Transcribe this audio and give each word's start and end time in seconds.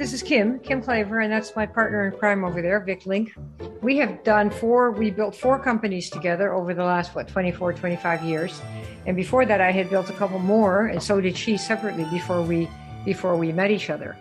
This 0.00 0.12
is 0.12 0.24
Kim, 0.24 0.58
Kim 0.58 0.82
Klaver, 0.82 1.22
and 1.22 1.32
that's 1.32 1.54
my 1.54 1.66
partner 1.66 2.08
in 2.08 2.18
crime 2.18 2.42
over 2.44 2.60
there, 2.60 2.80
Vic 2.80 3.06
Link. 3.06 3.32
We 3.80 3.96
have 3.98 4.24
done 4.24 4.50
four, 4.50 4.90
we 4.90 5.12
built 5.12 5.36
four 5.36 5.56
companies 5.56 6.10
together 6.10 6.52
over 6.52 6.74
the 6.74 6.82
last, 6.82 7.14
what, 7.14 7.28
24, 7.28 7.74
25 7.74 8.24
years. 8.24 8.60
And 9.06 9.14
before 9.14 9.46
that, 9.46 9.60
I 9.60 9.70
had 9.70 9.88
built 9.90 10.10
a 10.10 10.12
couple 10.14 10.40
more, 10.40 10.86
and 10.86 11.00
so 11.00 11.20
did 11.20 11.36
she 11.36 11.56
separately 11.56 12.06
before 12.06 12.42
we, 12.42 12.68
before 13.04 13.36
we 13.36 13.52
met 13.52 13.70
each 13.70 13.88
other. 13.88 14.16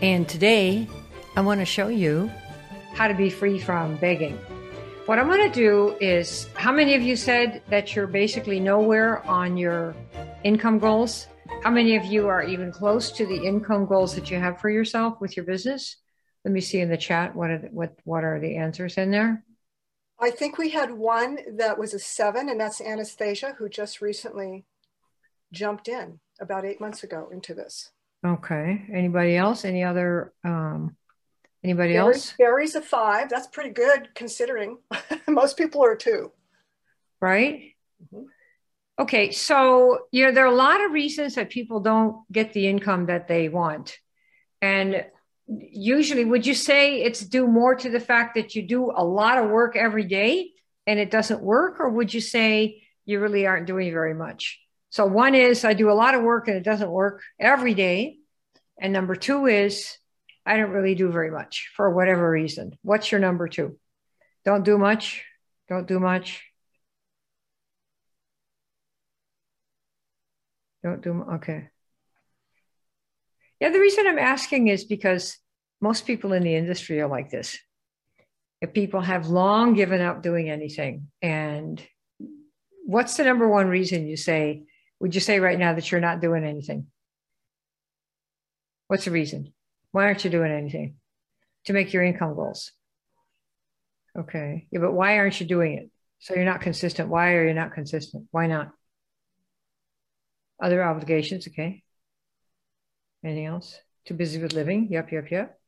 And 0.00 0.26
today, 0.26 0.88
I 1.36 1.42
want 1.42 1.60
to 1.60 1.66
show 1.66 1.88
you 1.88 2.30
how 2.94 3.06
to 3.06 3.12
be 3.12 3.28
free 3.28 3.58
from 3.58 3.96
begging. 3.96 4.38
What 5.04 5.18
I'm 5.18 5.26
going 5.26 5.46
to 5.46 5.54
do 5.54 5.94
is, 6.00 6.48
how 6.54 6.72
many 6.72 6.94
of 6.94 7.02
you 7.02 7.16
said 7.16 7.60
that 7.68 7.94
you're 7.94 8.06
basically 8.06 8.58
nowhere 8.58 9.22
on 9.26 9.58
your 9.58 9.94
income 10.42 10.78
goals? 10.78 11.26
How 11.62 11.70
many 11.70 11.94
of 11.96 12.06
you 12.06 12.26
are 12.26 12.42
even 12.42 12.72
close 12.72 13.12
to 13.12 13.26
the 13.26 13.36
income 13.36 13.84
goals 13.84 14.14
that 14.14 14.30
you 14.30 14.38
have 14.38 14.58
for 14.58 14.70
yourself 14.70 15.20
with 15.20 15.36
your 15.36 15.44
business? 15.44 15.96
Let 16.42 16.52
me 16.52 16.60
see 16.62 16.80
in 16.80 16.88
the 16.88 16.96
chat 16.96 17.36
what 17.36 17.50
are 17.50 17.58
the, 17.58 17.68
what 17.68 17.98
what 18.04 18.24
are 18.24 18.40
the 18.40 18.56
answers 18.56 18.96
in 18.96 19.10
there? 19.10 19.44
I 20.18 20.30
think 20.30 20.56
we 20.56 20.70
had 20.70 20.90
one 20.90 21.38
that 21.58 21.78
was 21.78 21.92
a 21.92 21.98
seven, 21.98 22.48
and 22.48 22.58
that's 22.58 22.80
Anastasia, 22.80 23.54
who 23.58 23.68
just 23.68 24.00
recently 24.00 24.64
jumped 25.52 25.86
in 25.86 26.20
about 26.40 26.64
eight 26.64 26.80
months 26.80 27.04
ago 27.04 27.28
into 27.30 27.52
this. 27.52 27.90
Okay. 28.26 28.86
Anybody 28.92 29.36
else? 29.36 29.66
Any 29.66 29.84
other? 29.84 30.32
Um, 30.42 30.96
anybody 31.62 31.92
Barry, 31.92 32.14
else? 32.14 32.34
Barry's 32.38 32.74
a 32.74 32.82
five. 32.82 33.28
That's 33.28 33.48
pretty 33.48 33.70
good 33.70 34.08
considering 34.14 34.78
most 35.28 35.58
people 35.58 35.84
are 35.84 35.96
two. 35.96 36.32
Right. 37.20 37.74
Mm-hmm. 38.02 38.24
Okay, 39.00 39.30
so 39.30 40.00
you 40.12 40.26
know 40.26 40.30
there 40.30 40.44
are 40.44 40.52
a 40.52 40.54
lot 40.54 40.84
of 40.84 40.92
reasons 40.92 41.36
that 41.36 41.48
people 41.48 41.80
don't 41.80 42.30
get 42.30 42.52
the 42.52 42.68
income 42.68 43.06
that 43.06 43.28
they 43.28 43.48
want, 43.48 43.96
and 44.60 45.06
usually, 45.46 46.26
would 46.26 46.46
you 46.46 46.52
say 46.52 47.00
it's 47.00 47.20
due 47.20 47.46
more 47.46 47.74
to 47.76 47.88
the 47.88 47.98
fact 47.98 48.34
that 48.34 48.54
you 48.54 48.60
do 48.60 48.92
a 48.94 49.02
lot 49.02 49.38
of 49.38 49.48
work 49.48 49.74
every 49.74 50.04
day 50.04 50.50
and 50.86 51.00
it 51.00 51.10
doesn't 51.10 51.40
work, 51.40 51.80
or 51.80 51.88
would 51.88 52.12
you 52.12 52.20
say 52.20 52.82
you 53.06 53.20
really 53.20 53.46
aren't 53.46 53.66
doing 53.66 53.90
very 53.90 54.12
much? 54.12 54.60
So 54.90 55.06
one 55.06 55.34
is 55.34 55.64
I 55.64 55.72
do 55.72 55.90
a 55.90 55.96
lot 55.96 56.14
of 56.14 56.20
work 56.20 56.48
and 56.48 56.58
it 56.58 56.62
doesn't 56.62 56.90
work 56.90 57.22
every 57.38 57.72
day, 57.72 58.18
and 58.78 58.92
number 58.92 59.16
two 59.16 59.46
is 59.46 59.96
I 60.44 60.58
don't 60.58 60.72
really 60.72 60.94
do 60.94 61.10
very 61.10 61.30
much 61.30 61.70
for 61.74 61.88
whatever 61.88 62.30
reason. 62.30 62.76
What's 62.82 63.10
your 63.10 63.22
number 63.22 63.48
two? 63.48 63.78
Don't 64.44 64.62
do 64.62 64.76
much. 64.76 65.24
Don't 65.70 65.88
do 65.88 66.00
much 66.00 66.42
Don't 70.82 71.02
do 71.02 71.24
okay. 71.34 71.68
Yeah, 73.60 73.70
the 73.70 73.80
reason 73.80 74.06
I'm 74.06 74.18
asking 74.18 74.68
is 74.68 74.84
because 74.84 75.36
most 75.80 76.06
people 76.06 76.32
in 76.32 76.42
the 76.42 76.56
industry 76.56 77.00
are 77.00 77.08
like 77.08 77.30
this. 77.30 77.58
If 78.60 78.72
people 78.72 79.00
have 79.00 79.28
long 79.28 79.74
given 79.74 80.00
up 80.00 80.22
doing 80.22 80.50
anything, 80.50 81.08
and 81.22 81.82
what's 82.84 83.16
the 83.16 83.24
number 83.24 83.48
one 83.48 83.68
reason 83.68 84.06
you 84.06 84.16
say? 84.16 84.64
Would 85.00 85.14
you 85.14 85.20
say 85.20 85.40
right 85.40 85.58
now 85.58 85.74
that 85.74 85.90
you're 85.90 86.00
not 86.00 86.20
doing 86.20 86.44
anything? 86.44 86.86
What's 88.88 89.04
the 89.04 89.10
reason? 89.10 89.52
Why 89.92 90.04
aren't 90.04 90.24
you 90.24 90.30
doing 90.30 90.52
anything 90.52 90.96
to 91.66 91.72
make 91.72 91.92
your 91.92 92.02
income 92.02 92.34
goals? 92.34 92.72
Okay, 94.18 94.66
yeah, 94.70 94.80
but 94.80 94.92
why 94.92 95.18
aren't 95.18 95.40
you 95.40 95.46
doing 95.46 95.78
it? 95.78 95.90
So 96.18 96.34
you're 96.34 96.44
not 96.44 96.60
consistent. 96.60 97.08
Why 97.08 97.32
are 97.34 97.46
you 97.46 97.54
not 97.54 97.72
consistent? 97.72 98.26
Why 98.30 98.46
not? 98.46 98.72
Other 100.62 100.82
obligations, 100.82 101.48
okay. 101.48 101.82
Anything 103.24 103.46
else? 103.46 103.78
Too 104.04 104.14
busy 104.14 104.40
with 104.40 104.52
living? 104.52 104.88
Yep, 104.90 105.12
yep, 105.12 105.30
yep. 105.30 105.60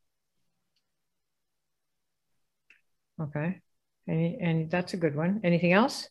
Okay. 3.20 3.60
Any, 4.08 4.38
and 4.40 4.70
that's 4.70 4.94
a 4.94 4.96
good 4.96 5.14
one. 5.14 5.40
Anything 5.44 5.72
else? 5.72 6.08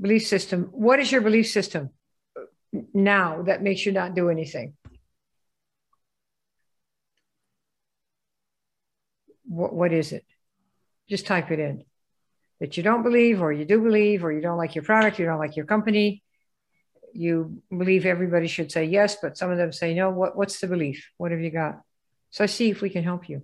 Belief 0.00 0.26
system. 0.26 0.68
What 0.72 1.00
is 1.00 1.12
your 1.12 1.20
belief 1.20 1.48
system 1.48 1.90
now 2.92 3.42
that 3.42 3.62
makes 3.62 3.86
you 3.86 3.92
not 3.92 4.14
do 4.14 4.28
anything? 4.30 4.74
What, 9.44 9.74
what 9.74 9.92
is 9.92 10.12
it? 10.12 10.24
Just 11.08 11.26
type 11.26 11.50
it 11.50 11.60
in. 11.60 11.84
That 12.58 12.76
you 12.76 12.82
don't 12.82 13.02
believe, 13.02 13.42
or 13.42 13.52
you 13.52 13.64
do 13.64 13.80
believe, 13.80 14.24
or 14.24 14.32
you 14.32 14.40
don't 14.40 14.58
like 14.58 14.74
your 14.74 14.84
product, 14.84 15.18
you 15.18 15.26
don't 15.26 15.38
like 15.38 15.56
your 15.56 15.66
company, 15.66 16.22
you 17.14 17.62
believe 17.70 18.06
everybody 18.06 18.46
should 18.46 18.72
say 18.72 18.84
yes, 18.84 19.16
but 19.20 19.36
some 19.36 19.50
of 19.50 19.58
them 19.58 19.72
say 19.72 19.94
no. 19.94 20.10
What, 20.10 20.36
what's 20.36 20.60
the 20.60 20.66
belief? 20.66 21.10
What 21.16 21.30
have 21.30 21.40
you 21.40 21.50
got? 21.50 21.80
So 22.30 22.46
see 22.46 22.70
if 22.70 22.80
we 22.80 22.90
can 22.90 23.04
help 23.04 23.28
you. 23.28 23.42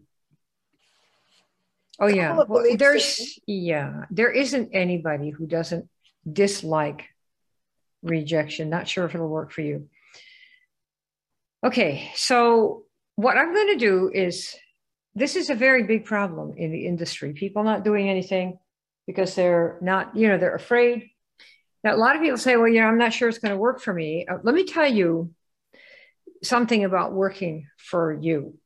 Oh 2.01 2.07
yeah, 2.07 2.39
well, 2.49 2.65
there's 2.77 3.41
yeah, 3.47 4.05
there 4.11 4.31
isn't 4.31 4.71
anybody 4.73 5.31
who 5.31 5.47
doesn't 5.47 5.89
dislike 6.31 7.07
rejection. 8.03 8.71
Not 8.71 8.87
sure 8.87 9.05
if 9.05 9.15
it'll 9.15 9.29
work 9.29 9.51
for 9.51 9.63
you. 9.63 9.89
Okay, 11.65 12.11
so 12.15 12.85
what 13.17 13.37
I'm 13.37 13.53
going 13.53 13.73
to 13.73 13.85
do 13.85 14.13
is 14.15 14.55
this 15.17 15.35
is 15.35 15.51
a 15.51 15.57
very 15.57 15.83
big 15.83 16.05
problem 16.05 16.55
in 16.57 16.71
the 16.71 16.87
industry. 16.87 17.33
People 17.33 17.65
not 17.65 17.83
doing 17.83 18.09
anything 18.09 18.61
because 19.09 19.35
they're 19.35 19.77
not, 19.81 20.17
you 20.17 20.29
know, 20.29 20.39
they're 20.39 20.55
afraid 20.55 21.11
now, 21.85 21.95
a 21.95 21.97
lot 21.97 22.17
of 22.17 22.23
people 22.23 22.39
say, 22.39 22.57
well, 22.57 22.69
you 22.69 22.81
know, 22.81 22.89
I'm 22.89 22.99
not 22.99 23.13
sure 23.13 23.29
it's 23.29 23.39
going 23.39 23.53
to 23.53 23.59
work 23.59 23.81
for 23.81 23.95
me. 23.95 24.27
Uh, 24.27 24.39
let 24.43 24.55
me 24.55 24.65
tell 24.65 24.91
you 24.91 25.31
something 26.43 26.85
about 26.85 27.13
working 27.13 27.69
for 27.77 28.13
you 28.21 28.59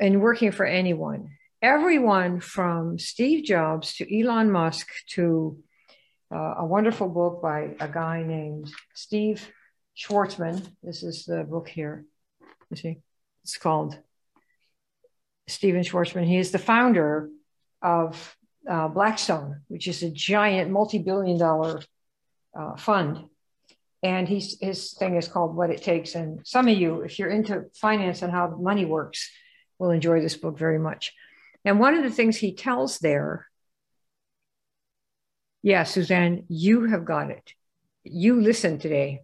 and 0.00 0.22
working 0.22 0.50
for 0.50 0.64
anyone. 0.64 1.28
Everyone 1.60 2.40
from 2.40 2.98
Steve 2.98 3.44
Jobs 3.44 3.94
to 3.96 4.20
Elon 4.20 4.50
Musk 4.50 4.88
to 5.10 5.58
uh, 6.34 6.54
a 6.58 6.64
wonderful 6.64 7.08
book 7.08 7.42
by 7.42 7.74
a 7.78 7.88
guy 7.88 8.22
named 8.22 8.72
Steve 8.94 9.46
Schwarzman. 9.96 10.66
This 10.82 11.02
is 11.02 11.26
the 11.26 11.44
book 11.44 11.68
here. 11.68 12.06
You 12.70 12.76
see, 12.76 12.98
it's 13.44 13.58
called 13.58 13.98
Stephen 15.46 15.82
Schwarzman. 15.82 16.26
He 16.26 16.38
is 16.38 16.50
the 16.50 16.58
founder 16.58 17.28
of 17.82 18.36
uh, 18.68 18.88
Blackstone, 18.88 19.60
which 19.68 19.86
is 19.86 20.02
a 20.02 20.10
giant 20.10 20.70
multi 20.70 20.98
billion 20.98 21.38
dollar 21.38 21.82
uh, 22.58 22.76
fund. 22.76 23.24
And 24.02 24.28
he's, 24.28 24.58
his 24.60 24.94
thing 24.94 25.16
is 25.16 25.28
called 25.28 25.54
What 25.54 25.70
It 25.70 25.82
Takes. 25.82 26.14
And 26.14 26.40
some 26.44 26.66
of 26.68 26.76
you, 26.76 27.02
if 27.02 27.18
you're 27.18 27.30
into 27.30 27.66
finance 27.74 28.22
and 28.22 28.32
how 28.32 28.48
money 28.48 28.84
works, 28.84 29.30
will 29.78 29.90
enjoy 29.90 30.20
this 30.20 30.36
book 30.36 30.58
very 30.58 30.78
much. 30.78 31.12
And 31.64 31.78
one 31.78 31.94
of 31.94 32.02
the 32.02 32.10
things 32.10 32.36
he 32.36 32.54
tells 32.54 32.98
there, 32.98 33.46
yeah, 35.62 35.84
Suzanne, 35.84 36.44
you 36.48 36.86
have 36.86 37.04
got 37.04 37.30
it. 37.30 37.52
You 38.04 38.40
listen 38.40 38.78
today, 38.78 39.22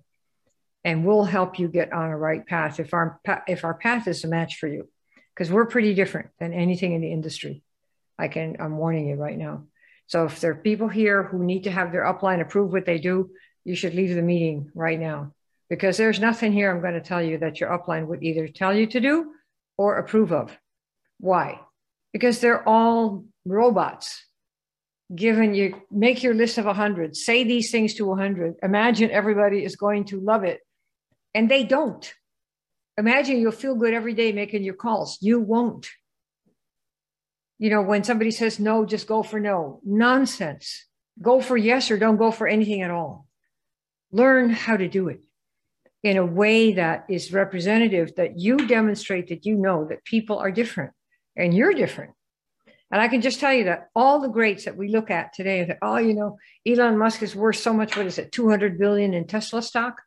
and 0.85 1.05
we'll 1.05 1.25
help 1.25 1.59
you 1.59 1.67
get 1.67 1.93
on 1.93 2.11
a 2.11 2.17
right 2.17 2.47
path 2.47 2.79
if 2.79 2.95
our 2.95 3.21
if 3.49 3.65
our 3.65 3.75
path 3.75 4.07
is 4.07 4.23
a 4.23 4.29
match 4.29 4.57
for 4.57 4.69
you, 4.69 4.89
because 5.35 5.51
we're 5.51 5.67
pretty 5.67 5.95
different 5.95 6.31
than 6.39 6.53
anything 6.53 6.93
in 6.93 7.01
the 7.01 7.11
industry. 7.11 7.63
I 8.17 8.29
can 8.29 8.57
I'm 8.61 8.77
warning 8.77 9.09
you 9.09 9.17
right 9.17 9.37
now. 9.37 9.65
So 10.09 10.25
if 10.25 10.41
there 10.41 10.53
are 10.53 10.57
people 10.57 10.89
here 10.89 11.23
who 11.23 11.45
need 11.45 11.65
to 11.65 11.71
have 11.71 11.93
their 11.93 12.05
upline 12.05 12.41
approve 12.41 12.73
what 12.73 12.87
they 12.87 12.99
do, 12.99 13.31
you 13.65 13.75
should 13.75 13.95
leave 13.95 14.15
the 14.15 14.23
meeting 14.23 14.71
right 14.75 14.99
now 14.99 15.35
because 15.69 15.99
there's 15.99 16.19
nothing 16.19 16.53
here 16.53 16.71
I'm 16.71 16.81
going 16.81 16.95
to 16.95 17.01
tell 17.01 17.23
you 17.23 17.39
that 17.39 17.61
your 17.61 17.71
upline 17.71 18.07
would 18.07 18.23
either 18.23 18.49
tell 18.49 18.75
you 18.75 18.87
to 18.87 19.01
do 19.01 19.33
or 19.77 19.99
approve 19.99 20.33
of. 20.33 20.57
Why? 21.21 21.61
Because 22.13 22.41
they're 22.41 22.67
all 22.67 23.27
robots. 23.45 24.25
Given 25.15 25.55
you 25.55 25.83
make 25.91 26.23
your 26.23 26.35
list 26.35 26.59
of 26.59 26.67
100, 26.67 27.17
say 27.17 27.45
these 27.45 27.71
things 27.71 27.95
to 27.95 28.07
100, 28.07 28.57
imagine 28.63 29.11
everybody 29.11 29.65
is 29.65 29.77
going 29.77 30.05
to 30.07 30.21
love 30.21 30.45
it. 30.45 30.61
And 31.35 31.51
they 31.51 31.65
don't. 31.65 32.13
Imagine 32.99 33.41
you'll 33.41 33.53
feel 33.53 33.75
good 33.75 33.95
every 33.95 34.15
day 34.15 34.33
making 34.33 34.65
your 34.65 34.75
calls. 34.75 35.19
You 35.21 35.41
won't 35.41 35.89
you 37.59 37.71
know, 37.71 37.83
when 37.83 38.05
somebody 38.05 38.31
says 38.31 38.59
no, 38.59 38.85
just 38.85 39.07
go 39.07 39.23
for 39.23 39.41
no. 39.41 39.81
Nonsense. 39.85 40.85
Go 41.21 41.41
for 41.41 41.57
yes 41.57 41.91
or 41.91 41.99
don't 41.99 42.17
go 42.17 42.31
for 42.31 42.47
anything 42.47 42.83
at 42.83 42.91
all. 42.91 43.27
Learn 44.13 44.51
how 44.51 44.77
to 44.77 44.89
do 44.89 45.09
it 45.09 45.21
in 46.05 46.17
a 46.17 46.25
way 46.25 46.75
that 46.75 47.05
is 47.09 47.33
representative, 47.33 48.15
that 48.17 48.39
you 48.39 48.57
demonstrate 48.57 49.29
that 49.29 49.45
you 49.45 49.57
know 49.57 49.85
that 49.87 50.05
people 50.05 50.39
are 50.39 50.53
different 50.53 50.93
and 51.37 51.53
you're 51.53 51.73
different. 51.73 52.13
And 52.91 53.03
I 53.03 53.09
can 53.09 53.21
just 53.21 53.41
tell 53.41 53.53
you 53.53 53.65
that 53.65 53.89
all 53.95 54.21
the 54.21 54.29
greats 54.29 54.65
that 54.65 54.77
we 54.77 54.89
look 54.89 55.11
at 55.11 55.33
today, 55.33 55.65
that, 55.65 55.79
oh, 55.83 55.99
you 55.99 56.15
know, 56.15 56.39
Elon 56.67 56.97
Musk 56.97 57.23
is 57.23 57.37
worth 57.37 57.57
so 57.57 57.73
much, 57.73 57.97
what 57.97 58.07
is 58.07 58.19
it, 58.19 58.33
200 58.33 58.79
billion 58.79 59.13
in 59.13 59.27
Tesla 59.27 59.61
stock? 59.61 60.01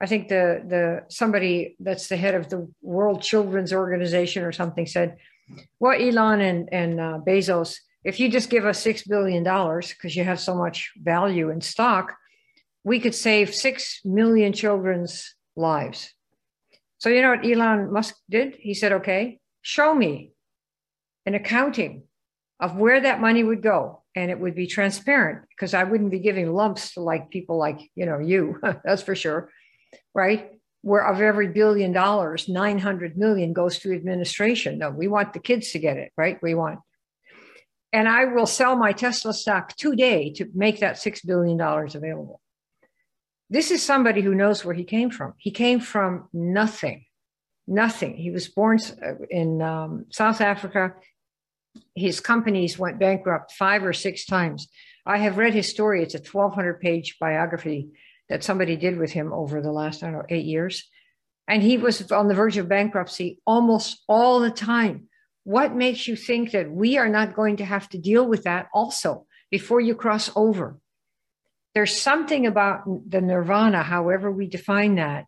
I 0.00 0.06
think 0.06 0.28
the 0.28 0.62
the 0.66 1.04
somebody 1.08 1.76
that's 1.80 2.08
the 2.08 2.16
head 2.16 2.34
of 2.34 2.50
the 2.50 2.70
World 2.82 3.22
Children's 3.22 3.72
Organization 3.72 4.44
or 4.44 4.52
something 4.52 4.86
said 4.86 5.16
well, 5.80 6.00
Elon 6.00 6.40
and, 6.40 6.68
and 6.72 7.00
uh, 7.00 7.18
Bezos, 7.26 7.76
if 8.04 8.20
you 8.20 8.28
just 8.28 8.50
give 8.50 8.66
us 8.66 8.84
$6 8.84 9.08
billion 9.08 9.42
because 9.42 10.16
you 10.16 10.24
have 10.24 10.40
so 10.40 10.54
much 10.54 10.92
value 10.96 11.50
in 11.50 11.60
stock, 11.60 12.14
we 12.84 13.00
could 13.00 13.14
save 13.14 13.54
6 13.54 14.00
million 14.04 14.52
children's 14.52 15.34
lives. 15.56 16.12
So, 16.98 17.08
you 17.08 17.22
know 17.22 17.30
what 17.30 17.46
Elon 17.46 17.92
Musk 17.92 18.14
did? 18.28 18.56
He 18.58 18.74
said, 18.74 18.92
okay, 18.92 19.40
show 19.62 19.94
me 19.94 20.32
an 21.26 21.34
accounting 21.34 22.04
of 22.60 22.76
where 22.76 23.00
that 23.00 23.20
money 23.20 23.42
would 23.42 23.62
go. 23.62 24.02
And 24.16 24.30
it 24.30 24.38
would 24.38 24.54
be 24.54 24.66
transparent 24.66 25.46
because 25.50 25.74
I 25.74 25.84
wouldn't 25.84 26.10
be 26.10 26.20
giving 26.20 26.52
lumps 26.52 26.94
to 26.94 27.00
like 27.00 27.30
people 27.30 27.58
like, 27.58 27.80
you 27.96 28.06
know, 28.06 28.18
you, 28.18 28.60
that's 28.84 29.02
for 29.02 29.16
sure. 29.16 29.50
Right. 30.14 30.52
Where 30.84 31.06
of 31.06 31.18
every 31.22 31.48
billion 31.48 31.92
dollars, 31.92 32.46
900 32.46 33.16
million 33.16 33.54
goes 33.54 33.78
to 33.78 33.94
administration. 33.94 34.76
No, 34.78 34.90
we 34.90 35.08
want 35.08 35.32
the 35.32 35.38
kids 35.38 35.72
to 35.72 35.78
get 35.78 35.96
it, 35.96 36.12
right? 36.14 36.38
We 36.42 36.54
want. 36.54 36.80
And 37.90 38.06
I 38.06 38.26
will 38.26 38.44
sell 38.44 38.76
my 38.76 38.92
Tesla 38.92 39.32
stock 39.32 39.74
today 39.76 40.30
to 40.34 40.46
make 40.52 40.80
that 40.80 40.96
$6 40.96 41.24
billion 41.24 41.58
available. 41.58 42.42
This 43.48 43.70
is 43.70 43.82
somebody 43.82 44.20
who 44.20 44.34
knows 44.34 44.62
where 44.62 44.74
he 44.74 44.84
came 44.84 45.08
from. 45.08 45.32
He 45.38 45.50
came 45.50 45.80
from 45.80 46.28
nothing, 46.34 47.06
nothing. 47.66 48.16
He 48.16 48.30
was 48.30 48.48
born 48.48 48.78
uh, 49.02 49.24
in 49.30 49.62
um, 49.62 50.04
South 50.10 50.42
Africa. 50.42 50.92
His 51.94 52.20
companies 52.20 52.78
went 52.78 52.98
bankrupt 52.98 53.52
five 53.52 53.84
or 53.84 53.94
six 53.94 54.26
times. 54.26 54.68
I 55.06 55.16
have 55.18 55.38
read 55.38 55.54
his 55.54 55.70
story. 55.70 56.02
It's 56.02 56.14
a 56.14 56.18
1,200 56.18 56.78
page 56.78 57.16
biography 57.18 57.88
that 58.28 58.44
somebody 58.44 58.76
did 58.76 58.98
with 58.98 59.12
him 59.12 59.32
over 59.32 59.60
the 59.60 59.72
last, 59.72 60.02
I 60.02 60.06
don't 60.06 60.14
know, 60.14 60.26
eight 60.28 60.46
years. 60.46 60.88
And 61.46 61.62
he 61.62 61.76
was 61.76 62.10
on 62.10 62.28
the 62.28 62.34
verge 62.34 62.56
of 62.56 62.68
bankruptcy 62.68 63.40
almost 63.46 64.02
all 64.08 64.40
the 64.40 64.50
time. 64.50 65.08
What 65.44 65.74
makes 65.74 66.08
you 66.08 66.16
think 66.16 66.52
that 66.52 66.70
we 66.70 66.96
are 66.96 67.08
not 67.08 67.34
going 67.34 67.58
to 67.58 67.64
have 67.64 67.88
to 67.90 67.98
deal 67.98 68.26
with 68.26 68.44
that 68.44 68.68
also 68.72 69.26
before 69.50 69.80
you 69.80 69.94
cross 69.94 70.30
over? 70.34 70.78
there's 71.74 71.96
something 71.96 72.46
about 72.46 72.84
the 73.10 73.20
nirvana, 73.20 73.82
however 73.82 74.30
we 74.30 74.46
define 74.46 74.94
that, 74.94 75.26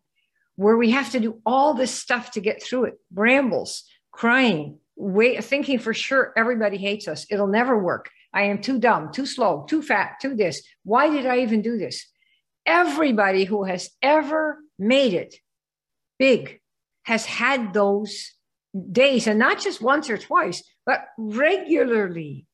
where 0.55 0.77
we 0.77 0.91
have 0.91 1.11
to 1.11 1.19
do 1.19 1.41
all 1.45 1.73
this 1.73 1.91
stuff 1.91 2.31
to 2.31 2.41
get 2.41 2.63
through 2.63 2.85
it 2.85 2.95
brambles, 3.11 3.83
crying, 4.11 4.79
thinking 5.41 5.77
for 5.77 5.93
sure 5.93 6.33
everybody 6.37 6.77
hates 6.77 7.07
us. 7.07 7.25
It'll 7.29 7.47
never 7.47 7.77
work. 7.77 8.09
I 8.33 8.43
am 8.43 8.61
too 8.61 8.79
dumb, 8.79 9.11
too 9.11 9.25
slow, 9.25 9.65
too 9.69 9.81
fat, 9.81 10.15
too 10.21 10.35
this. 10.35 10.61
Why 10.83 11.09
did 11.09 11.25
I 11.25 11.39
even 11.39 11.61
do 11.61 11.77
this? 11.77 12.07
Everybody 12.67 13.45
who 13.45 13.63
has 13.63 13.89
ever 14.01 14.59
made 14.77 15.13
it 15.13 15.35
big 16.19 16.59
has 17.03 17.25
had 17.25 17.73
those 17.73 18.33
days, 18.91 19.25
and 19.25 19.39
not 19.39 19.59
just 19.59 19.81
once 19.81 20.09
or 20.09 20.17
twice, 20.17 20.61
but 20.85 21.05
regularly. 21.17 22.45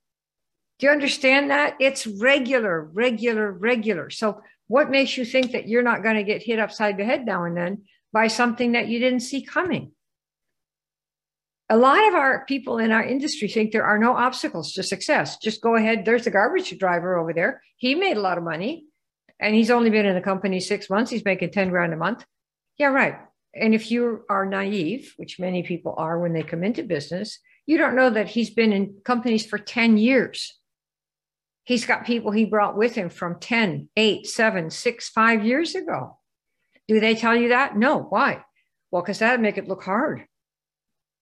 Do 0.77 0.85
you 0.85 0.91
understand 0.91 1.49
that? 1.49 1.75
It's 1.79 2.05
regular, 2.05 2.83
regular, 2.93 3.51
regular. 3.51 4.11
So, 4.11 4.41
what 4.67 4.91
makes 4.91 5.17
you 5.17 5.25
think 5.25 5.51
that 5.51 5.67
you're 5.67 5.83
not 5.83 6.03
going 6.03 6.15
to 6.15 6.23
get 6.23 6.43
hit 6.43 6.59
upside 6.59 6.97
the 6.97 7.05
head 7.05 7.25
now 7.25 7.43
and 7.45 7.57
then 7.57 7.83
by 8.11 8.27
something 8.27 8.73
that 8.73 8.87
you 8.87 8.99
didn't 8.99 9.21
see 9.21 9.43
coming? 9.43 9.91
A 11.69 11.77
lot 11.77 12.07
of 12.07 12.13
our 12.13 12.45
people 12.45 12.77
in 12.77 12.91
our 12.91 13.03
industry 13.03 13.47
think 13.47 13.71
there 13.71 13.85
are 13.85 13.97
no 13.97 14.15
obstacles 14.15 14.73
to 14.73 14.83
success. 14.83 15.37
Just 15.37 15.61
go 15.61 15.75
ahead. 15.75 16.05
There's 16.05 16.25
the 16.25 16.31
garbage 16.31 16.77
driver 16.77 17.17
over 17.17 17.33
there. 17.33 17.63
He 17.77 17.95
made 17.95 18.17
a 18.17 18.21
lot 18.21 18.37
of 18.37 18.43
money 18.43 18.85
and 19.39 19.55
he's 19.55 19.71
only 19.71 19.89
been 19.89 20.05
in 20.05 20.15
the 20.15 20.21
company 20.21 20.59
six 20.59 20.89
months. 20.89 21.11
He's 21.11 21.25
making 21.25 21.51
10 21.51 21.69
grand 21.69 21.93
a 21.93 21.97
month. 21.97 22.25
Yeah, 22.77 22.87
right. 22.87 23.17
And 23.53 23.73
if 23.75 23.91
you 23.91 24.23
are 24.29 24.45
naive, 24.45 25.13
which 25.17 25.39
many 25.39 25.63
people 25.63 25.95
are 25.97 26.19
when 26.19 26.33
they 26.33 26.43
come 26.43 26.63
into 26.63 26.83
business, 26.83 27.39
you 27.65 27.77
don't 27.77 27.95
know 27.95 28.09
that 28.09 28.29
he's 28.29 28.49
been 28.49 28.73
in 28.73 28.95
companies 29.03 29.45
for 29.45 29.57
10 29.57 29.97
years 29.97 30.59
He's 31.63 31.85
got 31.85 32.05
people 32.05 32.31
he 32.31 32.45
brought 32.45 32.77
with 32.77 32.93
him 32.95 33.09
from 33.09 33.39
10, 33.39 33.89
8, 33.95 34.27
7, 34.27 34.69
6, 34.69 35.09
5 35.09 35.45
years 35.45 35.75
ago. 35.75 36.17
Do 36.87 36.99
they 36.99 37.15
tell 37.15 37.35
you 37.35 37.49
that? 37.49 37.77
No. 37.77 37.99
Why? 37.99 38.43
Well, 38.91 39.01
because 39.01 39.19
that'd 39.19 39.39
make 39.39 39.57
it 39.57 39.67
look 39.67 39.83
hard. 39.83 40.25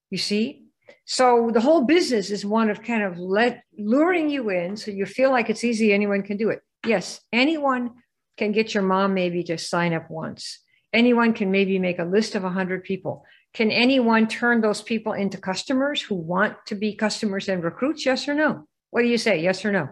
You 0.09 0.17
see? 0.17 0.65
So 1.05 1.51
the 1.53 1.61
whole 1.61 1.83
business 1.83 2.31
is 2.31 2.43
one 2.43 2.69
of 2.69 2.83
kind 2.83 3.03
of 3.03 3.17
let 3.17 3.63
luring 3.77 4.29
you 4.29 4.49
in 4.49 4.75
so 4.77 4.91
you 4.91 5.05
feel 5.05 5.29
like 5.29 5.49
it's 5.49 5.63
easy, 5.63 5.93
anyone 5.93 6.23
can 6.23 6.37
do 6.37 6.49
it. 6.49 6.61
Yes, 6.86 7.22
anyone 7.31 7.92
can 8.38 8.51
get 8.51 8.74
your 8.74 8.83
mom 8.83 9.13
maybe 9.13 9.44
to 9.44 9.57
sign 9.57 9.94
up 9.94 10.10
once. 10.10 10.60
Anyone 10.94 11.33
can 11.33 11.51
maybe 11.51 11.80
make 11.80 12.00
a 12.00 12.04
list 12.04 12.36
of 12.36 12.44
100 12.44 12.83
people. 12.83 13.24
Can 13.54 13.69
anyone 13.69 14.28
turn 14.28 14.62
those 14.62 14.81
people 14.81 15.13
into 15.13 15.38
customers 15.38 16.01
who 16.01 16.16
want 16.16 16.56
to 16.68 16.75
be 16.75 16.95
customers 16.95 17.50
and 17.50 17.63
recruits? 17.63 18.06
Yes 18.06 18.28
or 18.28 18.33
no? 18.33 18.68
What 18.89 19.01
do 19.01 19.07
you 19.07 19.18
say? 19.18 19.42
Yes 19.42 19.63
or 19.63 19.72
no? 19.72 19.89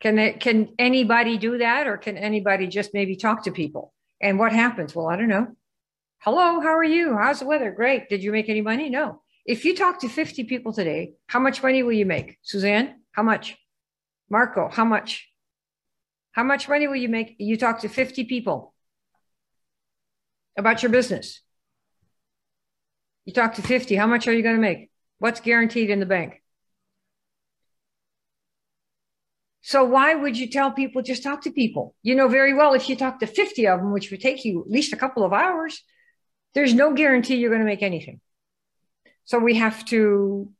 Can 0.00 0.18
it, 0.18 0.40
can 0.40 0.74
anybody 0.78 1.38
do 1.38 1.58
that, 1.58 1.86
or 1.86 1.96
can 1.96 2.18
anybody 2.18 2.66
just 2.66 2.92
maybe 2.92 3.16
talk 3.16 3.44
to 3.44 3.52
people? 3.52 3.92
And 4.20 4.38
what 4.38 4.52
happens? 4.52 4.94
Well, 4.94 5.08
I 5.08 5.16
don't 5.16 5.28
know. 5.28 5.48
Hello, 6.18 6.60
how 6.60 6.74
are 6.74 6.84
you? 6.84 7.16
How's 7.16 7.40
the 7.40 7.46
weather? 7.46 7.70
Great. 7.70 8.08
Did 8.08 8.22
you 8.22 8.32
make 8.32 8.48
any 8.48 8.60
money? 8.60 8.88
No. 8.88 9.22
If 9.46 9.64
you 9.64 9.76
talk 9.76 10.00
to 10.00 10.08
50 10.08 10.44
people 10.44 10.72
today, 10.72 11.12
how 11.26 11.38
much 11.38 11.62
money 11.62 11.82
will 11.82 11.92
you 11.92 12.06
make? 12.06 12.38
Suzanne, 12.42 13.02
how 13.12 13.22
much? 13.22 13.56
Marco, 14.30 14.68
how 14.68 14.84
much? 14.84 15.30
How 16.32 16.42
much 16.42 16.68
money 16.68 16.88
will 16.88 16.96
you 16.96 17.08
make? 17.08 17.36
You 17.38 17.56
talk 17.56 17.80
to 17.80 17.88
50 17.88 18.24
people 18.24 18.74
about 20.56 20.82
your 20.82 20.90
business. 20.90 21.40
You 23.24 23.32
talk 23.32 23.54
to 23.54 23.62
50, 23.62 23.94
how 23.94 24.06
much 24.06 24.26
are 24.28 24.32
you 24.32 24.42
going 24.42 24.56
to 24.56 24.60
make? 24.60 24.90
What's 25.18 25.40
guaranteed 25.40 25.90
in 25.90 26.00
the 26.00 26.06
bank? 26.06 26.42
So 29.62 29.82
why 29.84 30.14
would 30.14 30.36
you 30.36 30.50
tell 30.50 30.72
people 30.72 31.00
just 31.00 31.22
talk 31.22 31.42
to 31.44 31.50
people? 31.50 31.94
You 32.02 32.14
know 32.14 32.28
very 32.28 32.52
well 32.52 32.74
if 32.74 32.88
you 32.88 32.96
talk 32.96 33.20
to 33.20 33.26
50 33.26 33.66
of 33.66 33.80
them, 33.80 33.92
which 33.92 34.10
would 34.10 34.20
take 34.20 34.44
you 34.44 34.60
at 34.60 34.70
least 34.70 34.92
a 34.92 34.96
couple 34.96 35.24
of 35.24 35.32
hours, 35.32 35.82
there's 36.52 36.74
no 36.74 36.92
guarantee 36.92 37.36
you're 37.36 37.50
going 37.50 37.62
to 37.62 37.66
make 37.66 37.82
anything. 37.82 38.20
So 39.24 39.38
we 39.38 39.54
have 39.54 39.82
to 39.86 40.50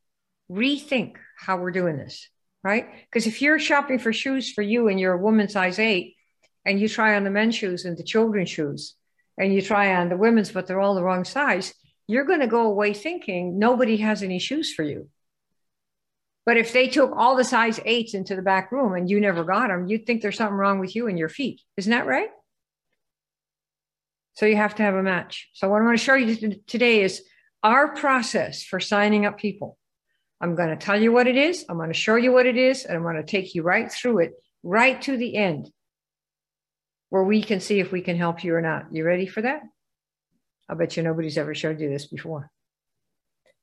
rethink 0.50 1.17
how 1.37 1.58
we're 1.58 1.70
doing 1.70 1.99
this, 1.99 2.31
right? 2.64 2.88
Because 3.05 3.26
if 3.26 3.43
you're 3.43 3.58
shopping 3.58 3.99
for 3.99 4.12
shoes 4.12 4.50
for 4.50 4.62
you 4.62 4.88
and 4.88 4.99
you're 4.99 5.12
a 5.12 5.22
woman 5.22 5.49
size 5.49 5.78
eight 5.78 6.16
and 6.64 6.81
you 6.81 6.88
try 6.88 7.14
on 7.14 7.22
the 7.22 7.31
men's 7.31 7.55
shoes 7.55 7.84
and 7.84 7.96
the 7.96 8.02
children's 8.02 8.49
shoes 8.49 8.94
and 9.38 9.55
you 9.55 9.61
try 9.61 9.94
on 9.94 10.08
the 10.08 10.16
women's, 10.16 10.50
but 10.50 10.66
they're 10.66 10.81
all 10.81 10.94
the 10.94 11.02
wrong 11.05 11.25
size, 11.25 11.75
you're 12.06 12.25
going 12.25 12.40
to 12.40 12.46
go 12.46 12.62
away 12.62 12.94
thinking 12.94 13.58
nobody 13.58 13.99
has 13.99 14.22
any 14.22 14.38
shoes 14.38 14.72
for 14.72 14.82
you. 14.82 15.08
But 16.46 16.56
if 16.56 16.72
they 16.72 16.88
took 16.88 17.12
all 17.16 17.37
the 17.37 17.44
size 17.44 17.81
eights 17.84 18.14
into 18.14 18.37
the 18.37 18.43
back 18.43 18.72
room 18.72 18.94
and 18.94 19.08
you 19.08 19.20
never 19.20 19.44
got 19.44 19.69
them, 19.69 19.87
you'd 19.87 20.06
think 20.06 20.22
there's 20.22 20.37
something 20.37 20.56
wrong 20.56 20.78
with 20.78 20.94
you 20.96 21.06
and 21.06 21.19
your 21.19 21.28
feet. 21.28 21.60
Isn't 21.76 21.90
that 21.90 22.06
right? 22.06 22.28
So 24.34 24.46
you 24.46 24.56
have 24.56 24.75
to 24.76 24.82
have 24.82 24.94
a 24.94 25.02
match. 25.02 25.49
So 25.52 25.69
what 25.69 25.81
I 25.81 25.84
want 25.84 25.99
to 25.99 26.05
show 26.05 26.14
you 26.14 26.56
today 26.67 27.02
is 27.02 27.22
our 27.62 27.94
process 27.94 28.62
for 28.62 28.81
signing 28.81 29.24
up 29.27 29.38
people. 29.38 29.79
I'm 30.41 30.56
going 30.56 30.70
to 30.70 30.76
tell 30.76 31.00
you 31.00 31.12
what 31.12 31.26
it 31.26 31.36
is. 31.36 31.64
I'm 31.69 31.76
going 31.76 31.88
to 31.88 31.94
show 31.94 32.17
you 32.17 32.32
what 32.32 32.46
it 32.46 32.56
is, 32.56 32.84
and 32.84 32.96
I'm 32.96 33.03
going 33.03 33.17
to 33.17 33.22
take 33.22 33.55
you 33.55 33.62
right 33.62 33.91
through 33.91 34.19
it, 34.19 34.32
right 34.62 35.00
to 35.03 35.17
the 35.17 35.36
end, 35.36 35.70
where 37.10 37.22
we 37.22 37.43
can 37.43 37.60
see 37.60 37.81
if 37.81 37.93
we 37.93 38.03
can 38.03 38.17
help 38.17 38.44
you 38.44 38.55
or 38.55 38.60
not. 38.60 38.86
You 38.93 39.05
ready 39.05 39.26
for 39.26 39.43
that? 39.43 39.62
I'll 40.69 40.76
bet 40.76 40.96
you 40.96 41.03
nobody's 41.03 41.38
ever 41.38 41.55
showed 41.55 41.81
you 41.81 41.88
this 41.88 42.06
before. 42.06 42.50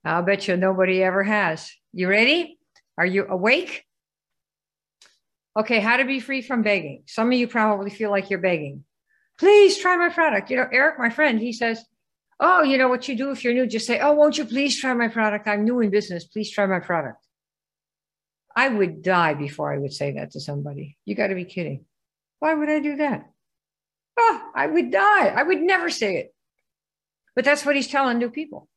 I'll 0.04 0.24
bet 0.24 0.48
you 0.48 0.58
nobody 0.58 1.04
ever 1.04 1.24
has. 1.24 1.72
You 1.94 2.08
ready? 2.08 2.58
Are 2.98 3.06
you 3.06 3.26
awake? 3.28 3.86
Okay, 5.58 5.80
how 5.80 5.98
to 5.98 6.06
be 6.06 6.20
free 6.20 6.42
from 6.42 6.62
begging. 6.62 7.04
Some 7.08 7.28
of 7.28 7.38
you 7.38 7.48
probably 7.48 7.90
feel 7.90 8.10
like 8.10 8.30
you're 8.30 8.40
begging. 8.40 8.86
Please 9.38 9.78
try 9.78 9.98
my 9.98 10.10
product. 10.10 10.50
You 10.50 10.58
know, 10.58 10.68
Eric, 10.72 10.98
my 10.98 11.10
friend, 11.10 11.40
he 11.40 11.52
says, 11.52 11.84
Oh, 12.44 12.64
you 12.64 12.80
know 12.80 12.88
what 12.88 13.08
you 13.08 13.16
do 13.16 13.30
if 13.30 13.44
you're 13.44 13.54
new? 13.54 13.68
Just 13.68 13.86
say, 13.86 14.00
Oh, 14.00 14.14
won't 14.14 14.38
you 14.38 14.46
please 14.46 14.80
try 14.80 14.94
my 14.94 15.08
product? 15.08 15.48
I'm 15.48 15.64
new 15.64 15.80
in 15.80 15.92
business. 15.92 16.26
Please 16.26 16.52
try 16.52 16.66
my 16.66 16.80
product. 16.80 17.26
I 18.56 18.68
would 18.68 19.04
die 19.04 19.36
before 19.36 19.72
I 19.72 19.78
would 19.78 19.94
say 19.94 20.14
that 20.14 20.32
to 20.32 20.40
somebody. 20.40 20.98
You 21.06 21.16
got 21.16 21.28
to 21.28 21.36
be 21.36 21.46
kidding. 21.46 21.86
Why 22.40 22.56
would 22.56 22.70
I 22.70 22.80
do 22.80 22.98
that? 22.98 23.30
Oh, 24.20 24.42
I 24.56 24.68
would 24.68 24.92
die. 24.92 25.28
I 25.28 25.44
would 25.44 25.62
never 25.62 25.90
say 25.90 26.18
it. 26.18 26.34
But 27.36 27.46
that's 27.46 27.66
what 27.66 27.76
he's 27.76 27.88
telling 27.88 28.18
new 28.18 28.30
people. 28.30 28.68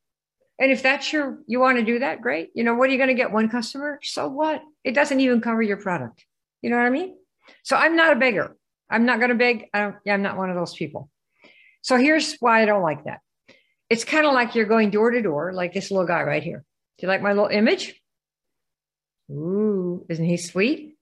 And 0.59 0.71
if 0.71 0.81
that's 0.81 1.11
your, 1.11 1.39
you 1.47 1.59
want 1.59 1.77
to 1.79 1.83
do 1.83 1.99
that, 1.99 2.21
great. 2.21 2.51
You 2.53 2.63
know, 2.63 2.75
what 2.75 2.87
are 2.89 2.91
you 2.93 2.97
going 2.97 3.09
to 3.09 3.15
get? 3.15 3.31
One 3.31 3.49
customer? 3.49 3.99
So 4.01 4.29
what? 4.29 4.61
It 4.83 4.93
doesn't 4.93 5.19
even 5.19 5.41
cover 5.41 5.61
your 5.61 5.77
product. 5.77 6.23
You 6.61 6.69
know 6.69 6.77
what 6.77 6.85
I 6.85 6.91
mean? 6.91 7.17
So 7.63 7.75
I'm 7.75 7.95
not 7.95 8.13
a 8.13 8.15
beggar. 8.15 8.55
I'm 8.89 9.05
not 9.05 9.17
going 9.17 9.29
to 9.29 9.35
beg. 9.35 9.65
I 9.73 9.79
don't, 9.79 9.95
yeah, 10.05 10.13
I'm 10.13 10.21
not 10.21 10.37
one 10.37 10.49
of 10.49 10.55
those 10.55 10.73
people. 10.73 11.09
So 11.81 11.97
here's 11.97 12.35
why 12.39 12.61
I 12.61 12.65
don't 12.65 12.81
like 12.81 13.03
that. 13.05 13.19
It's 13.89 14.03
kind 14.03 14.25
of 14.25 14.33
like 14.33 14.55
you're 14.55 14.65
going 14.65 14.89
door 14.89 15.11
to 15.11 15.21
door, 15.21 15.53
like 15.53 15.73
this 15.73 15.91
little 15.91 16.07
guy 16.07 16.23
right 16.23 16.43
here. 16.43 16.63
Do 16.97 17.05
you 17.05 17.07
like 17.07 17.21
my 17.21 17.33
little 17.33 17.49
image? 17.49 18.01
Ooh, 19.29 20.05
isn't 20.09 20.25
he 20.25 20.37
sweet? 20.37 20.97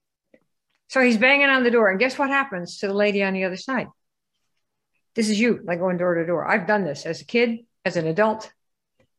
So 0.90 1.02
he's 1.02 1.18
banging 1.18 1.50
on 1.50 1.64
the 1.64 1.72
door. 1.72 1.90
And 1.90 2.00
guess 2.00 2.18
what 2.18 2.30
happens 2.30 2.80
to 2.80 2.88
the 2.88 2.94
lady 2.94 3.24
on 3.24 3.34
the 3.34 3.46
other 3.46 3.58
side? 3.58 3.88
This 5.16 5.30
is 5.30 5.40
you, 5.40 5.60
like 5.64 5.80
going 5.80 5.98
door 5.98 6.16
to 6.16 6.26
door. 6.26 6.46
I've 6.46 6.68
done 6.68 6.84
this 6.84 7.06
as 7.06 7.22
a 7.22 7.26
kid, 7.26 7.60
as 7.86 7.98
an 7.98 8.08
adult, 8.08 8.52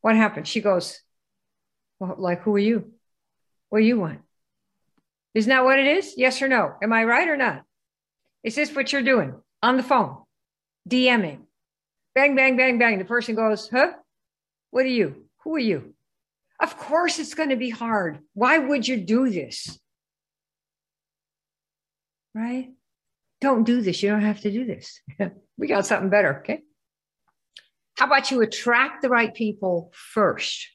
what 0.05 0.17
happened? 0.17 0.47
She 0.47 0.61
goes, 0.61 1.01
well, 1.99 2.17
like, 2.19 2.43
who 2.43 2.55
are 2.57 2.59
you? 2.59 2.93
What 3.71 3.79
do 3.79 3.87
you 3.87 3.99
want? 3.99 4.21
Isn't 5.33 5.49
that 5.49 5.65
what 5.65 5.79
it 5.79 5.87
is? 5.87 6.13
Yes 6.19 6.43
or 6.43 6.49
no? 6.49 6.75
Am 6.83 6.93
I 6.93 7.05
right 7.05 7.27
or 7.27 7.39
not? 7.39 7.63
Is 8.43 8.55
this 8.55 8.75
what 8.75 8.93
you're 8.93 9.01
doing 9.01 9.35
on 9.63 9.79
the 9.79 9.83
phone? 9.83 10.19
DMing, 10.87 11.44
Bang, 12.15 12.37
bang, 12.37 12.57
bang, 12.57 12.79
bang. 12.79 12.99
The 12.99 13.05
person 13.05 13.35
goes, 13.35 13.69
huh? 13.69 13.93
What 14.71 14.85
are 14.85 14.89
you? 14.89 15.27
Who 15.43 15.55
are 15.57 15.61
you? 15.61 15.95
Of 16.61 16.77
course, 16.79 17.19
it's 17.19 17.35
going 17.35 17.49
to 17.49 17.57
be 17.57 17.71
hard. 17.71 18.21
Why 18.35 18.59
would 18.59 18.87
you 18.87 18.97
do 18.97 19.29
this? 19.29 19.79
Right? 22.35 22.71
Don't 23.41 23.65
do 23.65 23.83
this. 23.83 24.03
You 24.03 24.11
don't 24.11 24.23
have 24.23 24.41
to 24.43 24.51
do 24.51 24.65
this. 24.65 25.01
we 25.59 25.67
got 25.67 25.87
something 25.87 26.11
better. 26.11 26.39
Okay. 26.39 26.63
How 27.99 28.07
about 28.07 28.31
you 28.31 28.43
attract 28.43 29.03
the 29.03 29.09
right 29.09 29.35
people 29.35 29.93
first? 29.93 30.69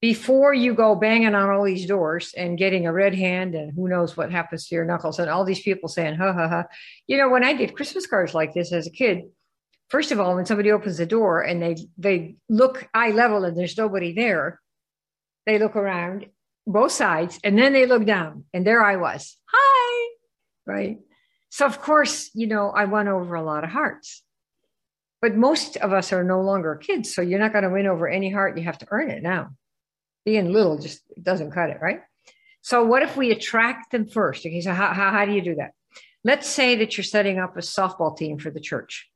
before 0.00 0.54
you 0.54 0.74
go 0.74 0.94
banging 0.94 1.34
on 1.34 1.50
all 1.50 1.64
these 1.64 1.86
doors 1.86 2.32
and 2.36 2.58
getting 2.58 2.86
a 2.86 2.92
red 2.92 3.14
hand 3.14 3.54
and 3.54 3.72
who 3.74 3.88
knows 3.88 4.16
what 4.16 4.32
happens 4.32 4.66
to 4.66 4.74
your 4.74 4.84
knuckles 4.84 5.18
and 5.18 5.28
all 5.28 5.44
these 5.44 5.60
people 5.60 5.88
saying 5.88 6.16
ha 6.16 6.32
ha 6.32 6.48
ha 6.48 6.64
you 7.06 7.16
know 7.16 7.28
when 7.28 7.44
i 7.44 7.52
did 7.52 7.74
christmas 7.74 8.06
cards 8.06 8.34
like 8.34 8.54
this 8.54 8.72
as 8.72 8.86
a 8.86 8.90
kid 8.90 9.24
first 9.90 10.12
of 10.12 10.20
all 10.20 10.36
when 10.36 10.46
somebody 10.46 10.70
opens 10.70 10.96
the 10.96 11.06
door 11.06 11.42
and 11.42 11.62
they 11.62 11.76
they 11.98 12.36
look 12.48 12.88
eye 12.94 13.10
level 13.10 13.44
and 13.44 13.56
there's 13.56 13.76
nobody 13.76 14.12
there 14.12 14.60
they 15.46 15.58
look 15.58 15.76
around 15.76 16.26
both 16.66 16.92
sides 16.92 17.38
and 17.44 17.58
then 17.58 17.72
they 17.72 17.86
look 17.86 18.06
down 18.06 18.44
and 18.54 18.66
there 18.66 18.82
i 18.82 18.96
was. 18.96 19.36
Hi! 19.52 20.08
Right? 20.66 20.98
So 21.50 21.66
of 21.66 21.80
course 21.80 22.30
you 22.34 22.46
know 22.46 22.70
i 22.70 22.84
won 22.84 23.08
over 23.08 23.34
a 23.34 23.42
lot 23.42 23.64
of 23.64 23.70
hearts. 23.70 24.22
But 25.20 25.36
most 25.36 25.76
of 25.76 25.92
us 25.92 26.14
are 26.14 26.24
no 26.24 26.40
longer 26.40 26.76
kids 26.76 27.14
so 27.14 27.20
you're 27.20 27.38
not 27.38 27.52
going 27.52 27.64
to 27.64 27.70
win 27.70 27.86
over 27.86 28.08
any 28.08 28.30
heart. 28.30 28.56
You 28.56 28.64
have 28.64 28.78
to 28.78 28.86
earn 28.90 29.10
it 29.10 29.22
now. 29.22 29.50
Being 30.24 30.52
little 30.52 30.78
just 30.78 31.02
doesn't 31.22 31.50
cut 31.50 31.68
it, 31.68 31.78
right? 31.80 32.00
So 32.62 32.84
what 32.84 33.02
if 33.02 33.16
we 33.16 33.30
attract 33.30 33.92
them 33.92 34.06
first? 34.06 34.46
Okay, 34.46 34.60
so 34.60 34.72
how, 34.72 34.92
how, 34.92 35.10
how 35.10 35.24
do 35.24 35.32
you 35.32 35.42
do 35.42 35.56
that? 35.56 35.72
Let's 36.24 36.48
say 36.48 36.76
that 36.76 36.96
you're 36.96 37.04
setting 37.04 37.38
up 37.38 37.56
a 37.56 37.60
softball 37.60 38.16
team 38.16 38.38
for 38.38 38.50
the 38.50 38.60
church, 38.60 39.09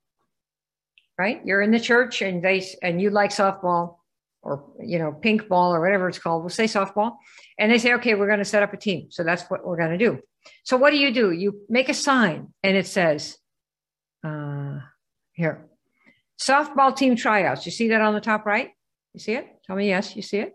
right? 1.19 1.41
You're 1.45 1.63
in 1.63 1.71
the 1.71 1.81
church 1.81 2.23
and 2.23 2.43
they 2.43 2.65
and 2.83 3.01
you 3.01 3.11
like 3.11 3.31
softball 3.31 3.97
or 4.43 4.65
you 4.83 4.99
know 4.99 5.13
pink 5.13 5.49
ball 5.49 5.75
or 5.75 5.81
whatever 5.81 6.09
it's 6.09 6.19
called. 6.19 6.43
We'll 6.43 6.51
say 6.51 6.65
softball, 6.65 7.17
and 7.59 7.71
they 7.71 7.79
say, 7.79 7.95
okay, 7.95 8.15
we're 8.15 8.27
going 8.27 8.39
to 8.39 8.45
set 8.45 8.63
up 8.63 8.73
a 8.73 8.77
team. 8.77 9.09
So 9.11 9.25
that's 9.25 9.45
what 9.45 9.67
we're 9.67 9.77
going 9.77 9.99
to 9.99 9.99
do. 9.99 10.21
So 10.63 10.77
what 10.77 10.91
do 10.91 10.97
you 10.97 11.13
do? 11.13 11.31
You 11.31 11.61
make 11.69 11.89
a 11.89 11.95
sign 11.95 12.53
and 12.63 12.77
it 12.77 12.87
says, 12.87 13.37
uh, 14.23 14.79
here, 15.33 15.69
softball 16.41 16.95
team 16.95 17.17
tryouts. 17.17 17.67
You 17.67 17.73
see 17.73 17.89
that 17.89 18.01
on 18.01 18.15
the 18.15 18.21
top 18.21 18.47
right? 18.47 18.71
You 19.15 19.21
see 19.21 19.33
it? 19.33 19.47
Tell 19.67 19.77
me 19.77 19.89
yes. 19.89 20.15
You 20.17 20.23
see 20.23 20.39
it? 20.39 20.53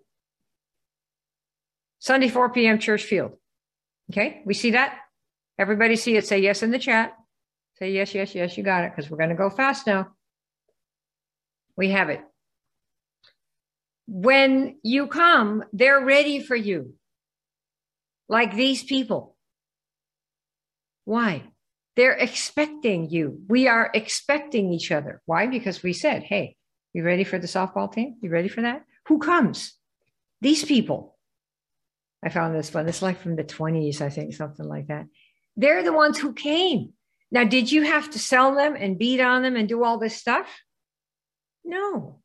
Sunday, 2.00 2.30
4 2.30 2.50
p.m., 2.52 2.80
church 2.80 3.04
field. 3.04 3.34
Okay, 4.12 4.42
we 4.46 4.54
see 4.54 4.72
that? 4.72 4.98
Everybody 5.58 5.96
see 5.96 6.16
it? 6.16 6.26
Say 6.26 6.40
yes 6.40 6.64
in 6.64 6.72
the 6.72 6.80
chat. 6.80 7.14
Say 7.78 7.92
yes, 7.92 8.16
yes, 8.16 8.34
yes, 8.34 8.58
you 8.58 8.64
got 8.64 8.86
it, 8.86 8.92
because 8.96 9.12
we're 9.12 9.18
going 9.18 9.30
to 9.30 9.36
go 9.36 9.50
fast 9.50 9.86
now. 9.86 10.08
We 11.80 11.92
have 11.92 12.10
it. 12.10 12.20
When 14.06 14.80
you 14.84 15.08
come, 15.08 15.64
they're 15.72 16.04
ready 16.04 16.42
for 16.42 16.58
you, 16.58 16.96
like 18.28 18.54
these 18.54 18.84
people. 18.84 19.38
Why? 21.06 21.44
They're 21.96 22.18
expecting 22.18 23.10
you. 23.10 23.44
We 23.48 23.70
are 23.70 23.90
expecting 23.94 24.74
each 24.74 24.92
other. 24.92 25.22
Why? 25.26 25.48
Because 25.48 25.82
we 25.82 25.94
said, 25.94 26.24
hey, 26.24 26.58
you 26.92 27.06
ready 27.06 27.24
for 27.24 27.40
the 27.40 27.48
softball 27.48 27.90
team? 27.90 28.18
You 28.22 28.30
ready 28.30 28.50
for 28.50 28.64
that? 28.64 28.84
Who 29.08 29.20
comes? 29.20 29.74
These 30.42 30.66
people. 30.66 31.18
I 32.22 32.28
found 32.28 32.56
this 32.56 32.74
one. 32.74 32.90
It's 32.90 33.02
like 33.02 33.22
from 33.22 33.38
the 33.38 33.46
20s, 33.46 34.02
I 34.02 34.10
think, 34.10 34.34
something 34.34 34.68
like 34.68 34.88
that. 34.88 35.06
They're 35.56 35.84
the 35.84 35.94
ones 35.94 36.18
who 36.18 36.34
came. 36.34 36.92
Now, 37.32 37.46
did 37.46 37.72
you 37.72 37.84
have 37.84 38.10
to 38.10 38.20
sell 38.20 38.54
them 38.54 38.76
and 38.76 39.00
beat 39.00 39.22
on 39.22 39.44
them 39.44 39.56
and 39.56 39.70
do 39.70 39.86
all 39.86 39.98
this 39.98 40.18
stuff? 40.18 40.46
No, 41.64 42.22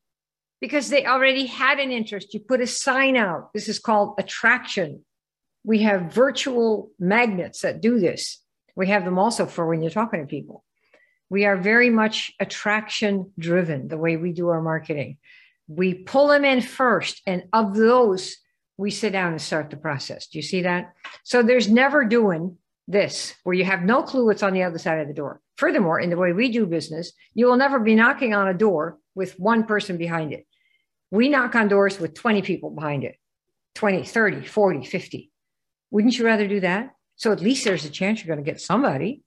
because 0.60 0.88
they 0.88 1.04
already 1.06 1.46
had 1.46 1.78
an 1.78 1.90
interest. 1.90 2.32
You 2.34 2.40
put 2.40 2.60
a 2.60 2.66
sign 2.66 3.16
out. 3.16 3.52
This 3.52 3.68
is 3.68 3.78
called 3.78 4.14
attraction. 4.18 5.04
We 5.64 5.82
have 5.82 6.12
virtual 6.12 6.90
magnets 6.98 7.60
that 7.62 7.80
do 7.80 7.98
this. 7.98 8.40
We 8.76 8.88
have 8.88 9.04
them 9.04 9.18
also 9.18 9.46
for 9.46 9.66
when 9.66 9.82
you're 9.82 9.90
talking 9.90 10.20
to 10.20 10.26
people. 10.26 10.64
We 11.30 11.46
are 11.46 11.56
very 11.56 11.90
much 11.90 12.32
attraction 12.38 13.32
driven, 13.38 13.88
the 13.88 13.98
way 13.98 14.16
we 14.16 14.32
do 14.32 14.48
our 14.48 14.60
marketing. 14.62 15.18
We 15.66 15.94
pull 15.94 16.28
them 16.28 16.44
in 16.44 16.60
first, 16.60 17.22
and 17.26 17.44
of 17.52 17.74
those, 17.74 18.36
we 18.76 18.90
sit 18.90 19.12
down 19.12 19.32
and 19.32 19.40
start 19.40 19.70
the 19.70 19.76
process. 19.76 20.26
Do 20.26 20.38
you 20.38 20.42
see 20.42 20.62
that? 20.62 20.92
So 21.22 21.42
there's 21.42 21.68
never 21.68 22.04
doing 22.04 22.58
this 22.86 23.34
where 23.44 23.54
you 23.54 23.64
have 23.64 23.82
no 23.82 24.02
clue 24.02 24.26
what's 24.26 24.42
on 24.42 24.52
the 24.52 24.62
other 24.62 24.78
side 24.78 25.00
of 25.00 25.08
the 25.08 25.14
door. 25.14 25.40
Furthermore, 25.56 26.00
in 26.00 26.10
the 26.10 26.16
way 26.16 26.32
we 26.32 26.50
do 26.50 26.66
business, 26.66 27.12
you 27.32 27.46
will 27.46 27.56
never 27.56 27.78
be 27.78 27.94
knocking 27.94 28.34
on 28.34 28.48
a 28.48 28.54
door 28.54 28.98
with 29.14 29.38
one 29.38 29.64
person 29.64 29.96
behind 29.96 30.32
it. 30.32 30.46
We 31.10 31.28
knock 31.28 31.54
on 31.54 31.68
doors 31.68 31.98
with 31.98 32.14
20 32.14 32.42
people 32.42 32.70
behind 32.70 33.04
it 33.04 33.16
20, 33.76 34.04
30, 34.04 34.46
40, 34.46 34.84
50. 34.84 35.30
Wouldn't 35.90 36.18
you 36.18 36.24
rather 36.24 36.48
do 36.48 36.60
that? 36.60 36.90
So 37.16 37.32
at 37.32 37.40
least 37.40 37.64
there's 37.64 37.84
a 37.84 37.90
chance 37.90 38.24
you're 38.24 38.34
going 38.34 38.44
to 38.44 38.50
get 38.50 38.60
somebody. 38.60 39.22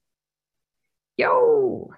Yo. 1.17 1.91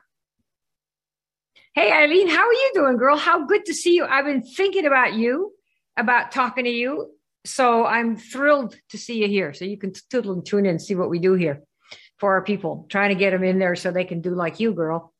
Hey, 1.73 1.91
Eileen, 1.91 2.27
how 2.29 2.47
are 2.47 2.53
you 2.53 2.71
doing, 2.73 2.97
girl? 2.97 3.17
How 3.17 3.45
good 3.45 3.65
to 3.65 3.73
see 3.73 3.95
you. 3.95 4.05
I've 4.05 4.25
been 4.25 4.43
thinking 4.43 4.85
about 4.85 5.13
you, 5.13 5.53
about 5.97 6.31
talking 6.31 6.65
to 6.65 6.69
you 6.69 7.11
so 7.45 7.85
I'm 7.85 8.17
thrilled 8.17 8.75
to 8.89 8.97
see 8.97 9.21
you 9.21 9.27
here. 9.27 9.53
So 9.53 9.65
you 9.65 9.77
can 9.77 9.93
tune 10.09 10.65
in 10.65 10.65
and 10.67 10.81
see 10.81 10.95
what 10.95 11.09
we 11.09 11.19
do 11.19 11.33
here 11.33 11.63
for 12.17 12.33
our 12.33 12.43
people, 12.43 12.85
trying 12.89 13.09
to 13.09 13.15
get 13.15 13.31
them 13.31 13.43
in 13.43 13.59
there 13.59 13.75
so 13.75 13.91
they 13.91 14.03
can 14.03 14.21
do 14.21 14.35
like 14.35 14.59
you, 14.59 14.73
girl. 14.73 15.13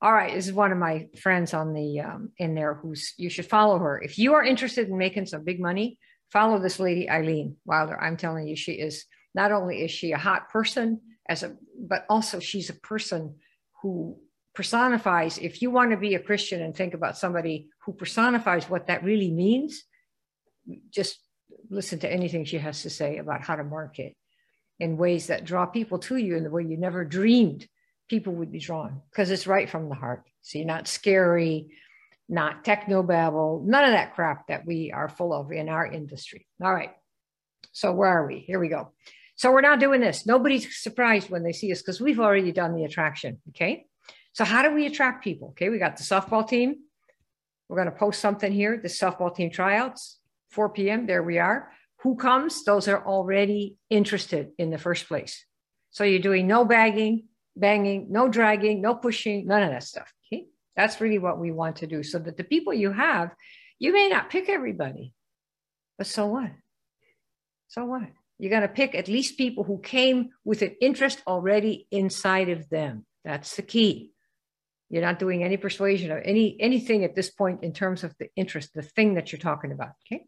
All 0.00 0.12
right, 0.12 0.32
this 0.32 0.46
is 0.46 0.52
one 0.52 0.70
of 0.70 0.78
my 0.78 1.08
friends 1.20 1.54
on 1.54 1.74
the 1.74 2.00
um, 2.00 2.30
in 2.38 2.54
there 2.54 2.74
who's 2.74 3.14
you 3.16 3.28
should 3.28 3.46
follow 3.46 3.78
her 3.78 4.00
if 4.00 4.16
you 4.16 4.34
are 4.34 4.44
interested 4.44 4.88
in 4.88 4.96
making 4.96 5.26
some 5.26 5.44
big 5.44 5.60
money. 5.60 5.98
Follow 6.32 6.60
this 6.60 6.78
lady 6.78 7.10
Eileen 7.10 7.56
Wilder. 7.64 8.00
I'm 8.00 8.16
telling 8.16 8.46
you, 8.46 8.54
she 8.54 8.72
is 8.72 9.06
not 9.34 9.50
only 9.50 9.82
is 9.82 9.90
she 9.90 10.12
a 10.12 10.18
hot 10.18 10.50
person 10.50 11.00
as 11.28 11.42
a, 11.42 11.56
but 11.80 12.06
also 12.08 12.38
she's 12.38 12.70
a 12.70 12.74
person 12.74 13.36
who 13.82 14.18
personifies. 14.54 15.38
If 15.38 15.62
you 15.62 15.70
want 15.72 15.90
to 15.90 15.96
be 15.96 16.14
a 16.14 16.20
Christian 16.20 16.62
and 16.62 16.76
think 16.76 16.94
about 16.94 17.18
somebody 17.18 17.68
who 17.84 17.92
personifies 17.92 18.70
what 18.70 18.86
that 18.86 19.02
really 19.02 19.32
means, 19.32 19.82
just 20.90 21.18
listen 21.70 21.98
to 22.00 22.12
anything 22.12 22.44
she 22.44 22.58
has 22.58 22.82
to 22.82 22.90
say 22.90 23.18
about 23.18 23.42
how 23.42 23.56
to 23.56 23.64
market 23.64 24.14
in 24.78 24.96
ways 24.96 25.26
that 25.26 25.44
draw 25.44 25.66
people 25.66 25.98
to 25.98 26.16
you 26.16 26.36
in 26.36 26.44
the 26.44 26.50
way 26.50 26.62
you 26.62 26.76
never 26.76 27.04
dreamed 27.04 27.66
people 28.08 28.34
would 28.34 28.52
be 28.52 28.58
drawn 28.58 29.02
because 29.10 29.30
it's 29.30 29.46
right 29.46 29.68
from 29.68 29.88
the 29.88 29.94
heart. 29.94 30.24
See, 30.42 30.64
not 30.64 30.88
scary, 30.88 31.68
not 32.28 32.64
techno 32.64 33.02
babble, 33.02 33.62
none 33.66 33.84
of 33.84 33.92
that 33.92 34.14
crap 34.14 34.48
that 34.48 34.66
we 34.66 34.92
are 34.92 35.08
full 35.08 35.32
of 35.32 35.52
in 35.52 35.68
our 35.68 35.86
industry. 35.86 36.46
All 36.62 36.72
right. 36.72 36.90
So 37.72 37.92
where 37.92 38.08
are 38.08 38.26
we? 38.26 38.40
Here 38.40 38.58
we 38.58 38.68
go. 38.68 38.92
So 39.36 39.52
we're 39.52 39.60
not 39.60 39.80
doing 39.80 40.00
this. 40.00 40.26
Nobody's 40.26 40.82
surprised 40.82 41.30
when 41.30 41.44
they 41.44 41.52
see 41.52 41.70
us 41.70 41.80
because 41.80 42.00
we've 42.00 42.18
already 42.18 42.50
done 42.50 42.74
the 42.74 42.84
attraction. 42.84 43.38
Okay. 43.50 43.86
So 44.32 44.44
how 44.44 44.62
do 44.62 44.74
we 44.74 44.86
attract 44.86 45.22
people? 45.22 45.50
Okay. 45.50 45.68
We 45.68 45.78
got 45.78 45.96
the 45.96 46.02
softball 46.02 46.48
team. 46.48 46.76
We're 47.68 47.76
going 47.76 47.92
to 47.92 47.98
post 47.98 48.20
something 48.20 48.50
here, 48.50 48.80
the 48.82 48.88
softball 48.88 49.34
team 49.34 49.50
tryouts. 49.50 50.18
4 50.50 50.70
p.m. 50.70 51.06
There 51.06 51.22
we 51.22 51.38
are. 51.38 51.70
Who 51.98 52.16
comes? 52.16 52.64
Those 52.64 52.88
are 52.88 53.04
already 53.04 53.76
interested 53.90 54.52
in 54.58 54.70
the 54.70 54.78
first 54.78 55.06
place. 55.06 55.44
So 55.90 56.04
you're 56.04 56.20
doing 56.20 56.46
no 56.46 56.64
bagging, 56.64 57.24
banging, 57.58 58.06
no 58.10 58.28
dragging, 58.28 58.80
no 58.80 58.94
pushing, 58.94 59.46
none 59.46 59.62
of 59.62 59.70
that 59.70 59.82
stuff. 59.82 60.12
Okay. 60.26 60.46
That's 60.76 61.00
really 61.00 61.18
what 61.18 61.38
we 61.38 61.50
want 61.50 61.76
to 61.76 61.86
do 61.86 62.02
so 62.02 62.18
that 62.18 62.36
the 62.36 62.44
people 62.44 62.72
you 62.72 62.92
have, 62.92 63.34
you 63.78 63.92
may 63.92 64.08
not 64.08 64.30
pick 64.30 64.48
everybody, 64.48 65.14
but 65.96 66.06
so 66.06 66.26
what? 66.26 66.50
So 67.68 67.84
what? 67.84 68.08
You're 68.38 68.50
going 68.50 68.62
to 68.62 68.68
pick 68.68 68.94
at 68.94 69.08
least 69.08 69.36
people 69.36 69.64
who 69.64 69.80
came 69.80 70.30
with 70.44 70.62
an 70.62 70.76
interest 70.80 71.22
already 71.26 71.86
inside 71.90 72.48
of 72.48 72.68
them. 72.68 73.04
That's 73.24 73.56
the 73.56 73.62
key. 73.62 74.12
You're 74.90 75.02
not 75.02 75.18
doing 75.18 75.44
any 75.44 75.56
persuasion 75.56 76.10
or 76.10 76.18
any 76.18 76.56
anything 76.60 77.04
at 77.04 77.14
this 77.14 77.30
point 77.30 77.62
in 77.62 77.72
terms 77.72 78.04
of 78.04 78.14
the 78.18 78.28
interest, 78.36 78.72
the 78.74 78.82
thing 78.82 79.14
that 79.14 79.32
you're 79.32 79.38
talking 79.38 79.72
about. 79.72 79.90
Okay. 80.06 80.24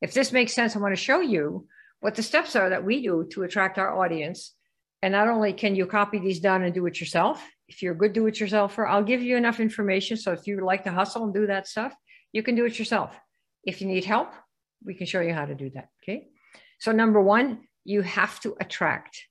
If 0.00 0.14
this 0.14 0.32
makes 0.32 0.52
sense, 0.52 0.76
I 0.76 0.80
want 0.80 0.92
to 0.92 1.02
show 1.02 1.20
you 1.20 1.66
what 2.00 2.14
the 2.14 2.22
steps 2.22 2.54
are 2.56 2.70
that 2.70 2.84
we 2.84 3.02
do 3.02 3.26
to 3.32 3.42
attract 3.42 3.78
our 3.78 3.96
audience. 3.96 4.54
And 5.02 5.12
not 5.12 5.28
only 5.28 5.52
can 5.52 5.74
you 5.74 5.86
copy 5.86 6.18
these 6.18 6.40
down 6.40 6.62
and 6.62 6.72
do 6.72 6.86
it 6.86 7.00
yourself, 7.00 7.42
if 7.68 7.82
you're 7.82 7.94
a 7.94 7.96
good 7.96 8.12
do 8.12 8.26
it 8.26 8.34
yourselfer, 8.34 8.88
I'll 8.88 9.02
give 9.02 9.22
you 9.22 9.36
enough 9.36 9.58
information. 9.58 10.16
So 10.16 10.32
if 10.32 10.46
you 10.46 10.64
like 10.64 10.84
to 10.84 10.92
hustle 10.92 11.24
and 11.24 11.34
do 11.34 11.46
that 11.46 11.66
stuff, 11.66 11.94
you 12.32 12.42
can 12.42 12.54
do 12.54 12.64
it 12.64 12.78
yourself. 12.78 13.18
If 13.64 13.80
you 13.80 13.88
need 13.88 14.04
help, 14.04 14.32
we 14.84 14.94
can 14.94 15.06
show 15.06 15.20
you 15.20 15.34
how 15.34 15.44
to 15.44 15.54
do 15.54 15.70
that. 15.70 15.88
Okay. 16.02 16.28
So, 16.78 16.92
number 16.92 17.20
one, 17.20 17.60
you 17.84 18.02
have 18.02 18.40
to 18.40 18.56
attract 18.60 19.22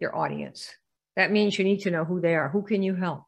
your 0.00 0.16
audience. 0.16 0.70
That 1.16 1.32
means 1.32 1.58
you 1.58 1.64
need 1.64 1.80
to 1.80 1.90
know 1.90 2.04
who 2.04 2.20
they 2.20 2.34
are. 2.34 2.48
Who 2.48 2.62
can 2.62 2.82
you 2.82 2.94
help? 2.94 3.24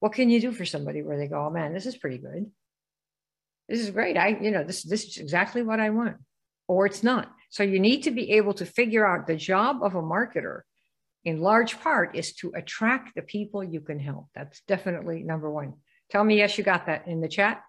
What 0.00 0.12
can 0.12 0.30
you 0.30 0.40
do 0.40 0.52
for 0.52 0.64
somebody 0.64 1.02
where 1.02 1.18
they 1.18 1.28
go, 1.28 1.46
oh 1.46 1.50
man, 1.50 1.72
this 1.72 1.86
is 1.86 1.96
pretty 1.96 2.18
good 2.18 2.50
this 3.68 3.80
is 3.80 3.90
great. 3.90 4.16
I, 4.16 4.38
you 4.40 4.50
know, 4.50 4.64
this, 4.64 4.82
this 4.82 5.04
is 5.04 5.18
exactly 5.18 5.62
what 5.62 5.80
I 5.80 5.90
want, 5.90 6.16
or 6.68 6.86
it's 6.86 7.02
not. 7.02 7.30
So 7.50 7.62
you 7.62 7.80
need 7.80 8.02
to 8.02 8.10
be 8.10 8.32
able 8.32 8.54
to 8.54 8.66
figure 8.66 9.06
out 9.06 9.26
the 9.26 9.36
job 9.36 9.82
of 9.82 9.94
a 9.94 10.02
marketer 10.02 10.60
in 11.24 11.40
large 11.40 11.80
part 11.80 12.16
is 12.16 12.34
to 12.34 12.52
attract 12.54 13.14
the 13.14 13.22
people 13.22 13.64
you 13.64 13.80
can 13.80 13.98
help. 13.98 14.28
That's 14.34 14.60
definitely 14.62 15.22
number 15.22 15.50
one. 15.50 15.74
Tell 16.10 16.22
me, 16.22 16.36
yes, 16.36 16.58
you 16.58 16.64
got 16.64 16.86
that 16.86 17.08
in 17.08 17.20
the 17.20 17.28
chat. 17.28 17.62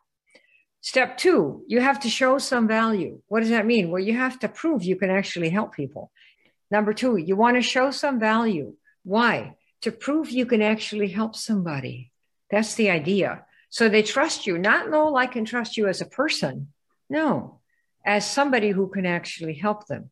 Step 0.81 1.17
two, 1.17 1.63
you 1.67 1.79
have 1.79 2.01
to 2.01 2.09
show 2.09 2.37
some 2.37 2.67
value. 2.67 3.21
What 3.27 3.39
does 3.39 3.49
that 3.49 3.65
mean? 3.65 3.89
Well, 3.89 4.03
you 4.03 4.15
have 4.15 4.39
to 4.39 4.49
prove 4.49 4.83
you 4.83 4.97
can 4.97 5.09
actually 5.09 5.49
help 5.49 5.73
people. 5.73 6.11
Number 6.69 6.93
two, 6.93 7.17
you 7.17 7.35
want 7.35 7.55
to 7.57 7.61
show 7.61 7.91
some 7.91 8.19
value. 8.19 8.75
Why? 9.03 9.55
To 9.81 9.91
prove 9.91 10.29
you 10.29 10.45
can 10.45 10.61
actually 10.61 11.07
help 11.07 11.35
somebody. 11.35 12.11
That's 12.51 12.75
the 12.75 12.89
idea. 12.89 13.45
So 13.69 13.89
they 13.89 14.03
trust 14.03 14.45
you, 14.45 14.57
not 14.57 14.89
know, 14.89 15.07
like, 15.07 15.35
and 15.35 15.47
trust 15.47 15.77
you 15.77 15.87
as 15.87 16.01
a 16.01 16.05
person. 16.05 16.71
No, 17.09 17.61
as 18.05 18.29
somebody 18.29 18.69
who 18.69 18.87
can 18.87 19.05
actually 19.05 19.55
help 19.55 19.87
them 19.87 20.11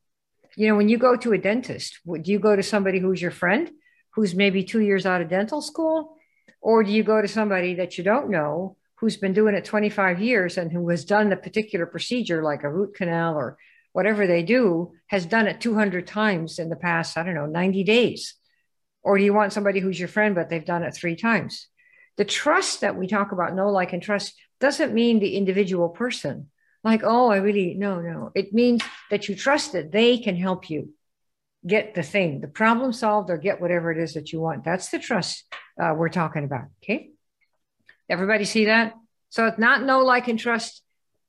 you 0.56 0.68
know, 0.68 0.76
when 0.76 0.90
you 0.90 0.98
go 0.98 1.16
to 1.16 1.34
a 1.34 1.38
dentist, 1.38 2.00
would 2.06 2.28
you 2.28 2.40
go 2.40 2.56
to 2.56 2.64
somebody 2.64 3.00
who's 3.00 3.22
your 3.22 3.32
friend, 3.32 3.72
who's 4.12 4.36
maybe 4.36 4.64
two 4.64 4.82
years 4.82 5.06
out 5.06 5.22
of 5.22 5.30
dental 5.30 5.62
school? 5.62 6.18
Or 6.62 6.84
do 6.84 6.92
you 6.92 7.04
go 7.04 7.22
to 7.22 7.28
somebody 7.28 7.76
that 7.76 7.98
you 7.98 8.04
don't 8.04 8.30
know, 8.30 8.78
who's 8.96 9.18
been 9.18 9.34
doing 9.34 9.56
it 9.56 9.66
25 9.66 10.22
years 10.22 10.58
and 10.58 10.72
who 10.72 10.88
has 10.90 11.06
done 11.06 11.30
the 11.30 11.36
particular 11.36 11.86
procedure, 11.86 12.44
like 12.44 12.64
a 12.64 12.72
root 12.72 12.96
canal 12.96 13.36
or 13.36 13.58
whatever 13.92 14.26
they 14.28 14.44
do, 14.44 14.92
has 15.08 15.26
done 15.26 15.48
it 15.48 15.60
200 15.60 16.08
times 16.08 16.60
in 16.60 16.70
the 16.70 16.76
past, 16.76 17.18
I 17.18 17.24
don't 17.24 17.36
know, 17.36 17.46
90 17.46 17.84
days? 17.84 18.36
Or 19.02 19.18
do 19.18 19.24
you 19.24 19.34
want 19.34 19.54
somebody 19.54 19.80
who's 19.80 20.00
your 20.00 20.08
friend, 20.08 20.36
but 20.36 20.50
they've 20.50 20.64
done 20.64 20.84
it 20.84 20.96
three 20.96 21.16
times? 21.16 21.68
The 22.16 22.26
trust 22.26 22.82
that 22.82 22.96
we 22.96 23.08
talk 23.08 23.32
about, 23.32 23.56
know, 23.56 23.70
like, 23.70 23.92
and 23.92 24.02
trust, 24.02 24.34
doesn't 24.60 24.94
mean 24.94 25.20
the 25.20 25.36
individual 25.36 25.90
person 25.90 26.50
like, 26.84 27.02
oh, 27.04 27.30
I 27.30 27.38
really, 27.38 27.76
no, 27.76 28.02
no. 28.02 28.32
It 28.36 28.54
means 28.54 28.82
that 29.10 29.30
you 29.30 29.36
trust 29.36 29.72
that 29.72 29.92
they 29.92 30.18
can 30.18 30.36
help 30.36 30.70
you 30.70 30.90
get 31.66 31.96
the 31.96 32.04
thing, 32.04 32.42
the 32.42 32.48
problem 32.48 32.92
solved, 32.92 33.30
or 33.30 33.38
get 33.38 33.62
whatever 33.62 33.92
it 33.92 33.98
is 33.98 34.16
that 34.16 34.34
you 34.34 34.42
want. 34.42 34.66
That's 34.66 34.90
the 34.90 35.00
trust 35.00 35.46
uh, 35.82 35.94
we're 35.96 36.10
talking 36.10 36.44
about. 36.44 36.66
Okay. 36.84 37.12
Everybody 38.10 38.44
see 38.44 38.66
that? 38.66 38.94
So 39.30 39.48
it's 39.48 39.58
not 39.58 39.84
no, 39.84 40.00
like, 40.00 40.28
and 40.28 40.38
trust 40.38 40.82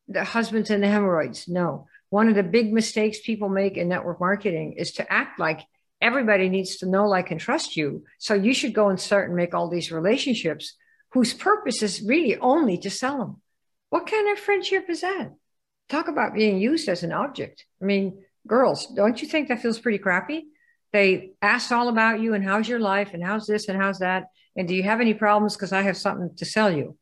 the 0.09 0.25
husbands 0.25 0.71
and 0.71 0.83
the 0.83 0.89
hemorrhoids. 0.89 1.47
No. 1.47 1.87
One 2.11 2.29
of 2.29 2.35
the 2.35 2.43
big 2.43 2.73
mistakes 2.73 3.21
people 3.25 3.49
make 3.49 3.77
in 3.77 3.89
network 3.89 4.21
marketing 4.21 4.75
is 4.77 4.93
to 4.95 5.13
act 5.13 5.39
like 5.39 5.61
everybody 6.01 6.49
needs 6.49 6.79
to 6.79 6.87
know, 6.87 7.07
like, 7.07 7.31
and 7.31 7.41
trust 7.41 7.77
you. 7.77 8.05
So 8.19 8.35
you 8.35 8.55
should 8.55 8.75
go 8.75 8.89
and 8.89 9.01
start 9.01 9.29
and 9.29 9.37
make 9.37 9.55
all 9.55 9.69
these 9.69 9.93
relationships 9.93 10.75
whose 11.13 11.33
purpose 11.33 11.83
is 11.83 12.03
really 12.03 12.37
only 12.39 12.77
to 12.79 12.91
sell 12.91 13.19
them. 13.19 13.41
What 13.91 14.11
kind 14.11 14.31
of 14.33 14.43
friendship 14.43 14.91
is 14.91 15.03
that? 15.03 15.33
Talk 15.89 16.09
about 16.09 16.35
being 16.35 16.59
used 16.59 16.89
as 16.89 17.03
an 17.03 17.13
object. 17.13 17.65
I 17.81 17.85
mean, 17.85 18.25
girls, 18.47 18.87
don't 18.87 19.21
you 19.21 19.29
think 19.29 19.49
that 19.49 19.63
feels 19.63 19.79
pretty 19.79 19.99
crappy? 19.99 20.47
They 20.93 21.33
ask 21.43 21.73
all 21.73 21.89
about 21.89 22.21
you 22.21 22.35
and 22.35 22.45
how's 22.45 22.69
your 22.69 22.79
life 22.79 23.15
and 23.15 23.23
how's 23.23 23.47
this 23.47 23.69
and 23.69 23.81
how's 23.81 23.99
that. 23.99 24.27
And 24.57 24.69
do 24.69 24.75
you 24.75 24.85
have 24.85 25.01
any 25.01 25.15
problems? 25.15 25.57
Because 25.57 25.73
I 25.73 25.83
have 25.83 25.97
something 25.97 26.35
to 26.37 26.45
sell 26.45 26.71
you. 26.71 26.97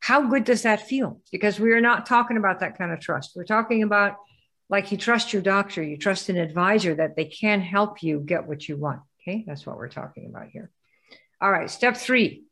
How 0.00 0.28
good 0.28 0.44
does 0.44 0.62
that 0.62 0.86
feel? 0.86 1.20
Because 1.30 1.58
we 1.58 1.72
are 1.72 1.80
not 1.80 2.06
talking 2.06 2.36
about 2.36 2.60
that 2.60 2.76
kind 2.76 2.92
of 2.92 3.00
trust. 3.00 3.32
We're 3.34 3.44
talking 3.44 3.82
about 3.82 4.16
like 4.68 4.90
you 4.90 4.98
trust 4.98 5.32
your 5.32 5.42
doctor, 5.42 5.82
you 5.82 5.96
trust 5.96 6.28
an 6.28 6.38
advisor 6.38 6.94
that 6.94 7.14
they 7.14 7.26
can 7.26 7.60
help 7.60 8.02
you 8.02 8.20
get 8.20 8.46
what 8.46 8.68
you 8.68 8.76
want. 8.76 9.00
Okay, 9.20 9.44
that's 9.46 9.66
what 9.66 9.76
we're 9.76 9.88
talking 9.88 10.26
about 10.26 10.48
here. 10.48 10.70
All 11.40 11.50
right, 11.50 11.70
step 11.70 11.96
three 11.96 12.44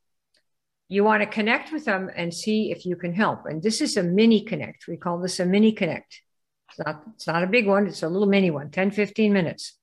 you 0.90 1.04
want 1.04 1.22
to 1.22 1.26
connect 1.26 1.72
with 1.72 1.84
them 1.84 2.10
and 2.16 2.34
see 2.34 2.72
if 2.72 2.84
you 2.84 2.96
can 2.96 3.14
help. 3.14 3.46
And 3.46 3.62
this 3.62 3.80
is 3.80 3.96
a 3.96 4.02
mini 4.02 4.44
connect. 4.44 4.88
We 4.88 4.96
call 4.96 5.20
this 5.20 5.38
a 5.38 5.46
mini 5.46 5.70
connect. 5.70 6.20
It's 6.68 6.80
not, 6.84 7.02
it's 7.14 7.28
not 7.28 7.44
a 7.44 7.46
big 7.46 7.68
one, 7.68 7.86
it's 7.86 8.02
a 8.02 8.08
little 8.08 8.28
mini 8.28 8.50
one, 8.50 8.70
10, 8.70 8.90
15 8.90 9.32
minutes. 9.32 9.78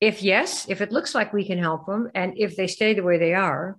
If 0.00 0.22
yes, 0.22 0.68
if 0.68 0.80
it 0.80 0.92
looks 0.92 1.12
like 1.12 1.32
we 1.32 1.44
can 1.44 1.58
help 1.58 1.86
them, 1.86 2.08
and 2.14 2.34
if 2.36 2.54
they 2.54 2.68
stay 2.68 2.94
the 2.94 3.02
way 3.02 3.18
they 3.18 3.34
are, 3.34 3.78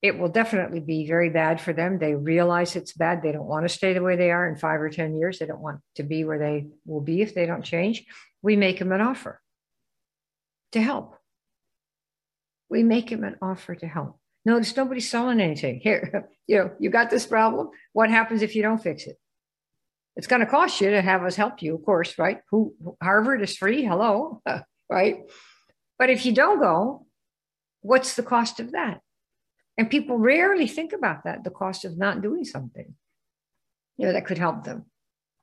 it 0.00 0.18
will 0.18 0.30
definitely 0.30 0.80
be 0.80 1.06
very 1.06 1.28
bad 1.28 1.60
for 1.60 1.74
them. 1.74 1.98
They 1.98 2.14
realize 2.14 2.74
it's 2.74 2.92
bad. 2.92 3.20
They 3.20 3.32
don't 3.32 3.46
want 3.46 3.68
to 3.68 3.74
stay 3.74 3.92
the 3.92 4.02
way 4.02 4.16
they 4.16 4.30
are 4.30 4.48
in 4.48 4.56
five 4.56 4.80
or 4.80 4.88
10 4.88 5.14
years. 5.16 5.38
They 5.38 5.46
don't 5.46 5.60
want 5.60 5.80
to 5.96 6.04
be 6.04 6.24
where 6.24 6.38
they 6.38 6.68
will 6.86 7.02
be 7.02 7.20
if 7.20 7.34
they 7.34 7.44
don't 7.44 7.64
change. 7.64 8.06
We 8.40 8.56
make 8.56 8.78
them 8.78 8.92
an 8.92 9.02
offer 9.02 9.42
to 10.72 10.80
help. 10.80 11.16
We 12.70 12.82
make 12.82 13.10
them 13.10 13.24
an 13.24 13.36
offer 13.42 13.74
to 13.74 13.86
help. 13.86 14.18
Notice 14.48 14.74
nobody's 14.74 15.10
selling 15.10 15.42
anything. 15.42 15.78
Here, 15.78 16.26
you 16.46 16.56
know, 16.56 16.70
you 16.80 16.88
got 16.88 17.10
this 17.10 17.26
problem. 17.26 17.68
What 17.92 18.08
happens 18.08 18.40
if 18.40 18.56
you 18.56 18.62
don't 18.62 18.82
fix 18.82 19.06
it? 19.06 19.18
It's 20.16 20.26
going 20.26 20.40
to 20.40 20.46
cost 20.46 20.80
you 20.80 20.90
to 20.90 21.02
have 21.02 21.22
us 21.22 21.36
help 21.36 21.60
you, 21.60 21.74
of 21.74 21.84
course, 21.84 22.18
right? 22.18 22.40
Who 22.50 22.74
Harvard 23.02 23.42
is 23.42 23.58
free. 23.58 23.84
Hello, 23.84 24.40
right? 24.90 25.18
But 25.98 26.08
if 26.08 26.24
you 26.24 26.32
don't 26.32 26.60
go, 26.60 27.06
what's 27.82 28.16
the 28.16 28.22
cost 28.22 28.58
of 28.58 28.72
that? 28.72 29.02
And 29.76 29.90
people 29.90 30.16
rarely 30.16 30.66
think 30.66 30.94
about 30.94 31.24
that, 31.24 31.44
the 31.44 31.50
cost 31.50 31.84
of 31.84 31.98
not 31.98 32.22
doing 32.22 32.46
something, 32.46 32.94
you 33.98 34.06
know, 34.06 34.14
that 34.14 34.24
could 34.24 34.38
help 34.38 34.64
them. 34.64 34.86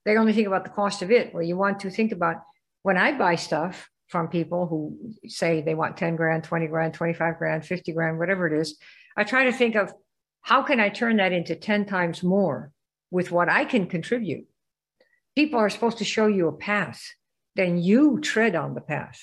They 0.04 0.18
only 0.18 0.34
think 0.34 0.48
about 0.48 0.64
the 0.64 0.72
cost 0.72 1.04
of 1.04 1.12
it, 1.12 1.32
where 1.32 1.44
you 1.44 1.56
want 1.58 1.82
to 1.82 1.92
think 1.92 2.12
about 2.12 2.38
when 2.82 2.98
I 2.98 3.16
buy 3.16 3.36
stuff, 3.36 3.88
from 4.08 4.28
people 4.28 4.68
who 4.68 4.98
say 5.28 5.62
they 5.62 5.76
want 5.76 5.98
10 5.98 6.16
grand, 6.16 6.44
20 6.44 6.68
grand, 6.68 6.94
25 6.94 7.38
grand, 7.38 7.66
50 7.66 7.92
grand, 7.94 8.20
whatever 8.20 8.48
it 8.48 8.60
is. 8.60 8.78
I 9.18 9.24
try 9.24 9.46
to 9.46 9.52
think 9.52 9.76
of 9.76 9.94
how 10.42 10.62
can 10.62 10.80
I 10.80 10.90
turn 10.90 11.18
that 11.18 11.32
into 11.32 11.56
10 11.56 11.86
times 11.86 12.22
more 12.22 12.72
with 13.10 13.32
what 13.32 13.50
I 13.50 13.66
can 13.66 13.88
contribute? 13.88 14.46
People 15.36 15.60
are 15.60 15.70
supposed 15.70 15.98
to 15.98 16.06
show 16.06 16.28
you 16.28 16.48
a 16.48 16.54
path, 16.54 17.02
then 17.56 17.78
you 17.80 18.20
tread 18.22 18.56
on 18.56 18.74
the 18.74 18.82
path. 18.82 19.20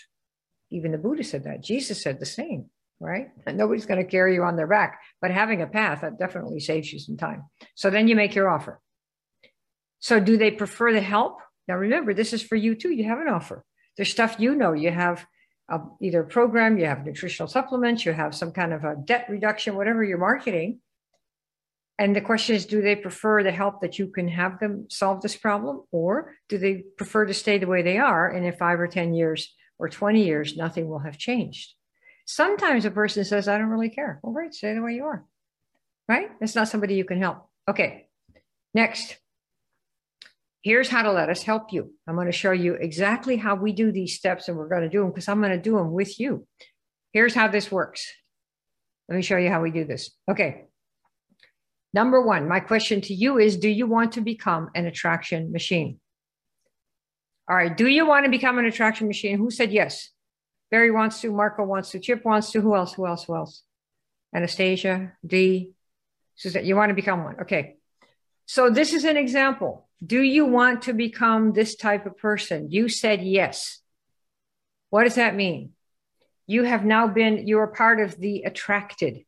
Even 0.70 0.92
the 0.92 0.98
Buddha 0.98 1.22
said 1.22 1.44
that. 1.44 1.62
Jesus 1.62 2.02
said 2.02 2.18
the 2.18 2.26
same, 2.26 2.70
right? 2.98 3.28
Nobody's 3.46 3.86
going 3.86 4.04
to 4.04 4.10
carry 4.10 4.34
you 4.34 4.42
on 4.42 4.56
their 4.56 4.66
back, 4.66 5.00
but 5.20 5.30
having 5.30 5.62
a 5.62 5.66
path 5.66 6.00
that 6.00 6.18
definitely 6.18 6.60
saves 6.60 6.92
you 6.92 6.98
some 6.98 7.16
time. 7.16 7.44
So 7.74 7.88
then 7.88 8.08
you 8.08 8.16
make 8.16 8.34
your 8.34 8.50
offer. 8.50 8.80
So 10.00 10.18
do 10.18 10.36
they 10.36 10.50
prefer 10.50 10.92
the 10.92 11.00
help? 11.00 11.38
Now 11.68 11.76
remember, 11.76 12.14
this 12.14 12.32
is 12.32 12.42
for 12.42 12.56
you 12.56 12.74
too. 12.74 12.90
You 12.90 13.04
have 13.04 13.20
an 13.20 13.28
offer. 13.28 13.64
There's 13.96 14.10
stuff 14.10 14.36
you 14.38 14.54
know. 14.54 14.72
You 14.72 14.90
have 14.90 15.26
a, 15.68 15.80
either 16.00 16.20
a 16.20 16.26
program, 16.26 16.78
you 16.78 16.86
have 16.86 17.04
nutritional 17.04 17.48
supplements, 17.48 18.04
you 18.04 18.12
have 18.12 18.34
some 18.34 18.52
kind 18.52 18.72
of 18.72 18.84
a 18.84 18.96
debt 19.04 19.26
reduction, 19.28 19.76
whatever 19.76 20.02
you're 20.04 20.18
marketing. 20.18 20.80
And 21.98 22.16
the 22.16 22.20
question 22.20 22.56
is, 22.56 22.66
do 22.66 22.82
they 22.82 22.96
prefer 22.96 23.42
the 23.42 23.52
help 23.52 23.80
that 23.80 23.98
you 23.98 24.08
can 24.08 24.26
have 24.28 24.58
them 24.58 24.86
solve 24.90 25.20
this 25.20 25.36
problem, 25.36 25.82
or 25.92 26.34
do 26.48 26.58
they 26.58 26.84
prefer 26.96 27.26
to 27.26 27.34
stay 27.34 27.58
the 27.58 27.66
way 27.66 27.82
they 27.82 27.98
are? 27.98 28.28
And 28.28 28.44
in 28.44 28.52
five 28.54 28.80
or 28.80 28.88
10 28.88 29.14
years 29.14 29.54
or 29.78 29.88
20 29.88 30.24
years, 30.24 30.56
nothing 30.56 30.88
will 30.88 31.00
have 31.00 31.18
changed. 31.18 31.74
Sometimes 32.24 32.84
a 32.84 32.90
person 32.90 33.24
says, 33.24 33.46
I 33.46 33.58
don't 33.58 33.68
really 33.68 33.90
care. 33.90 34.20
Well, 34.22 34.32
great, 34.32 34.54
stay 34.54 34.74
the 34.74 34.82
way 34.82 34.94
you 34.94 35.04
are. 35.04 35.24
Right? 36.08 36.30
It's 36.40 36.54
not 36.54 36.68
somebody 36.68 36.94
you 36.94 37.04
can 37.04 37.20
help. 37.20 37.48
Okay. 37.68 38.08
Next. 38.74 39.18
Here's 40.62 40.88
how 40.88 41.02
to 41.02 41.12
let 41.12 41.28
us 41.28 41.42
help 41.42 41.72
you. 41.72 41.92
I'm 42.06 42.14
going 42.14 42.26
to 42.26 42.32
show 42.32 42.52
you 42.52 42.74
exactly 42.74 43.36
how 43.36 43.56
we 43.56 43.72
do 43.72 43.90
these 43.90 44.14
steps, 44.14 44.48
and 44.48 44.56
we're 44.56 44.68
going 44.68 44.82
to 44.82 44.88
do 44.88 45.00
them 45.00 45.10
because 45.10 45.28
I'm 45.28 45.40
going 45.40 45.52
to 45.52 45.58
do 45.58 45.76
them 45.76 45.92
with 45.92 46.20
you. 46.20 46.46
Here's 47.12 47.34
how 47.34 47.48
this 47.48 47.70
works. 47.70 48.10
Let 49.08 49.16
me 49.16 49.22
show 49.22 49.36
you 49.36 49.50
how 49.50 49.60
we 49.60 49.72
do 49.72 49.84
this. 49.84 50.10
Okay. 50.30 50.64
Number 51.92 52.22
one, 52.22 52.48
my 52.48 52.60
question 52.60 53.00
to 53.02 53.14
you 53.14 53.38
is 53.38 53.56
Do 53.56 53.68
you 53.68 53.86
want 53.86 54.12
to 54.12 54.20
become 54.20 54.70
an 54.74 54.86
attraction 54.86 55.52
machine? 55.52 55.98
All 57.50 57.56
right. 57.56 57.76
Do 57.76 57.88
you 57.88 58.06
want 58.06 58.24
to 58.24 58.30
become 58.30 58.58
an 58.58 58.64
attraction 58.64 59.08
machine? 59.08 59.38
Who 59.38 59.50
said 59.50 59.72
yes? 59.72 60.10
Barry 60.70 60.90
wants 60.90 61.20
to, 61.20 61.32
Marco 61.32 61.64
wants 61.64 61.90
to, 61.90 61.98
Chip 61.98 62.24
wants 62.24 62.52
to. 62.52 62.60
Who 62.60 62.74
else? 62.74 62.94
Who 62.94 63.06
else? 63.06 63.24
Who 63.24 63.34
else? 63.34 63.62
Anastasia, 64.34 65.12
D. 65.26 65.72
Suzette, 66.36 66.64
you 66.64 66.76
want 66.76 66.90
to 66.90 66.94
become 66.94 67.24
one. 67.24 67.40
Okay. 67.42 67.76
So 68.46 68.70
this 68.70 68.94
is 68.94 69.04
an 69.04 69.16
example. 69.16 69.88
Do 70.04 70.20
you 70.20 70.46
want 70.46 70.82
to 70.82 70.92
become 70.92 71.52
this 71.52 71.76
type 71.76 72.06
of 72.06 72.18
person? 72.18 72.70
You 72.70 72.88
said 72.88 73.22
yes. 73.22 73.80
What 74.90 75.04
does 75.04 75.14
that 75.14 75.36
mean? 75.36 75.72
You 76.46 76.64
have 76.64 76.84
now 76.84 77.06
been, 77.06 77.46
you 77.46 77.60
are 77.60 77.68
part 77.68 78.00
of 78.00 78.18
the 78.18 78.42
attracted, 78.42 79.24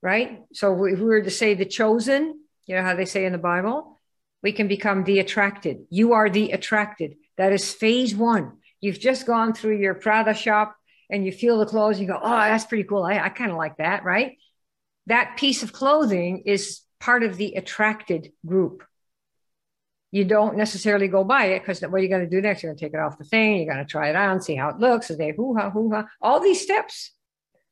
right? 0.00 0.42
So 0.52 0.84
if 0.84 0.98
we 0.98 1.04
were 1.04 1.22
to 1.22 1.30
say 1.30 1.54
the 1.54 1.66
chosen, 1.66 2.40
you 2.66 2.76
know 2.76 2.82
how 2.82 2.94
they 2.94 3.04
say 3.04 3.24
in 3.24 3.32
the 3.32 3.38
Bible, 3.38 4.00
we 4.42 4.52
can 4.52 4.68
become 4.68 5.02
the 5.02 5.18
attracted. 5.18 5.78
You 5.90 6.12
are 6.12 6.30
the 6.30 6.52
attracted. 6.52 7.16
That 7.36 7.52
is 7.52 7.72
phase 7.72 8.14
one. 8.14 8.58
You've 8.80 9.00
just 9.00 9.26
gone 9.26 9.54
through 9.54 9.78
your 9.78 9.94
Prada 9.94 10.34
shop 10.34 10.76
and 11.10 11.24
you 11.24 11.32
feel 11.32 11.58
the 11.58 11.66
clothes, 11.66 11.98
you 11.98 12.06
go, 12.06 12.20
oh, 12.22 12.28
that's 12.28 12.66
pretty 12.66 12.84
cool. 12.84 13.02
I, 13.02 13.18
I 13.18 13.28
kind 13.30 13.50
of 13.50 13.56
like 13.56 13.78
that, 13.78 14.04
right? 14.04 14.38
That 15.06 15.36
piece 15.36 15.62
of 15.62 15.72
clothing 15.72 16.42
is 16.46 16.80
part 17.00 17.24
of 17.24 17.36
the 17.36 17.54
attracted 17.54 18.32
group 18.46 18.84
you 20.10 20.24
don't 20.24 20.56
necessarily 20.56 21.08
go 21.08 21.22
buy 21.24 21.46
it 21.46 21.60
because 21.60 21.80
what 21.82 21.94
are 21.94 21.98
you 21.98 22.08
going 22.08 22.24
to 22.24 22.30
do 22.30 22.40
next? 22.40 22.62
You're 22.62 22.72
going 22.72 22.78
to 22.78 22.84
take 22.84 22.94
it 22.94 23.00
off 23.00 23.18
the 23.18 23.24
thing. 23.24 23.56
You're 23.56 23.72
going 23.72 23.84
to 23.84 23.90
try 23.90 24.08
it 24.08 24.16
on, 24.16 24.40
see 24.40 24.54
how 24.54 24.70
it 24.70 24.78
looks. 24.78 25.08
They 25.08 25.32
hoo 25.32 25.56
ha 25.56 25.70
hoo 25.70 25.90
ha. 25.92 26.06
All 26.22 26.40
these 26.40 26.60
steps. 26.60 27.12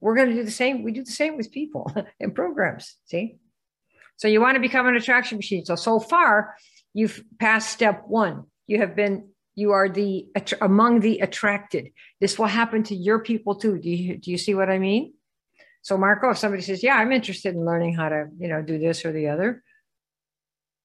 We're 0.00 0.14
going 0.14 0.28
to 0.28 0.34
do 0.34 0.44
the 0.44 0.50
same. 0.50 0.82
We 0.82 0.92
do 0.92 1.02
the 1.02 1.10
same 1.10 1.36
with 1.36 1.50
people 1.50 1.90
and 2.20 2.34
programs. 2.34 2.96
See? 3.06 3.38
So 4.16 4.28
you 4.28 4.40
want 4.40 4.56
to 4.56 4.60
become 4.60 4.86
an 4.86 4.96
attraction 4.96 5.38
machine. 5.38 5.64
So 5.64 5.76
so 5.76 5.98
far, 5.98 6.54
you've 6.92 7.22
passed 7.38 7.70
step 7.70 8.04
one. 8.06 8.44
You 8.66 8.78
have 8.78 8.94
been 8.94 9.30
You 9.54 9.72
are 9.72 9.88
the 9.88 10.26
among 10.60 11.00
the 11.00 11.20
attracted. 11.20 11.92
This 12.20 12.38
will 12.38 12.46
happen 12.46 12.82
to 12.84 12.94
your 12.94 13.20
people 13.20 13.54
too. 13.54 13.78
Do 13.78 13.88
you 13.88 14.18
do 14.18 14.30
you 14.30 14.38
see 14.38 14.54
what 14.54 14.68
I 14.68 14.78
mean? 14.78 15.14
So 15.80 15.96
Marco, 15.96 16.30
if 16.30 16.38
somebody 16.38 16.62
says, 16.62 16.82
"Yeah, 16.82 16.96
I'm 16.96 17.12
interested 17.12 17.54
in 17.54 17.64
learning 17.64 17.94
how 17.94 18.08
to, 18.10 18.26
you 18.38 18.48
know, 18.48 18.60
do 18.60 18.78
this 18.78 19.04
or 19.04 19.12
the 19.12 19.28
other," 19.28 19.62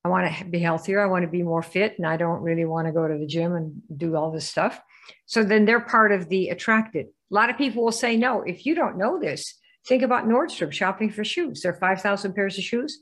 I 0.03 0.09
want 0.09 0.35
to 0.37 0.45
be 0.45 0.59
healthier. 0.59 0.99
I 0.99 1.07
want 1.07 1.23
to 1.23 1.31
be 1.31 1.43
more 1.43 1.61
fit, 1.61 1.95
and 1.97 2.07
I 2.07 2.17
don't 2.17 2.41
really 2.41 2.65
want 2.65 2.87
to 2.87 2.91
go 2.93 3.07
to 3.07 3.17
the 3.17 3.27
gym 3.27 3.53
and 3.53 3.81
do 3.95 4.15
all 4.15 4.31
this 4.31 4.47
stuff. 4.47 4.81
So 5.25 5.43
then 5.43 5.65
they're 5.65 5.81
part 5.81 6.11
of 6.11 6.29
the 6.29 6.49
attracted. 6.49 7.07
A 7.07 7.33
lot 7.33 7.49
of 7.49 7.57
people 7.57 7.83
will 7.83 7.91
say, 7.91 8.17
"No, 8.17 8.41
if 8.41 8.65
you 8.65 8.73
don't 8.75 8.97
know 8.97 9.19
this, 9.19 9.59
think 9.87 10.01
about 10.03 10.25
Nordstrom 10.25 10.71
shopping 10.71 11.11
for 11.11 11.23
shoes. 11.23 11.61
There 11.61 11.73
are 11.73 11.79
five 11.79 12.01
thousand 12.01 12.33
pairs 12.33 12.57
of 12.57 12.63
shoes, 12.63 12.99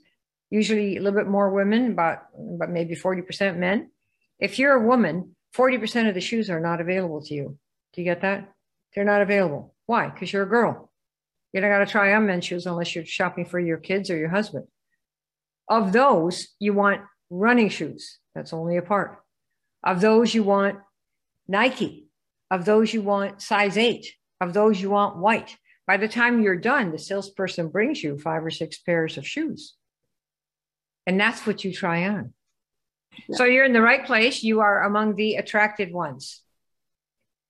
usually 0.49 0.97
a 0.97 1.01
little 1.01 1.17
bit 1.17 1.29
more 1.29 1.49
women, 1.49 1.95
but 1.95 2.23
but 2.35 2.69
maybe 2.69 2.95
forty 2.95 3.21
percent 3.21 3.57
men. 3.57 3.91
If 4.39 4.59
you're 4.59 4.73
a 4.73 4.85
woman, 4.85 5.35
forty 5.53 5.77
percent 5.77 6.09
of 6.09 6.15
the 6.15 6.21
shoes 6.21 6.49
are 6.49 6.59
not 6.59 6.81
available 6.81 7.21
to 7.23 7.33
you. 7.33 7.57
Do 7.93 8.01
you 8.01 8.05
get 8.05 8.21
that? 8.21 8.51
They're 8.93 9.05
not 9.05 9.21
available. 9.21 9.73
Why? 9.85 10.09
Because 10.09 10.33
you're 10.33 10.43
a 10.43 10.49
girl 10.49 10.89
you 11.53 11.61
don't 11.61 11.71
got 11.71 11.79
to 11.79 11.91
try 11.91 12.13
on 12.13 12.25
men's 12.25 12.45
shoes 12.45 12.65
unless 12.65 12.93
you're 12.93 13.05
shopping 13.05 13.45
for 13.45 13.59
your 13.59 13.77
kids 13.77 14.09
or 14.09 14.17
your 14.17 14.29
husband. 14.29 14.65
Of 15.69 15.93
those, 15.93 16.47
you 16.59 16.73
want 16.73 17.01
running 17.29 17.69
shoes. 17.69 18.17
That's 18.33 18.53
only 18.53 18.77
a 18.77 18.81
part. 18.81 19.23
Of 19.83 20.01
those, 20.01 20.33
you 20.33 20.43
want 20.43 20.79
Nike. 21.47 22.07
Of 22.51 22.65
those, 22.65 22.93
you 22.93 23.01
want 23.01 23.41
size 23.41 23.77
eight. 23.77 24.07
Of 24.41 24.53
those, 24.53 24.81
you 24.81 24.89
want 24.89 25.17
white. 25.17 25.55
By 25.85 25.97
the 25.97 26.07
time 26.07 26.41
you're 26.41 26.55
done, 26.55 26.91
the 26.91 26.99
salesperson 26.99 27.69
brings 27.69 28.03
you 28.03 28.17
five 28.17 28.43
or 28.43 28.49
six 28.49 28.79
pairs 28.79 29.17
of 29.17 29.27
shoes. 29.27 29.75
And 31.05 31.19
that's 31.19 31.45
what 31.45 31.63
you 31.63 31.73
try 31.73 32.07
on. 32.07 32.33
Yeah. 33.27 33.37
So 33.37 33.43
you're 33.45 33.65
in 33.65 33.73
the 33.73 33.81
right 33.81 34.05
place. 34.05 34.43
You 34.43 34.61
are 34.61 34.83
among 34.83 35.15
the 35.15 35.35
attracted 35.35 35.93
ones. 35.93 36.41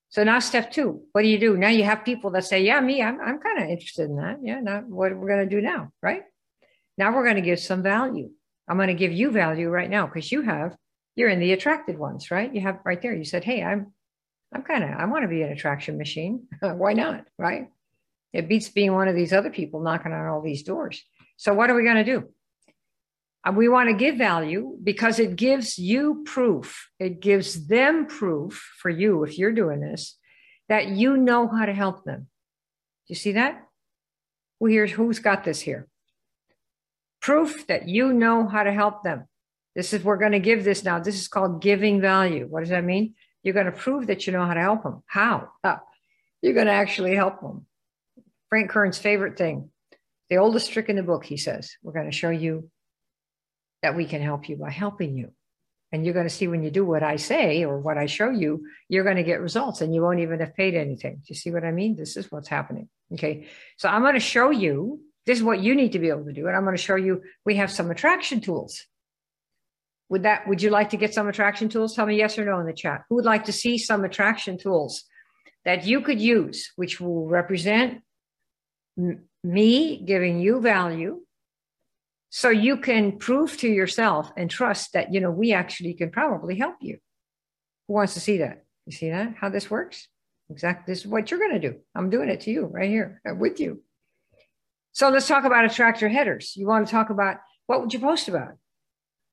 So 0.10 0.24
now 0.24 0.40
step 0.40 0.72
two, 0.72 1.04
what 1.12 1.22
do 1.22 1.28
you 1.28 1.38
do? 1.40 1.56
Now 1.58 1.68
you 1.68 1.84
have 1.84 2.04
people 2.04 2.32
that 2.32 2.46
say, 2.46 2.64
yeah, 2.64 2.82
me, 2.82 3.02
I'm, 3.02 3.20
I'm 3.22 3.40
kind 3.40 3.62
of 3.62 3.70
interested 3.70 4.10
in 4.10 4.16
that. 4.16 4.38
Yeah. 4.42 4.60
Now 4.60 4.82
what 4.82 5.16
we're 5.16 5.28
going 5.28 5.48
to 5.48 5.56
do 5.56 5.62
now, 5.62 5.92
right? 6.02 6.24
Now 7.00 7.16
we're 7.16 7.24
going 7.24 7.38
to 7.38 7.42
give 7.42 7.62
some 7.62 7.82
value. 7.82 8.30
I'm 8.68 8.76
going 8.76 8.90
to 8.90 8.94
give 8.94 9.14
you 9.14 9.32
value 9.32 9.70
right 9.70 9.90
now 9.90 10.06
because 10.06 10.34
you 10.34 10.42
have, 10.42 10.76
you're 11.16 11.30
in 11.30 11.40
the 11.40 11.54
attracted 11.54 11.98
ones, 11.98 12.30
right? 12.30 12.54
You 12.54 12.60
have 12.62 12.80
right 12.84 13.02
there. 13.02 13.16
You 13.16 13.24
said, 13.24 13.46
Hey, 13.46 13.64
I'm, 13.64 13.94
I'm 14.54 14.64
kind 14.64 14.84
of, 14.84 14.90
I 14.92 15.06
want 15.06 15.24
to 15.24 15.30
be 15.30 15.42
an 15.42 15.52
attraction 15.52 15.98
machine. 15.98 16.48
Why 16.60 16.92
not? 16.92 17.26
Right. 17.38 17.70
It 18.34 18.50
beats 18.50 18.68
being 18.68 18.94
one 18.94 19.08
of 19.08 19.16
these 19.16 19.32
other 19.32 19.50
people 19.50 19.80
knocking 19.82 20.12
on 20.12 20.28
all 20.28 20.42
these 20.42 20.64
doors. 20.64 21.02
So 21.38 21.54
what 21.54 21.70
are 21.70 21.76
we 21.76 21.84
going 21.84 22.04
to 22.04 22.04
do? 22.04 22.30
Uh, 23.48 23.54
we 23.54 23.70
want 23.70 23.88
to 23.88 23.96
give 23.96 24.18
value 24.18 24.78
because 24.84 25.20
it 25.20 25.38
gives 25.38 25.80
you 25.80 26.24
proof. 26.26 26.90
It 27.00 27.22
gives 27.22 27.68
them 27.68 28.08
proof 28.08 28.74
for 28.78 28.90
you, 28.90 29.24
if 29.24 29.38
you're 29.38 29.54
doing 29.54 29.80
this, 29.80 30.18
that 30.68 30.90
you 30.90 31.16
know 31.16 31.48
how 31.48 31.66
to 31.66 31.74
help 31.74 32.04
them. 32.04 32.28
Do 33.08 33.14
you 33.14 33.16
see 33.16 33.32
that? 33.32 33.64
Well, 34.60 34.70
here's 34.70 34.92
who's 34.92 35.20
got 35.20 35.46
this 35.46 35.62
here. 35.62 35.88
Proof 37.22 37.68
that 37.68 37.88
you 37.88 38.14
know 38.14 38.48
how 38.48 38.64
to 38.64 38.72
help 38.72 39.04
them. 39.04 39.28
This 39.76 39.94
is, 39.94 40.04
we're 40.04 40.18
going 40.18 40.32
to 40.32 40.40
give 40.40 40.64
this 40.64 40.84
now. 40.84 41.00
This 41.00 41.20
is 41.20 41.28
called 41.28 41.62
giving 41.62 42.02
value. 42.02 42.48
What 42.48 42.62
does 42.62 42.70
that 42.70 42.84
mean? 42.84 43.16
You're 43.44 43.54
going 43.54 43.66
to 43.66 43.72
prove 43.72 44.08
that 44.08 44.26
you 44.26 44.34
know 44.34 44.46
how 44.46 44.54
to 44.54 44.60
help 44.60 44.84
them. 44.84 45.04
How? 45.06 45.50
Ah, 45.64 45.82
you're 46.42 46.54
going 46.54 46.68
to 46.68 46.74
actually 46.74 47.16
help 47.16 47.42
them. 47.42 47.66
Frank 48.50 48.70
Kern's 48.70 48.98
favorite 48.98 49.38
thing, 49.38 49.70
the 50.30 50.38
oldest 50.38 50.72
trick 50.72 50.90
in 50.90 50.96
the 50.96 51.04
book, 51.04 51.24
he 51.24 51.38
says, 51.38 51.76
we're 51.84 51.94
going 51.94 52.10
to 52.10 52.18
show 52.18 52.30
you 52.30 52.70
that 53.84 53.96
we 53.96 54.06
can 54.06 54.22
help 54.22 54.50
you 54.50 54.56
by 54.56 54.72
helping 54.72 55.18
you. 55.18 55.32
And 55.92 56.06
you're 56.06 56.14
going 56.14 56.28
to 56.28 56.34
see 56.34 56.48
when 56.48 56.64
you 56.64 56.70
do 56.70 56.86
what 56.86 57.02
I 57.02 57.16
say 57.16 57.64
or 57.64 57.80
what 57.80 57.98
I 57.98 58.06
show 58.06 58.30
you, 58.30 58.68
you're 58.90 59.04
going 59.04 59.16
to 59.16 59.24
get 59.24 59.42
results 59.42 59.82
and 59.82 59.94
you 59.94 60.02
won't 60.02 60.20
even 60.20 60.40
have 60.40 60.56
paid 60.56 60.76
anything. 60.76 61.16
Do 61.16 61.26
you 61.28 61.36
see 61.36 61.52
what 61.52 61.64
I 61.64 61.72
mean? 61.72 61.96
This 61.96 62.16
is 62.16 62.32
what's 62.32 62.48
happening. 62.48 62.90
Okay. 63.14 63.48
So 63.78 63.90
I'm 63.90 64.02
going 64.02 64.14
to 64.14 64.20
show 64.20 64.52
you 64.52 65.02
this 65.30 65.38
is 65.38 65.44
what 65.44 65.60
you 65.60 65.76
need 65.76 65.92
to 65.92 66.00
be 66.00 66.10
able 66.10 66.26
to 66.26 66.34
do. 66.34 66.48
And 66.48 66.56
I'm 66.58 66.64
going 66.64 66.76
to 66.76 66.82
show 66.82 66.96
you 66.96 67.22
we 67.46 67.58
have 67.58 67.70
some 67.70 67.92
attraction 67.92 68.42
tools. 68.42 68.84
Would 70.10 70.24
that 70.24 70.48
would 70.48 70.60
you 70.60 70.72
like 70.72 70.90
to 70.90 70.98
get 70.98 71.14
some 71.14 71.28
attraction 71.28 71.70
tools? 71.70 71.96
Tell 71.96 72.08
me 72.08 72.18
yes 72.18 72.40
or 72.40 72.46
no 72.46 72.60
in 72.60 72.66
the 72.66 72.74
chat. 72.74 73.04
Who 73.08 73.16
would 73.18 73.26
like 73.26 73.46
to 73.46 73.52
see 73.52 73.78
some 73.78 74.04
attraction 74.04 74.58
tools 74.58 75.04
that 75.66 75.86
you 75.86 76.02
could 76.02 76.20
use, 76.20 76.72
which 76.78 77.00
will 77.00 77.28
represent 77.28 78.02
me 79.44 80.04
giving 80.04 80.40
you 80.40 80.62
value 80.62 81.22
so 82.32 82.50
you 82.50 82.78
can 82.78 83.20
prove 83.20 83.56
to 83.58 83.68
yourself 83.70 84.32
and 84.36 84.50
trust 84.50 84.94
that 84.94 85.14
you 85.14 85.20
know 85.20 85.30
we 85.30 85.54
actually 85.54 85.94
can 85.94 86.10
probably 86.10 86.58
help 86.58 86.78
you 86.82 86.98
who 87.88 87.94
wants 87.94 88.16
to 88.16 88.20
see 88.20 88.40
that 88.40 88.64
you 88.88 88.92
see 88.92 89.10
that 89.10 89.36
how 89.40 89.48
this 89.48 89.70
works 89.72 90.08
exactly 90.50 90.92
this 90.92 91.06
is 91.06 91.08
what 91.08 91.32
you're 91.32 91.40
going 91.40 91.60
to 91.62 91.70
do 91.70 91.78
i'm 91.96 92.10
doing 92.10 92.30
it 92.30 92.42
to 92.42 92.52
you 92.52 92.66
right 92.66 92.90
here 92.90 93.22
uh, 93.30 93.34
with 93.34 93.60
you 93.60 93.82
so 94.92 95.10
let's 95.10 95.28
talk 95.28 95.46
about 95.46 95.66
attractor 95.66 96.10
headers 96.10 96.54
you 96.56 96.68
want 96.68 96.86
to 96.86 96.92
talk 96.92 97.10
about 97.10 97.38
what 97.68 97.82
would 97.82 97.94
you 97.94 98.00
post 98.00 98.28
about 98.28 98.54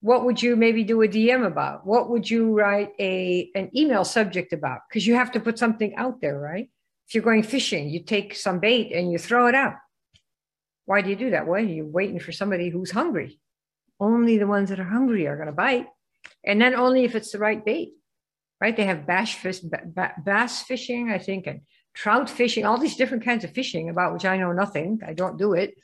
what 0.00 0.24
would 0.24 0.42
you 0.42 0.56
maybe 0.56 0.84
do 0.84 1.02
a 1.02 1.08
dm 1.08 1.46
about 1.46 1.86
what 1.86 2.10
would 2.10 2.28
you 2.28 2.52
write 2.52 2.92
a 2.98 3.50
an 3.54 3.70
email 3.76 4.04
subject 4.04 4.52
about 4.52 4.80
because 4.88 5.06
you 5.06 5.14
have 5.14 5.32
to 5.32 5.40
put 5.40 5.58
something 5.58 5.94
out 5.96 6.20
there 6.20 6.38
right 6.38 6.68
if 7.08 7.14
you're 7.14 7.24
going 7.24 7.42
fishing 7.42 7.88
you 7.88 8.02
take 8.02 8.34
some 8.34 8.58
bait 8.58 8.92
and 8.92 9.10
you 9.10 9.18
throw 9.18 9.46
it 9.46 9.54
out 9.54 9.74
why 10.86 11.02
do 11.02 11.10
you 11.10 11.16
do 11.16 11.30
that? 11.30 11.46
Well, 11.46 11.62
you're 11.62 11.84
waiting 11.84 12.20
for 12.20 12.32
somebody 12.32 12.70
who's 12.70 12.92
hungry. 12.92 13.40
Only 14.00 14.38
the 14.38 14.46
ones 14.46 14.70
that 14.70 14.80
are 14.80 14.84
hungry 14.84 15.26
are 15.26 15.36
going 15.36 15.48
to 15.48 15.52
bite. 15.52 15.86
And 16.44 16.60
then 16.60 16.74
only 16.74 17.04
if 17.04 17.14
it's 17.14 17.32
the 17.32 17.38
right 17.38 17.62
bait, 17.62 17.90
right? 18.60 18.76
They 18.76 18.84
have 18.84 19.06
bass, 19.06 19.34
fish, 19.34 19.60
bass 20.24 20.62
fishing, 20.62 21.10
I 21.10 21.18
think, 21.18 21.46
and 21.46 21.62
trout 21.96 22.28
fishing, 22.28 22.64
all 22.64 22.78
these 22.78 22.96
different 22.96 23.24
kinds 23.24 23.42
of 23.42 23.50
fishing 23.52 23.88
about 23.88 24.12
which 24.12 24.24
I 24.24 24.36
know 24.36 24.52
nothing. 24.52 25.00
I 25.04 25.14
don't 25.14 25.38
do 25.38 25.54
it, 25.54 25.74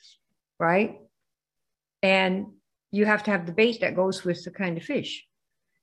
right? 0.60 1.00
And 2.02 2.46
you 2.90 3.06
have 3.06 3.22
to 3.24 3.30
have 3.30 3.46
the 3.46 3.52
bait 3.52 3.80
that 3.80 3.96
goes 3.96 4.22
with 4.22 4.44
the 4.44 4.50
kind 4.50 4.76
of 4.76 4.84
fish. 4.84 5.24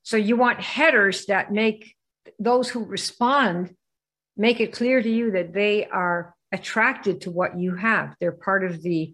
So 0.03 0.15
you 0.15 0.37
want 0.37 0.61
headers 0.61 1.25
that 1.25 1.51
make 1.51 1.95
those 2.37 2.69
who 2.69 2.85
respond 2.85 3.75
make 4.37 4.61
it 4.61 4.71
clear 4.71 5.01
to 5.03 5.09
you 5.09 5.31
that 5.31 5.53
they 5.53 5.85
are 5.85 6.33
attracted 6.53 7.21
to 7.21 7.29
what 7.29 7.59
you 7.59 7.75
have. 7.75 8.15
They're 8.19 8.31
part 8.31 8.63
of 8.63 8.81
the 8.81 9.13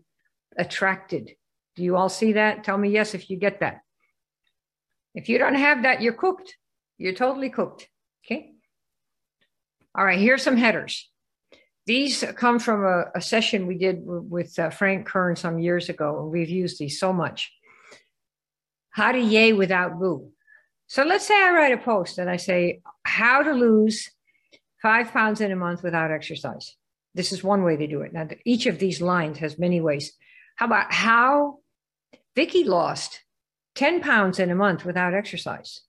attracted. 0.55 1.31
Do 1.75 1.83
you 1.83 1.97
all 1.97 2.09
see 2.09 2.33
that? 2.33 2.63
Tell 2.63 2.77
me 2.77 2.89
yes 2.89 3.15
if 3.15 3.29
you 3.29 3.37
get 3.37 3.59
that. 3.61 3.79
If 5.15 5.27
you 5.27 5.39
don't 5.39 5.55
have 5.55 5.83
that, 5.83 6.01
you're 6.01 6.13
cooked. 6.13 6.55
You're 6.97 7.13
totally 7.13 7.49
cooked. 7.49 7.89
Okay. 8.25 8.54
All 9.97 10.03
right, 10.03 10.19
here's 10.19 10.43
some 10.43 10.57
headers. 10.57 11.09
These 11.85 12.23
come 12.35 12.59
from 12.59 12.83
a, 12.83 13.05
a 13.15 13.21
session 13.21 13.67
we 13.67 13.77
did 13.77 13.99
with 14.03 14.57
uh, 14.59 14.69
Frank 14.69 15.05
Kern 15.05 15.35
some 15.35 15.59
years 15.59 15.87
ago, 15.87 16.19
and 16.19 16.31
we've 16.31 16.49
used 16.49 16.79
these 16.79 16.99
so 16.99 17.13
much. 17.13 17.51
How 18.89 19.11
to 19.11 19.19
yay 19.19 19.53
without 19.53 19.99
boo. 19.99 20.31
So 20.87 21.03
let's 21.03 21.25
say 21.25 21.41
I 21.41 21.51
write 21.51 21.73
a 21.73 21.77
post 21.77 22.17
and 22.17 22.29
I 22.29 22.37
say, 22.37 22.81
How 23.03 23.41
to 23.43 23.53
lose 23.53 24.09
five 24.81 25.11
pounds 25.11 25.39
in 25.41 25.51
a 25.51 25.55
month 25.55 25.81
without 25.81 26.11
exercise. 26.11 26.75
This 27.13 27.31
is 27.31 27.43
one 27.43 27.63
way 27.63 27.77
to 27.77 27.87
do 27.87 28.01
it. 28.01 28.11
Now, 28.11 28.27
each 28.45 28.65
of 28.65 28.79
these 28.79 29.01
lines 29.01 29.37
has 29.37 29.57
many 29.57 29.79
ways. 29.79 30.13
How 30.57 30.65
about 30.65 30.91
how 30.91 31.59
Vicky 32.35 32.65
lost 32.65 33.21
10 33.75 34.01
pounds 34.01 34.39
in 34.39 34.51
a 34.51 34.55
month 34.55 34.83
without 34.83 35.13
exercise? 35.13 35.81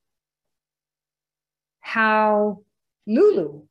How 1.81 2.63
Lulu 3.07 3.67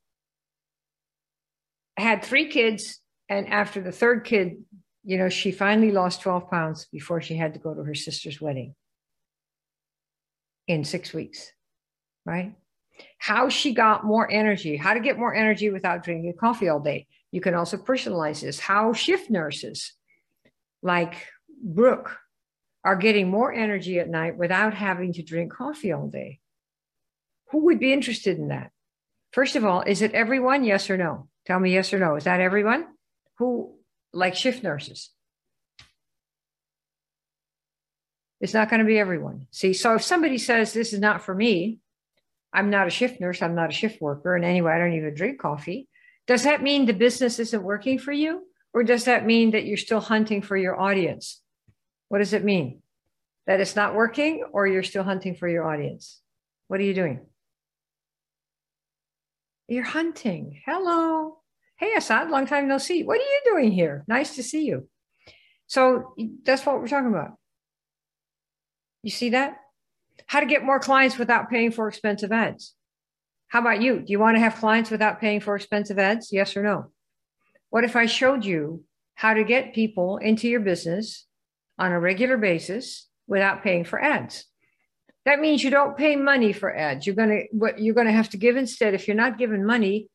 had 1.98 2.24
three 2.24 2.48
kids, 2.48 3.00
and 3.30 3.48
after 3.48 3.82
the 3.82 3.92
third 3.92 4.26
kid, 4.26 4.58
you 5.04 5.18
know, 5.18 5.30
she 5.30 5.52
finally 5.52 5.92
lost 5.92 6.22
12 6.22 6.50
pounds 6.50 6.88
before 6.92 7.22
she 7.22 7.36
had 7.36 7.54
to 7.54 7.60
go 7.60 7.74
to 7.74 7.84
her 7.84 7.96
sister's 7.96 8.42
wedding 8.42 8.76
in 10.68 10.84
six 10.84 11.14
weeks, 11.14 11.52
right? 12.26 12.56
How 13.20 13.50
she 13.50 13.74
got 13.74 14.04
more 14.04 14.30
energy, 14.32 14.78
how 14.78 14.94
to 14.94 15.00
get 15.00 15.18
more 15.18 15.34
energy 15.34 15.70
without 15.70 16.04
drinking 16.04 16.34
coffee 16.40 16.70
all 16.70 16.80
day. 16.80 17.08
You 17.32 17.42
can 17.42 17.54
also 17.54 17.78
personalize 17.78 18.42
this. 18.42 18.60
How 18.60 18.94
shift 18.94 19.30
nurses 19.30 19.94
like 20.82 21.16
Brooke 21.62 22.18
are 22.84 22.96
getting 22.96 23.30
more 23.30 23.52
energy 23.52 24.00
at 24.00 24.08
night 24.08 24.38
without 24.38 24.74
having 24.74 25.12
to 25.14 25.24
drink 25.24 25.52
coffee 25.52 25.92
all 25.92 26.08
day. 26.08 26.40
Who 27.52 27.66
would 27.66 27.80
be 27.80 27.92
interested 27.92 28.38
in 28.38 28.50
that? 28.50 28.72
First 29.32 29.56
of 29.56 29.66
all, 29.66 29.82
is 29.82 30.02
it 30.02 30.14
everyone? 30.14 30.64
Yes 30.64 30.90
or 30.90 30.96
no? 30.96 31.28
Tell 31.46 31.60
me 31.60 31.74
yes 31.74 31.94
or 31.94 32.00
no. 32.00 32.16
Is 32.16 32.24
that 32.24 32.40
everyone? 32.40 32.88
Who 33.38 33.76
like 34.14 34.36
shift 34.36 34.64
nurses? 34.64 35.12
It's 38.42 38.54
not 38.54 38.70
going 38.70 38.80
to 38.80 38.86
be 38.86 39.00
everyone. 39.00 39.48
See, 39.52 39.74
so 39.74 39.96
if 39.96 40.04
somebody 40.04 40.38
says 40.38 40.74
this 40.74 40.94
is 40.94 41.00
not 41.00 41.22
for 41.22 41.34
me, 41.34 41.80
I'm 42.54 42.70
not 42.70 42.88
a 42.88 42.92
shift 42.92 43.20
nurse, 43.20 43.42
I'm 43.42 43.56
not 43.56 43.70
a 43.70 43.74
shift 43.74 44.02
worker, 44.02 44.36
and 44.36 44.46
anyway, 44.46 44.74
I 44.74 44.78
don't 44.78 44.94
even 44.94 45.14
drink 45.14 45.40
coffee. 45.40 45.88
Does 46.28 46.44
that 46.44 46.64
mean 46.64 46.86
the 46.86 46.94
business 46.94 47.40
isn't 47.40 47.64
working 47.64 48.00
for 48.00 48.12
you? 48.12 48.48
Or 48.74 48.84
does 48.84 49.06
that 49.06 49.26
mean 49.26 49.52
that 49.52 49.66
you're 49.66 49.78
still 49.78 50.00
hunting 50.00 50.42
for 50.42 50.58
your 50.58 50.80
audience? 50.80 51.42
What 52.10 52.20
does 52.20 52.34
it 52.34 52.44
mean? 52.44 52.82
That 53.48 53.62
it's 53.62 53.76
not 53.76 53.96
working 53.96 54.44
or 54.52 54.68
you're 54.68 54.84
still 54.84 55.04
hunting 55.04 55.36
for 55.36 55.48
your 55.48 55.66
audience? 55.70 56.22
What 56.68 56.80
are 56.80 56.84
you 56.84 56.94
doing? 56.94 57.22
You're 59.68 59.84
hunting. 59.84 60.62
Hello. 60.66 61.38
Hey, 61.78 61.94
Assad, 61.96 62.30
long 62.30 62.46
time 62.46 62.68
no 62.68 62.78
see. 62.78 63.04
What 63.04 63.20
are 63.20 63.24
you 63.24 63.42
doing 63.46 63.72
here? 63.72 64.04
Nice 64.08 64.36
to 64.36 64.44
see 64.44 64.66
you. 64.66 64.88
So 65.68 66.14
that's 66.44 66.66
what 66.66 66.80
we're 66.80 66.88
talking 66.88 67.10
about. 67.10 67.32
You 69.02 69.12
see 69.12 69.32
that? 69.32 69.58
How 70.28 70.40
to 70.40 70.46
get 70.46 70.64
more 70.64 70.80
clients 70.80 71.18
without 71.18 71.50
paying 71.50 71.72
for 71.72 71.88
expensive 71.88 72.32
ads. 72.32 72.76
How 73.48 73.60
about 73.60 73.82
you? 73.82 74.00
Do 74.00 74.12
you 74.12 74.20
want 74.20 74.38
to 74.38 74.42
have 74.42 74.56
clients 74.56 74.92
without 74.92 75.20
paying 75.20 75.40
for 75.40 75.56
expensive 75.56 75.98
ads? 75.98 76.32
Yes 76.32 76.56
or 76.56 76.64
no? 76.64 76.92
What 77.70 77.84
if 77.84 77.96
I 77.96 78.06
showed 78.06 78.46
you 78.46 78.84
how 79.16 79.34
to 79.34 79.44
get 79.44 79.74
people 79.74 80.18
into 80.18 80.48
your 80.48 80.60
business 80.60 81.26
on 81.80 81.92
a 81.92 82.00
regular 82.00 82.38
basis 82.38 83.08
without 83.28 83.64
paying 83.64 83.84
for 83.84 84.02
ads? 84.02 84.46
That 85.26 85.40
means 85.40 85.64
you 85.64 85.72
don't 85.72 85.98
pay 85.98 86.16
money 86.16 86.54
for 86.54 86.76
ads. 86.76 87.06
You're 87.06 87.16
gonna 87.16 87.42
what 87.52 87.80
you're 87.80 87.96
gonna 87.96 88.12
have 88.12 88.30
to 88.30 88.38
give 88.38 88.58
instead. 88.58 88.94
If 88.94 89.08
you're 89.08 89.18
not 89.18 89.38
given 89.38 89.66
money, 89.66 90.08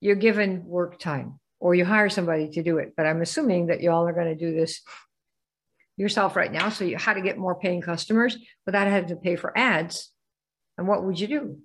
you're 0.00 0.16
given 0.16 0.64
work 0.64 0.98
time 0.98 1.38
or 1.58 1.74
you 1.74 1.84
hire 1.84 2.08
somebody 2.08 2.48
to 2.50 2.62
do 2.62 2.78
it. 2.78 2.94
But 2.96 3.06
I'm 3.06 3.22
assuming 3.22 3.66
that 3.66 3.80
y'all 3.80 4.06
are 4.06 4.12
going 4.12 4.26
to 4.26 4.34
do 4.34 4.54
this 4.54 4.82
yourself 5.96 6.36
right 6.36 6.52
now. 6.52 6.68
So 6.68 6.84
you 6.84 6.98
how 6.98 7.14
to 7.14 7.22
get 7.22 7.38
more 7.38 7.54
paying 7.54 7.80
customers 7.80 8.36
without 8.66 8.86
having 8.86 9.08
to 9.10 9.16
pay 9.16 9.36
for 9.36 9.56
ads. 9.56 10.12
And 10.76 10.86
what 10.86 11.04
would 11.04 11.18
you 11.18 11.26
do? 11.26 11.58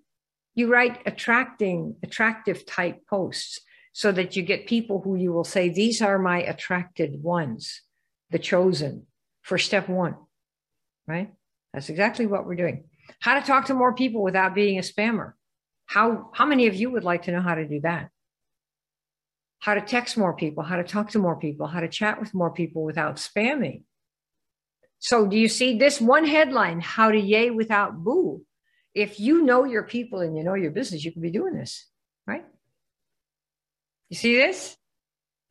You 0.56 0.72
write 0.72 1.02
attracting, 1.06 1.96
attractive 2.04 2.66
type 2.66 3.06
posts 3.10 3.60
so 3.94 4.12
that 4.14 4.36
you 4.36 4.44
get 4.44 4.68
people 4.68 5.02
who 5.02 5.16
you 5.16 5.34
will 5.34 5.44
say, 5.44 5.68
these 5.70 6.02
are 6.02 6.18
my 6.18 6.42
attracted 6.42 7.22
ones, 7.22 7.82
the 8.30 8.40
chosen 8.40 9.08
for 9.42 9.58
step 9.58 9.90
one, 9.90 10.16
right? 11.08 11.34
That's 11.74 11.90
exactly 11.90 12.26
what 12.26 12.46
we're 12.46 12.56
doing. 12.56 12.86
How 13.20 13.40
to 13.40 13.46
talk 13.46 13.66
to 13.66 13.74
more 13.74 13.94
people 13.94 14.24
without 14.24 14.56
being 14.56 14.78
a 14.78 14.82
spammer. 14.82 15.34
How, 15.86 16.30
how 16.34 16.46
many 16.46 16.68
of 16.68 16.76
you 16.76 16.90
would 16.92 17.04
like 17.04 17.24
to 17.24 17.32
know 17.32 17.42
how 17.42 17.56
to 17.56 17.68
do 17.68 17.82
that? 17.82 18.10
How 19.60 19.74
to 19.74 19.82
text 19.82 20.18
more 20.18 20.36
people, 20.36 20.64
how 20.64 20.78
to 20.78 20.84
talk 20.84 21.12
to 21.12 21.20
more 21.20 21.36
people, 21.36 21.68
how 21.68 21.82
to 21.82 21.88
chat 21.88 22.20
with 22.20 22.34
more 22.34 22.52
people 22.52 22.84
without 22.84 23.18
spamming. 23.18 23.84
So, 25.00 25.28
do 25.28 25.36
you 25.36 25.48
see 25.48 25.78
this 25.78 26.00
one 26.00 26.26
headline, 26.26 26.80
How 26.80 27.12
to 27.12 27.20
Yay 27.20 27.50
Without 27.50 28.04
Boo? 28.04 28.44
If 28.94 29.20
you 29.20 29.44
know 29.44 29.66
your 29.66 29.84
people 29.84 30.20
and 30.20 30.38
you 30.38 30.44
know 30.44 30.54
your 30.54 30.72
business, 30.72 31.04
you 31.04 31.12
can 31.12 31.22
be 31.22 31.32
doing 31.32 31.56
this, 31.56 31.88
right? 32.28 32.46
You 34.10 34.18
see 34.18 34.36
this? 34.36 34.78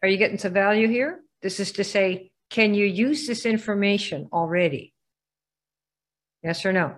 Are 0.03 0.09
you 0.09 0.19
getting 0.19 0.39
some 0.39 0.53
value 0.53 0.89
here? 0.89 1.21
This 1.43 1.61
is 1.61 1.73
to 1.73 1.85
say, 1.85 2.31
can 2.49 2.75
you 2.75 2.87
use 2.87 3.27
this 3.27 3.47
information 3.47 4.29
already? 4.33 4.93
Yes 6.43 6.65
or 6.65 6.73
no? 6.73 6.97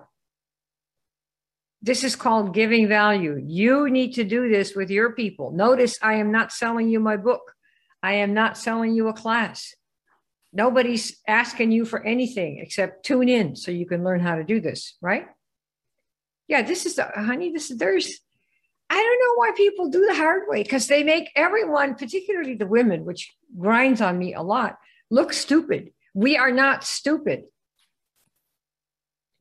This 1.83 2.05
is 2.05 2.15
called 2.15 2.55
giving 2.55 2.87
value. 2.87 3.43
You 3.45 3.91
need 3.91 4.15
to 4.15 4.25
do 4.25 4.49
this 4.49 4.77
with 4.77 4.89
your 4.89 5.13
people. 5.13 5.51
Notice 5.51 5.99
I 6.01 6.15
am 6.15 6.31
not 6.31 6.53
selling 6.53 6.89
you 6.89 7.01
my 7.01 7.17
book. 7.17 7.55
I 8.03 8.15
am 8.15 8.35
not 8.35 8.57
selling 8.57 8.95
you 8.95 9.09
a 9.09 9.13
class. 9.13 9.75
Nobody's 10.53 11.17
asking 11.27 11.73
you 11.73 11.85
for 11.85 12.05
anything 12.05 12.59
except 12.59 13.05
tune 13.05 13.29
in 13.29 13.57
so 13.57 13.73
you 13.73 13.87
can 13.87 14.05
learn 14.05 14.21
how 14.21 14.37
to 14.37 14.45
do 14.45 14.61
this, 14.61 14.97
right? 15.01 15.27
Yeah, 16.47 16.63
this 16.63 16.87
is, 16.87 17.01
honey, 17.01 17.51
this 17.51 17.71
is, 17.71 17.79
there's, 17.79 18.21
I 18.89 18.95
don't 18.95 19.29
know 19.29 19.35
why 19.37 19.53
people 19.57 19.89
do 19.89 20.07
the 20.07 20.15
hard 20.15 20.43
way 20.47 20.63
because 20.63 20.87
they 20.87 21.03
make 21.03 21.31
everyone, 21.35 21.97
particularly 21.97 22.55
the 22.55 22.67
women, 22.67 23.05
which 23.05 23.33
grinds 23.59 24.01
on 24.01 24.19
me 24.19 24.35
a 24.35 24.43
lot, 24.43 24.79
look 25.11 25.33
stupid. 25.33 25.93
We 26.15 26.37
are 26.37 26.53
not 26.53 26.85
stupid 26.85 27.45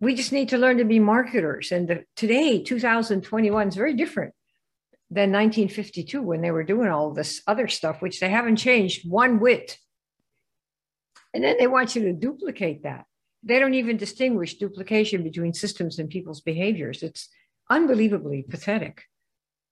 we 0.01 0.15
just 0.15 0.31
need 0.31 0.49
to 0.49 0.57
learn 0.57 0.79
to 0.79 0.83
be 0.83 0.99
marketers. 0.99 1.71
And 1.71 1.87
the, 1.87 2.03
today, 2.15 2.63
2021 2.63 3.67
is 3.67 3.75
very 3.75 3.93
different 3.93 4.33
than 5.11 5.31
1952 5.31 6.21
when 6.21 6.41
they 6.41 6.49
were 6.49 6.63
doing 6.63 6.89
all 6.89 7.13
this 7.13 7.41
other 7.45 7.67
stuff, 7.67 8.01
which 8.01 8.19
they 8.19 8.29
haven't 8.29 8.55
changed 8.55 9.07
one 9.07 9.39
whit. 9.39 9.77
And 11.33 11.43
then 11.43 11.55
they 11.59 11.67
want 11.67 11.95
you 11.95 12.01
to 12.03 12.13
duplicate 12.13 12.83
that. 12.83 13.05
They 13.43 13.59
don't 13.59 13.75
even 13.75 13.97
distinguish 13.97 14.57
duplication 14.57 15.23
between 15.23 15.53
systems 15.53 15.99
and 15.99 16.09
people's 16.09 16.41
behaviors. 16.41 17.03
It's 17.03 17.29
unbelievably 17.69 18.47
pathetic. 18.49 19.03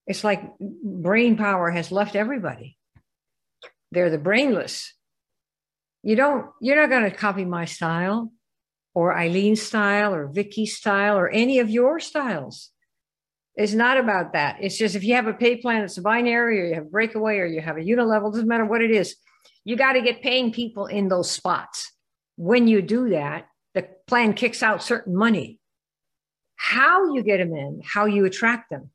It's 0.05 0.23
like 0.23 0.43
brain 0.59 1.37
power 1.37 1.71
has 1.71 1.91
left 1.91 2.15
everybody. 2.15 2.77
They're 3.91 4.09
the 4.11 4.17
brainless. 4.19 4.93
You 6.03 6.15
don't, 6.15 6.47
you're 6.61 6.75
not 6.75 6.89
going 6.89 7.09
to 7.09 7.15
copy 7.15 7.45
my 7.45 7.65
style 7.65 8.31
or 8.99 9.15
Eileen's 9.17 9.61
style 9.61 10.13
or 10.13 10.27
Vicky's 10.27 10.75
style 10.75 11.17
or 11.17 11.29
any 11.29 11.59
of 11.59 11.69
your 11.69 12.01
styles. 12.01 12.71
It's 13.55 13.73
not 13.73 13.97
about 13.97 14.33
that. 14.33 14.57
It's 14.59 14.77
just 14.77 14.93
if 14.93 15.05
you 15.05 15.15
have 15.15 15.27
a 15.27 15.33
pay 15.33 15.55
plan, 15.55 15.83
it's 15.83 15.97
a 15.97 16.01
binary, 16.01 16.59
or 16.61 16.65
you 16.65 16.75
have 16.75 16.91
breakaway, 16.91 17.37
or 17.37 17.45
you 17.45 17.61
have 17.61 17.77
a 17.77 17.81
unilevel, 17.81 18.31
doesn't 18.31 18.47
matter 18.47 18.65
what 18.65 18.81
it 18.81 18.91
is. 18.91 19.15
You 19.63 19.77
got 19.77 19.93
to 19.93 20.01
get 20.01 20.21
paying 20.21 20.51
people 20.51 20.85
in 20.85 21.07
those 21.07 21.31
spots. 21.31 21.93
When 22.35 22.67
you 22.67 22.81
do 22.81 23.09
that, 23.11 23.47
the 23.73 23.87
plan 24.05 24.33
kicks 24.33 24.61
out 24.61 24.83
certain 24.83 25.15
money. 25.15 25.59
How 26.57 27.13
you 27.13 27.23
get 27.23 27.37
them 27.37 27.53
in, 27.53 27.81
how 27.85 28.05
you 28.05 28.25
attract 28.25 28.69
them, 28.69 28.89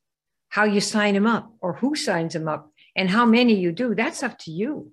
how 0.50 0.64
you 0.64 0.80
sign 0.82 1.14
them 1.14 1.26
up, 1.26 1.50
or 1.60 1.74
who 1.74 1.94
signs 1.94 2.34
them 2.34 2.46
up, 2.46 2.70
and 2.94 3.08
how 3.08 3.24
many 3.24 3.54
you 3.54 3.72
do, 3.72 3.94
that's 3.94 4.22
up 4.22 4.38
to 4.40 4.50
you. 4.50 4.92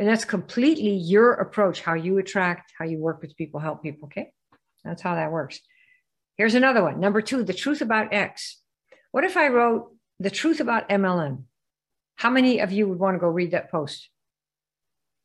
And 0.00 0.08
that's 0.08 0.24
completely 0.24 0.94
your 0.94 1.34
approach, 1.34 1.82
how 1.82 1.92
you 1.92 2.16
attract, 2.16 2.72
how 2.78 2.86
you 2.86 2.98
work 2.98 3.20
with 3.20 3.36
people, 3.36 3.60
help 3.60 3.82
people. 3.82 4.06
Okay. 4.06 4.32
That's 4.82 5.02
how 5.02 5.14
that 5.14 5.30
works. 5.30 5.60
Here's 6.38 6.54
another 6.54 6.82
one. 6.82 7.00
Number 7.00 7.20
two, 7.20 7.44
the 7.44 7.52
truth 7.52 7.82
about 7.82 8.14
X. 8.14 8.62
What 9.12 9.24
if 9.24 9.36
I 9.36 9.48
wrote 9.48 9.94
the 10.18 10.30
truth 10.30 10.58
about 10.58 10.88
MLM? 10.88 11.44
How 12.16 12.30
many 12.30 12.60
of 12.60 12.72
you 12.72 12.88
would 12.88 12.98
want 12.98 13.16
to 13.16 13.18
go 13.18 13.26
read 13.26 13.50
that 13.50 13.70
post? 13.70 14.08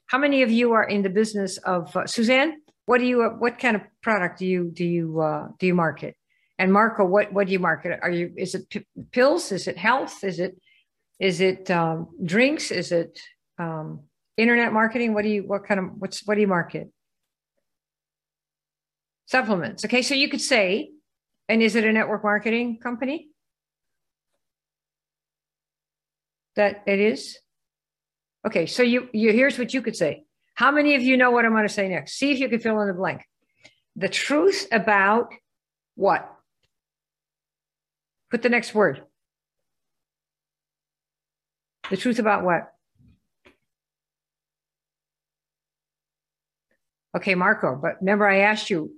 How 0.08 0.18
many 0.18 0.42
of 0.42 0.52
you 0.52 0.74
are 0.74 0.84
in 0.84 1.04
the 1.04 1.10
business 1.10 1.56
of 1.60 1.96
uh, 1.96 2.06
Suzanne? 2.06 2.62
What 2.86 2.98
do 2.98 3.06
you? 3.06 3.24
Uh, 3.24 3.30
what 3.30 3.58
kind 3.60 3.78
of 3.78 3.82
product 4.04 4.40
do 4.40 4.46
you 4.46 4.72
do 4.74 4.84
you 4.84 5.22
uh, 5.22 5.48
do 5.58 5.68
you 5.68 5.74
market? 5.74 6.18
And 6.60 6.74
Marco, 6.74 7.06
what 7.06 7.32
what 7.32 7.48
do 7.48 7.54
you 7.54 7.60
market? 7.60 7.98
Are 8.02 8.12
you? 8.12 8.34
Is 8.38 8.56
it 8.56 8.70
p- 8.70 8.86
pills? 9.14 9.54
Is 9.54 9.70
it 9.70 9.78
health? 9.78 10.22
Is 10.22 10.40
it 10.40 10.60
is 11.18 11.40
it 11.40 11.72
um, 11.72 12.10
drinks? 12.24 12.72
Is 12.72 12.92
it 12.92 13.18
um, 13.58 14.02
internet 14.38 14.74
marketing 14.74 15.14
what 15.14 15.24
do 15.24 15.30
you 15.30 15.44
what 15.44 15.66
kind 15.66 15.80
of 15.80 15.86
what's 15.98 16.26
what 16.26 16.36
do 16.36 16.42
you 16.42 16.48
market? 16.48 16.92
Supplements. 19.28 19.86
Okay 19.86 20.02
so 20.02 20.14
you 20.14 20.30
could 20.30 20.42
say 20.42 20.92
and 21.48 21.62
is 21.62 21.76
it 21.76 21.84
a 21.84 21.92
network 21.92 22.24
marketing 22.24 22.80
company? 22.80 23.30
That 26.56 26.84
it 26.86 27.00
is? 27.00 27.38
Okay 28.46 28.66
so 28.66 28.84
you 28.84 29.10
you 29.14 29.32
here's 29.32 29.58
what 29.58 29.74
you 29.74 29.82
could 29.82 29.96
say. 29.96 30.26
How 30.56 30.72
many 30.72 30.96
of 30.96 31.02
you 31.02 31.18
know 31.18 31.32
what 31.32 31.46
i'm 31.46 31.52
going 31.52 31.68
to 31.68 31.74
say 31.74 31.88
next? 31.90 32.14
See 32.14 32.32
if 32.32 32.40
you 32.40 32.50
can 32.50 32.60
fill 32.60 32.80
in 32.82 32.88
the 32.88 32.94
blank. 32.94 33.26
The 33.96 34.10
truth 34.10 34.68
about 34.72 35.34
what? 35.96 36.30
Put 38.30 38.42
the 38.42 38.50
next 38.50 38.74
word. 38.74 39.04
The 41.90 41.98
truth 41.98 42.20
about 42.20 42.44
what 42.44 42.75
Okay, 47.16 47.34
Marco, 47.34 47.80
but 47.82 48.02
remember 48.02 48.28
I 48.28 48.40
asked 48.40 48.70
you, 48.70 48.92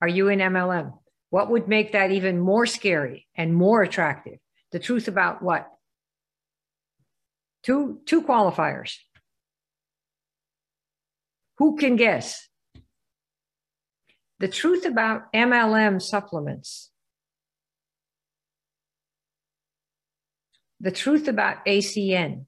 are 0.00 0.08
you 0.08 0.28
in 0.28 0.38
MLM? 0.38 0.92
What 1.28 1.50
would 1.50 1.68
make 1.68 1.92
that 1.92 2.10
even 2.10 2.40
more 2.40 2.64
scary 2.64 3.26
and 3.36 3.54
more 3.54 3.82
attractive? 3.82 4.38
The 4.72 4.78
truth 4.78 5.06
about 5.06 5.42
what? 5.42 5.68
Two, 7.62 8.00
two 8.06 8.22
qualifiers. 8.22 8.96
Who 11.58 11.76
can 11.76 11.96
guess? 11.96 12.48
The 14.38 14.48
truth 14.48 14.86
about 14.86 15.30
MLM 15.34 16.00
supplements. 16.00 16.90
The 20.80 20.92
truth 20.92 21.28
about 21.28 21.66
ACN. 21.66 22.46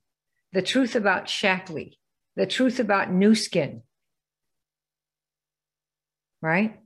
The 0.53 0.63
truth 0.63 0.97
about 0.97 1.27
Shaklee. 1.27 1.97
The 2.37 2.47
truth 2.47 2.81
about 2.81 3.13
Nu 3.13 3.35
Skin 3.35 3.83
right? 6.43 6.81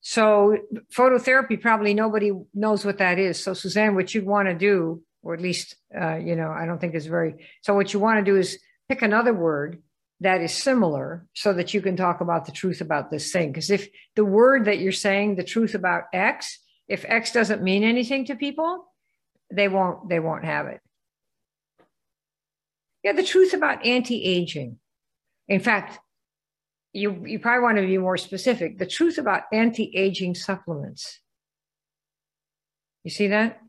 So 0.00 0.56
phototherapy, 0.94 1.60
probably 1.60 1.92
nobody 1.92 2.30
knows 2.54 2.84
what 2.84 2.98
that 2.98 3.18
is. 3.18 3.42
So 3.42 3.54
Suzanne, 3.54 3.94
what 3.94 4.14
you 4.14 4.24
want 4.24 4.48
to 4.48 4.54
do, 4.54 5.02
or 5.22 5.34
at 5.34 5.40
least, 5.40 5.74
uh, 6.00 6.16
you 6.16 6.36
know, 6.36 6.50
I 6.50 6.66
don't 6.66 6.80
think 6.80 6.94
is 6.94 7.06
very. 7.06 7.34
So 7.62 7.74
what 7.74 7.92
you 7.92 7.98
want 7.98 8.24
to 8.24 8.30
do 8.30 8.38
is 8.38 8.58
pick 8.88 9.02
another 9.02 9.34
word 9.34 9.82
that 10.20 10.40
is 10.40 10.54
similar, 10.54 11.26
so 11.34 11.52
that 11.52 11.74
you 11.74 11.82
can 11.82 11.96
talk 11.96 12.22
about 12.22 12.46
the 12.46 12.52
truth 12.52 12.80
about 12.80 13.10
this 13.10 13.32
thing. 13.32 13.52
Because 13.52 13.70
if 13.70 13.88
the 14.14 14.24
word 14.24 14.64
that 14.64 14.78
you're 14.78 14.92
saying, 14.92 15.36
the 15.36 15.44
truth 15.44 15.74
about 15.74 16.04
X, 16.14 16.58
if 16.88 17.04
X 17.06 17.32
doesn't 17.32 17.62
mean 17.62 17.84
anything 17.84 18.24
to 18.26 18.36
people, 18.36 18.86
they 19.52 19.68
won't. 19.68 20.08
They 20.08 20.20
won't 20.20 20.44
have 20.44 20.68
it. 20.68 20.80
Yeah, 23.02 23.12
the 23.12 23.22
truth 23.22 23.52
about 23.52 23.84
anti-aging. 23.84 24.78
In 25.48 25.60
fact, 25.60 25.98
you, 26.96 27.24
you 27.26 27.38
probably 27.38 27.62
want 27.62 27.76
to 27.78 27.86
be 27.86 27.98
more 27.98 28.16
specific. 28.16 28.78
The 28.78 28.86
truth 28.86 29.18
about 29.18 29.42
anti 29.52 29.94
aging 29.94 30.34
supplements. 30.34 31.20
You 33.04 33.10
see 33.10 33.28
that? 33.28 33.60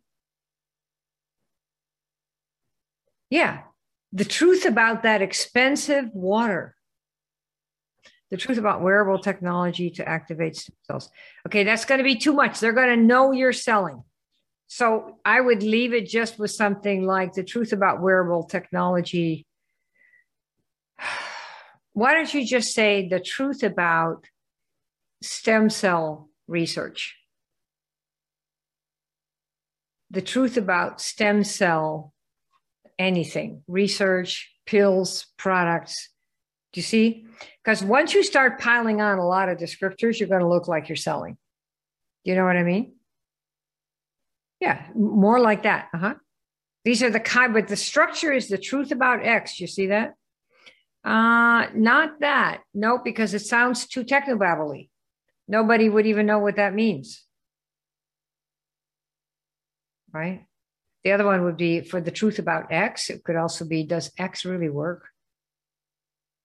Yeah. 3.29 3.61
The 4.13 4.25
truth 4.25 4.65
about 4.65 5.03
that 5.03 5.21
expensive 5.21 6.09
water. 6.13 6.75
The 8.31 8.37
truth 8.37 8.57
about 8.57 8.81
wearable 8.81 9.19
technology 9.19 9.89
to 9.91 10.07
activate 10.07 10.55
stem 10.55 10.75
cells. 10.83 11.09
Okay, 11.47 11.63
that's 11.63 11.85
going 11.85 11.99
to 11.99 12.03
be 12.03 12.15
too 12.15 12.33
much. 12.33 12.59
They're 12.59 12.73
going 12.73 12.97
to 12.97 13.03
know 13.03 13.31
you're 13.31 13.53
selling. 13.53 14.03
So 14.67 15.17
I 15.23 15.39
would 15.39 15.63
leave 15.63 15.93
it 15.93 16.07
just 16.07 16.39
with 16.39 16.51
something 16.51 17.05
like 17.05 17.33
the 17.33 17.43
truth 17.43 17.73
about 17.73 18.01
wearable 18.01 18.43
technology. 18.43 19.46
Why 21.97 22.13
don't 22.13 22.31
you 22.31 22.45
just 22.45 22.75
say 22.75 23.07
the 23.07 23.19
truth 23.19 23.63
about 23.63 24.27
stem 25.23 25.71
cell 25.71 26.29
research? 26.47 27.15
The 30.11 30.21
truth 30.21 30.57
about 30.57 31.01
stem 31.01 31.43
cell 31.43 32.13
anything, 32.99 33.63
research, 33.67 34.47
pills, 34.67 35.25
products. 35.37 36.09
Do 36.71 36.81
you 36.81 36.83
see? 36.83 37.25
Because 37.63 37.83
once 37.83 38.13
you 38.13 38.21
start 38.21 38.61
piling 38.61 39.01
on 39.01 39.17
a 39.17 39.25
lot 39.25 39.49
of 39.49 39.57
descriptors, 39.57 40.19
you're 40.19 40.29
going 40.29 40.41
to 40.41 40.47
look 40.47 40.67
like 40.67 40.89
you're 40.89 40.95
selling. 40.95 41.35
Do 42.23 42.29
you 42.29 42.37
know 42.37 42.45
what 42.45 42.57
I 42.57 42.63
mean? 42.63 42.93
Yeah, 44.59 44.85
more 44.93 45.39
like 45.39 45.63
that. 45.63 45.87
Uh 45.95 45.97
huh. 45.97 46.15
These 46.85 47.01
are 47.01 47.09
the 47.09 47.19
kind, 47.19 47.55
but 47.55 47.67
the 47.67 47.75
structure 47.75 48.31
is 48.31 48.49
the 48.49 48.59
truth 48.59 48.91
about 48.91 49.25
X. 49.25 49.59
You 49.59 49.65
see 49.65 49.87
that? 49.87 50.13
Uh, 51.07 51.69
not 51.73 52.19
that. 52.19 52.63
Nope, 52.73 53.05
because 53.05 53.33
it 53.33 53.39
sounds 53.39 53.87
too 53.87 54.03
technobabbly. 54.03 54.89
Nobody 55.47 55.87
would 55.87 56.05
even 56.05 56.25
know 56.25 56.39
what 56.39 56.57
that 56.57 56.73
means. 56.73 57.23
Right? 60.11 60.45
The 61.05 61.13
other 61.13 61.23
one 61.23 61.45
would 61.45 61.55
be 61.55 61.79
for 61.79 62.01
the 62.01 62.11
truth 62.11 62.39
about 62.39 62.73
X. 62.73 63.09
It 63.09 63.23
could 63.23 63.37
also 63.37 63.63
be 63.63 63.85
Does 63.85 64.11
X 64.17 64.43
really 64.43 64.67
work? 64.67 65.05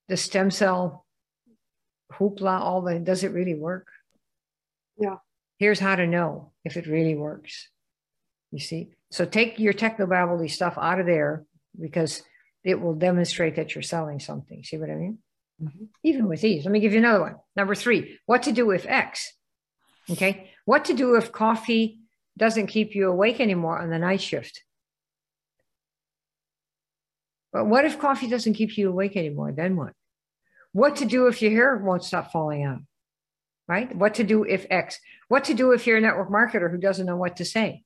The 0.08 0.16
stem 0.16 0.52
cell 0.52 1.06
hoopla, 2.12 2.60
all 2.60 2.82
the, 2.82 3.00
does 3.00 3.24
it 3.24 3.32
really 3.32 3.54
work? 3.54 3.88
Yeah. 4.96 5.16
Here's 5.58 5.80
how 5.80 5.96
to 5.96 6.06
know 6.06 6.52
if 6.64 6.76
it 6.76 6.86
really 6.86 7.16
works. 7.16 7.68
You 8.52 8.60
see? 8.60 8.90
So 9.10 9.24
take 9.24 9.58
your 9.58 9.72
technobabbly 9.72 10.52
stuff 10.52 10.78
out 10.80 11.00
of 11.00 11.06
there 11.06 11.44
because 11.80 12.22
it 12.64 12.80
will 12.80 12.94
demonstrate 12.94 13.56
that 13.56 13.74
you're 13.74 13.82
selling 13.82 14.20
something. 14.20 14.62
See 14.64 14.78
what 14.78 14.90
I 14.90 14.94
mean? 14.94 15.18
Mm-hmm. 15.62 15.84
Even 16.02 16.28
with 16.28 16.40
these. 16.40 16.64
Let 16.64 16.72
me 16.72 16.80
give 16.80 16.92
you 16.92 16.98
another 16.98 17.20
one. 17.20 17.36
Number 17.56 17.74
three, 17.74 18.18
what 18.26 18.44
to 18.44 18.52
do 18.52 18.70
if 18.70 18.86
X? 18.86 19.32
Okay. 20.10 20.50
What 20.64 20.86
to 20.86 20.94
do 20.94 21.16
if 21.16 21.32
coffee 21.32 22.00
doesn't 22.36 22.68
keep 22.68 22.94
you 22.94 23.08
awake 23.08 23.40
anymore 23.40 23.78
on 23.78 23.90
the 23.90 23.98
night 23.98 24.20
shift? 24.20 24.62
But 27.52 27.66
what 27.66 27.84
if 27.84 27.98
coffee 27.98 28.28
doesn't 28.28 28.54
keep 28.54 28.78
you 28.78 28.88
awake 28.88 29.16
anymore? 29.16 29.52
Then 29.52 29.76
what? 29.76 29.92
What 30.72 30.96
to 30.96 31.04
do 31.04 31.26
if 31.26 31.42
your 31.42 31.50
hair 31.50 31.76
won't 31.76 32.04
stop 32.04 32.32
falling 32.32 32.64
out? 32.64 32.80
Right? 33.68 33.94
What 33.94 34.14
to 34.14 34.24
do 34.24 34.44
if 34.44 34.66
X? 34.70 34.98
What 35.28 35.44
to 35.44 35.54
do 35.54 35.72
if 35.72 35.86
you're 35.86 35.98
a 35.98 36.00
network 36.00 36.30
marketer 36.30 36.70
who 36.70 36.78
doesn't 36.78 37.06
know 37.06 37.16
what 37.16 37.36
to 37.36 37.44
say? 37.44 37.84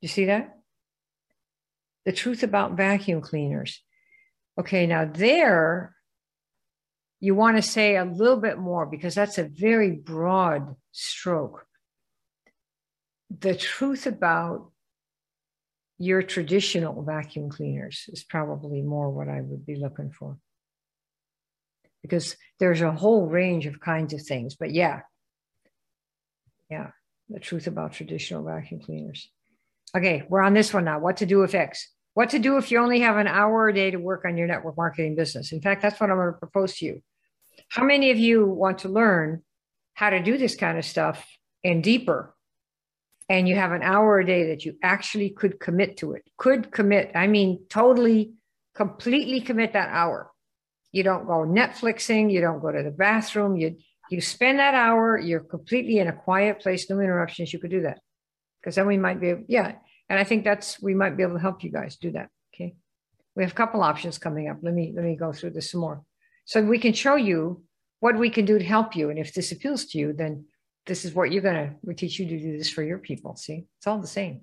You 0.00 0.08
see 0.08 0.26
that? 0.26 0.53
The 2.04 2.12
truth 2.12 2.42
about 2.42 2.76
vacuum 2.76 3.20
cleaners. 3.20 3.82
Okay, 4.58 4.86
now 4.86 5.04
there 5.04 5.94
you 7.24 7.34
want 7.34 7.56
to 7.56 7.62
say 7.62 7.96
a 7.96 8.04
little 8.04 8.36
bit 8.36 8.58
more 8.58 8.84
because 8.84 9.14
that's 9.14 9.38
a 9.38 9.44
very 9.44 9.92
broad 9.92 10.76
stroke. 10.92 11.66
The 13.30 13.54
truth 13.54 14.06
about 14.06 14.70
your 15.96 16.22
traditional 16.22 17.02
vacuum 17.02 17.48
cleaners 17.48 18.04
is 18.08 18.24
probably 18.24 18.82
more 18.82 19.10
what 19.10 19.28
I 19.28 19.40
would 19.40 19.64
be 19.64 19.76
looking 19.76 20.10
for. 20.10 20.36
Because 22.02 22.36
there's 22.60 22.82
a 22.82 22.92
whole 22.92 23.26
range 23.26 23.64
of 23.64 23.80
kinds 23.80 24.12
of 24.12 24.20
things. 24.20 24.56
But 24.56 24.72
yeah, 24.72 25.00
yeah, 26.70 26.90
the 27.30 27.40
truth 27.40 27.66
about 27.66 27.94
traditional 27.94 28.44
vacuum 28.44 28.80
cleaners. 28.80 29.30
Okay, 29.96 30.24
we're 30.28 30.42
on 30.42 30.52
this 30.52 30.74
one 30.74 30.84
now. 30.84 30.98
What 30.98 31.18
to 31.18 31.26
do 31.26 31.38
with 31.38 31.54
X? 31.54 31.88
What 32.14 32.30
to 32.30 32.38
do 32.38 32.56
if 32.56 32.70
you 32.70 32.78
only 32.78 33.00
have 33.00 33.16
an 33.16 33.26
hour 33.26 33.68
a 33.68 33.74
day 33.74 33.90
to 33.90 33.98
work 33.98 34.24
on 34.24 34.36
your 34.36 34.46
network 34.46 34.76
marketing 34.76 35.16
business? 35.16 35.52
In 35.52 35.60
fact, 35.60 35.82
that's 35.82 36.00
what 36.00 36.10
I'm 36.10 36.16
going 36.16 36.32
to 36.32 36.38
propose 36.38 36.76
to 36.76 36.86
you. 36.86 37.02
How 37.68 37.84
many 37.84 38.10
of 38.10 38.18
you 38.18 38.46
want 38.46 38.78
to 38.78 38.88
learn 38.88 39.42
how 39.94 40.10
to 40.10 40.22
do 40.22 40.38
this 40.38 40.54
kind 40.54 40.78
of 40.78 40.84
stuff 40.84 41.26
and 41.64 41.82
deeper? 41.82 42.34
And 43.28 43.48
you 43.48 43.56
have 43.56 43.72
an 43.72 43.82
hour 43.82 44.18
a 44.18 44.26
day 44.26 44.48
that 44.48 44.64
you 44.64 44.76
actually 44.82 45.30
could 45.30 45.58
commit 45.58 45.96
to 45.98 46.12
it. 46.12 46.22
Could 46.36 46.70
commit, 46.70 47.10
I 47.14 47.26
mean, 47.26 47.64
totally, 47.68 48.34
completely 48.74 49.40
commit 49.40 49.72
that 49.72 49.88
hour. 49.88 50.30
You 50.92 51.02
don't 51.02 51.26
go 51.26 51.44
Netflixing, 51.44 52.30
you 52.30 52.40
don't 52.40 52.60
go 52.60 52.70
to 52.70 52.82
the 52.82 52.90
bathroom, 52.90 53.56
you 53.56 53.76
you 54.10 54.20
spend 54.20 54.58
that 54.58 54.74
hour, 54.74 55.18
you're 55.18 55.40
completely 55.40 55.98
in 55.98 56.08
a 56.08 56.12
quiet 56.12 56.60
place, 56.60 56.88
no 56.90 57.00
interruptions, 57.00 57.52
you 57.52 57.58
could 57.58 57.70
do 57.70 57.82
that 57.82 58.00
because 58.60 58.76
then 58.76 58.86
we 58.86 58.96
might 58.96 59.20
be, 59.20 59.34
yeah. 59.48 59.72
And 60.08 60.18
I 60.18 60.24
think 60.24 60.44
that's, 60.44 60.80
we 60.82 60.94
might 60.94 61.16
be 61.16 61.22
able 61.22 61.34
to 61.34 61.40
help 61.40 61.64
you 61.64 61.70
guys 61.70 61.96
do 61.96 62.12
that. 62.12 62.28
Okay. 62.54 62.74
We 63.34 63.42
have 63.42 63.52
a 63.52 63.56
couple 63.56 63.82
options 63.82 64.18
coming 64.18 64.48
up. 64.48 64.58
Let 64.62 64.74
me, 64.74 64.92
let 64.94 65.04
me 65.04 65.16
go 65.16 65.32
through 65.32 65.50
this 65.50 65.70
some 65.70 65.80
more. 65.80 66.02
So 66.44 66.62
we 66.62 66.78
can 66.78 66.92
show 66.92 67.16
you 67.16 67.62
what 68.00 68.18
we 68.18 68.28
can 68.30 68.44
do 68.44 68.58
to 68.58 68.64
help 68.64 68.94
you. 68.94 69.10
And 69.10 69.18
if 69.18 69.32
this 69.32 69.50
appeals 69.50 69.86
to 69.86 69.98
you, 69.98 70.12
then 70.12 70.44
this 70.86 71.04
is 71.04 71.14
what 71.14 71.32
you're 71.32 71.42
going 71.42 71.54
to, 71.54 71.74
we 71.82 71.94
teach 71.94 72.18
you 72.18 72.28
to 72.28 72.38
do 72.38 72.58
this 72.58 72.68
for 72.68 72.82
your 72.82 72.98
people. 72.98 73.34
See, 73.36 73.64
it's 73.78 73.86
all 73.86 73.98
the 73.98 74.06
same. 74.06 74.42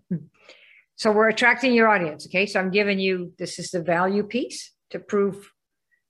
So 0.95 1.11
we're 1.11 1.29
attracting 1.29 1.73
your 1.73 1.87
audience. 1.87 2.25
Okay. 2.25 2.47
So 2.47 2.59
I'm 2.59 2.71
giving 2.71 2.99
you, 2.99 3.33
this 3.37 3.59
is 3.59 3.71
the 3.71 3.81
value 3.81 4.23
piece 4.23 4.71
to 4.89 4.99
prove 4.99 5.51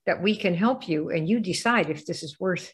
that 0.06 0.22
we 0.22 0.36
can 0.36 0.56
help 0.56 0.88
you 0.88 1.10
and 1.10 1.28
you 1.28 1.40
decide 1.40 1.90
if 1.90 2.06
this 2.06 2.24
is 2.24 2.40
worth, 2.40 2.74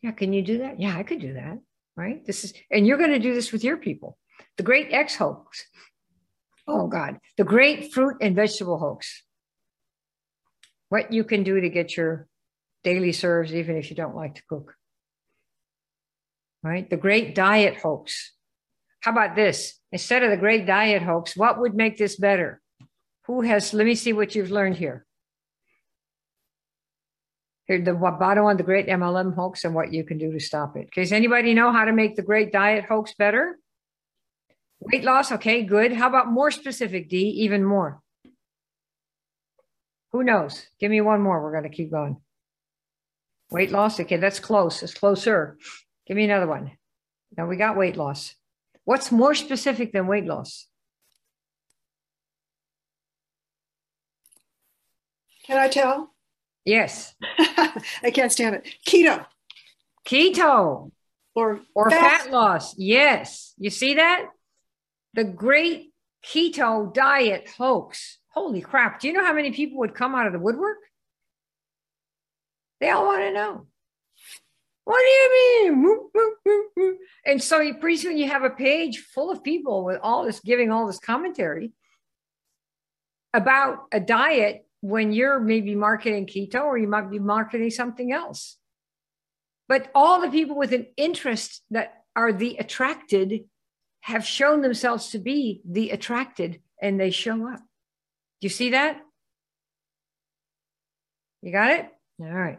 yeah, 0.00 0.12
can 0.12 0.32
you 0.32 0.42
do 0.42 0.58
that? 0.58 0.80
Yeah, 0.80 0.96
I 0.96 1.02
could 1.02 1.20
do 1.20 1.34
that. 1.34 1.58
Right. 1.96 2.24
This 2.24 2.44
is, 2.44 2.54
and 2.70 2.86
you're 2.86 2.98
going 2.98 3.10
to 3.10 3.18
do 3.18 3.34
this 3.34 3.52
with 3.52 3.62
your 3.62 3.76
people. 3.76 4.18
The 4.56 4.62
great 4.62 4.92
X 4.92 5.16
hoax. 5.16 5.64
Oh, 6.66 6.86
God. 6.86 7.18
The 7.36 7.44
great 7.44 7.92
fruit 7.92 8.16
and 8.20 8.34
vegetable 8.34 8.78
hoax. 8.78 9.22
What 10.88 11.12
you 11.12 11.24
can 11.24 11.42
do 11.42 11.60
to 11.60 11.68
get 11.68 11.96
your 11.96 12.28
daily 12.82 13.12
serves, 13.12 13.54
even 13.54 13.76
if 13.76 13.90
you 13.90 13.96
don't 13.96 14.16
like 14.16 14.36
to 14.36 14.42
cook. 14.48 14.74
Right? 16.62 16.88
The 16.88 16.96
great 16.96 17.34
diet 17.34 17.76
hoax. 17.76 18.32
How 19.00 19.10
about 19.12 19.36
this? 19.36 19.78
Instead 19.92 20.22
of 20.22 20.30
the 20.30 20.36
great 20.36 20.66
diet 20.66 21.02
hoax, 21.02 21.36
what 21.36 21.60
would 21.60 21.74
make 21.74 21.98
this 21.98 22.16
better? 22.16 22.60
Who 23.26 23.42
has, 23.42 23.74
let 23.74 23.86
me 23.86 23.94
see 23.94 24.12
what 24.12 24.34
you've 24.34 24.50
learned 24.50 24.76
here. 24.76 25.04
Here, 27.66 27.80
the 27.82 27.94
bottom 27.94 28.44
one, 28.44 28.56
the 28.56 28.62
great 28.62 28.86
MLM 28.86 29.34
hoax 29.34 29.64
and 29.64 29.74
what 29.74 29.92
you 29.92 30.04
can 30.04 30.18
do 30.18 30.32
to 30.32 30.40
stop 30.40 30.76
it. 30.76 30.90
Does 30.94 31.12
anybody 31.12 31.54
know 31.54 31.72
how 31.72 31.84
to 31.84 31.92
make 31.92 32.16
the 32.16 32.22
great 32.22 32.52
diet 32.52 32.84
hoax 32.84 33.14
better? 33.14 33.58
Weight 34.84 35.02
loss, 35.02 35.32
okay, 35.32 35.62
good. 35.62 35.92
How 35.92 36.08
about 36.08 36.28
more 36.28 36.50
specific, 36.50 37.08
D, 37.08 37.16
even 37.16 37.64
more? 37.64 38.02
Who 40.12 40.22
knows? 40.22 40.66
Give 40.78 40.90
me 40.90 41.00
one 41.00 41.22
more. 41.22 41.42
We're 41.42 41.52
going 41.52 41.68
to 41.68 41.74
keep 41.74 41.90
going. 41.90 42.18
Weight 43.50 43.72
loss, 43.72 43.98
okay, 44.00 44.16
that's 44.16 44.40
close. 44.40 44.82
It's 44.82 44.94
closer. 44.94 45.56
Give 46.06 46.16
me 46.16 46.24
another 46.24 46.46
one. 46.46 46.72
Now 47.36 47.46
we 47.46 47.56
got 47.56 47.76
weight 47.76 47.96
loss. 47.96 48.34
What's 48.84 49.10
more 49.10 49.34
specific 49.34 49.92
than 49.92 50.06
weight 50.06 50.26
loss? 50.26 50.66
Can 55.46 55.58
I 55.58 55.68
tell? 55.68 56.14
Yes. 56.64 57.14
I 58.02 58.10
can't 58.12 58.32
stand 58.32 58.56
it. 58.56 58.68
Keto. 58.86 59.26
Keto. 60.06 60.90
Or, 61.34 61.60
or 61.74 61.90
fat. 61.90 62.22
fat 62.22 62.30
loss. 62.30 62.76
Yes. 62.78 63.54
You 63.58 63.70
see 63.70 63.94
that? 63.94 64.26
The 65.14 65.24
great 65.24 65.92
keto 66.24 66.92
diet 66.92 67.48
hoax. 67.56 68.18
Holy 68.32 68.60
crap. 68.60 69.00
Do 69.00 69.08
you 69.08 69.14
know 69.14 69.24
how 69.24 69.32
many 69.32 69.52
people 69.52 69.78
would 69.78 69.94
come 69.94 70.14
out 70.14 70.26
of 70.26 70.32
the 70.32 70.38
woodwork? 70.38 70.78
They 72.80 72.90
all 72.90 73.06
want 73.06 73.22
to 73.22 73.32
know. 73.32 73.66
What 74.84 74.98
do 74.98 75.06
you 75.06 75.72
mean? 75.72 76.98
And 77.24 77.42
so 77.42 77.60
you 77.60 77.74
pretty 77.74 77.96
soon 77.96 78.18
you 78.18 78.28
have 78.28 78.42
a 78.42 78.50
page 78.50 78.98
full 78.98 79.30
of 79.30 79.42
people 79.42 79.84
with 79.84 79.98
all 80.02 80.24
this 80.24 80.40
giving 80.40 80.70
all 80.70 80.86
this 80.86 80.98
commentary 80.98 81.72
about 83.32 83.86
a 83.92 84.00
diet 84.00 84.66
when 84.80 85.12
you're 85.12 85.40
maybe 85.40 85.74
marketing 85.74 86.26
keto 86.26 86.64
or 86.64 86.76
you 86.76 86.88
might 86.88 87.10
be 87.10 87.18
marketing 87.18 87.70
something 87.70 88.12
else. 88.12 88.58
But 89.68 89.90
all 89.94 90.20
the 90.20 90.28
people 90.28 90.56
with 90.56 90.72
an 90.72 90.86
interest 90.98 91.62
that 91.70 92.04
are 92.14 92.32
the 92.32 92.56
attracted 92.58 93.44
have 94.04 94.26
shown 94.26 94.60
themselves 94.60 95.08
to 95.08 95.18
be 95.18 95.62
the 95.64 95.88
attracted 95.88 96.60
and 96.80 97.00
they 97.00 97.10
show 97.10 97.48
up. 97.48 97.58
Do 97.58 98.44
you 98.44 98.50
see 98.50 98.72
that? 98.72 99.00
You 101.40 101.50
got 101.50 101.70
it? 101.70 101.88
All 102.20 102.26
right. 102.26 102.58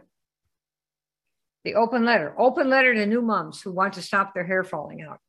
The 1.64 1.76
open 1.76 2.04
letter. 2.04 2.34
Open 2.36 2.68
letter 2.68 2.92
to 2.94 3.06
new 3.06 3.22
moms 3.22 3.62
who 3.62 3.70
want 3.70 3.94
to 3.94 4.02
stop 4.02 4.34
their 4.34 4.44
hair 4.44 4.64
falling 4.64 5.02
out. 5.02 5.20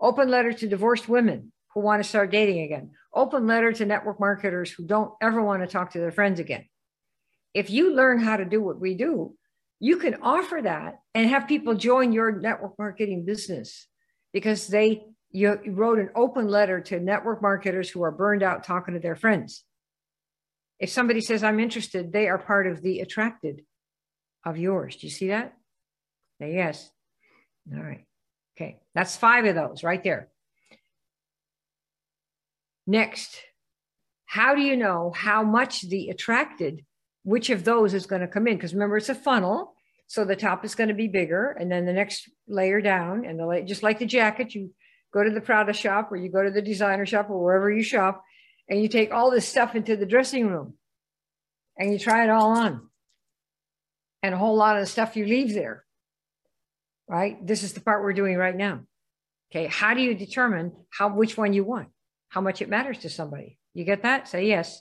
Open 0.00 0.28
letter 0.28 0.52
to 0.52 0.66
divorced 0.66 1.08
women 1.08 1.52
who 1.72 1.80
want 1.80 2.02
to 2.02 2.08
start 2.08 2.32
dating 2.32 2.62
again. 2.62 2.90
open 3.14 3.46
letter 3.46 3.72
to 3.72 3.86
network 3.86 4.18
marketers 4.18 4.72
who 4.72 4.84
don't 4.84 5.12
ever 5.22 5.40
want 5.40 5.62
to 5.62 5.68
talk 5.68 5.92
to 5.92 6.00
their 6.00 6.10
friends 6.10 6.40
again. 6.40 6.64
If 7.54 7.70
you 7.70 7.94
learn 7.94 8.18
how 8.18 8.36
to 8.36 8.44
do 8.44 8.60
what 8.60 8.80
we 8.80 8.94
do, 8.94 9.36
you 9.78 9.98
can 9.98 10.16
offer 10.20 10.60
that 10.62 10.98
and 11.14 11.30
have 11.30 11.46
people 11.46 11.76
join 11.76 12.12
your 12.12 12.32
network 12.32 12.76
marketing 12.76 13.24
business 13.24 13.86
because 14.32 14.66
they 14.66 15.04
you 15.32 15.58
wrote 15.68 15.98
an 15.98 16.10
open 16.14 16.48
letter 16.48 16.80
to 16.80 16.98
network 16.98 17.40
marketers 17.40 17.88
who 17.88 18.02
are 18.02 18.10
burned 18.10 18.42
out 18.42 18.64
talking 18.64 18.94
to 18.94 19.00
their 19.00 19.16
friends. 19.16 19.64
If 20.78 20.90
somebody 20.90 21.20
says, 21.20 21.44
I'm 21.44 21.60
interested, 21.60 22.12
they 22.12 22.28
are 22.28 22.38
part 22.38 22.66
of 22.66 22.82
the 22.82 23.00
attracted 23.00 23.64
of 24.44 24.56
yours. 24.56 24.96
Do 24.96 25.06
you 25.06 25.10
see 25.12 25.28
that? 25.28 25.54
Say 26.40 26.54
yes. 26.54 26.90
All 27.72 27.82
right. 27.82 28.04
Okay. 28.56 28.80
That's 28.94 29.16
five 29.16 29.44
of 29.44 29.54
those 29.54 29.84
right 29.84 30.02
there. 30.02 30.28
Next, 32.86 33.40
how 34.24 34.54
do 34.54 34.62
you 34.62 34.76
know 34.76 35.12
how 35.14 35.42
much 35.42 35.82
the 35.82 36.08
attracted, 36.08 36.84
which 37.24 37.50
of 37.50 37.62
those 37.64 37.94
is 37.94 38.06
going 38.06 38.22
to 38.22 38.28
come 38.28 38.46
in? 38.46 38.56
Because 38.56 38.72
remember, 38.72 38.96
it's 38.96 39.08
a 39.08 39.14
funnel. 39.14 39.74
So 40.06 40.24
the 40.24 40.34
top 40.34 40.64
is 40.64 40.74
going 40.74 40.88
to 40.88 40.94
be 40.94 41.06
bigger, 41.06 41.52
and 41.52 41.70
then 41.70 41.86
the 41.86 41.92
next 41.92 42.28
layer 42.48 42.80
down, 42.80 43.24
and 43.24 43.38
the 43.38 43.62
just 43.64 43.84
like 43.84 44.00
the 44.00 44.06
jacket, 44.06 44.56
you 44.56 44.72
go 45.12 45.22
to 45.24 45.30
the 45.30 45.40
Prada 45.40 45.72
shop 45.72 46.12
or 46.12 46.16
you 46.16 46.30
go 46.30 46.42
to 46.42 46.50
the 46.50 46.62
designer 46.62 47.06
shop 47.06 47.30
or 47.30 47.42
wherever 47.42 47.70
you 47.70 47.82
shop, 47.82 48.22
and 48.68 48.80
you 48.80 48.88
take 48.88 49.12
all 49.12 49.30
this 49.30 49.48
stuff 49.48 49.74
into 49.74 49.96
the 49.96 50.06
dressing 50.06 50.46
room, 50.48 50.74
and 51.76 51.92
you 51.92 51.98
try 51.98 52.24
it 52.24 52.30
all 52.30 52.50
on, 52.56 52.88
and 54.22 54.34
a 54.34 54.38
whole 54.38 54.56
lot 54.56 54.76
of 54.76 54.82
the 54.82 54.86
stuff 54.86 55.16
you 55.16 55.26
leave 55.26 55.54
there. 55.54 55.84
Right. 57.08 57.44
This 57.44 57.64
is 57.64 57.72
the 57.72 57.80
part 57.80 58.04
we're 58.04 58.12
doing 58.12 58.36
right 58.36 58.56
now. 58.56 58.82
Okay. 59.50 59.66
How 59.66 59.94
do 59.94 60.00
you 60.00 60.14
determine 60.14 60.72
how 60.90 61.08
which 61.08 61.36
one 61.36 61.52
you 61.52 61.64
want? 61.64 61.88
How 62.28 62.40
much 62.40 62.62
it 62.62 62.68
matters 62.68 62.98
to 62.98 63.10
somebody? 63.10 63.58
You 63.74 63.84
get 63.84 64.04
that? 64.04 64.28
Say 64.28 64.46
yes. 64.46 64.80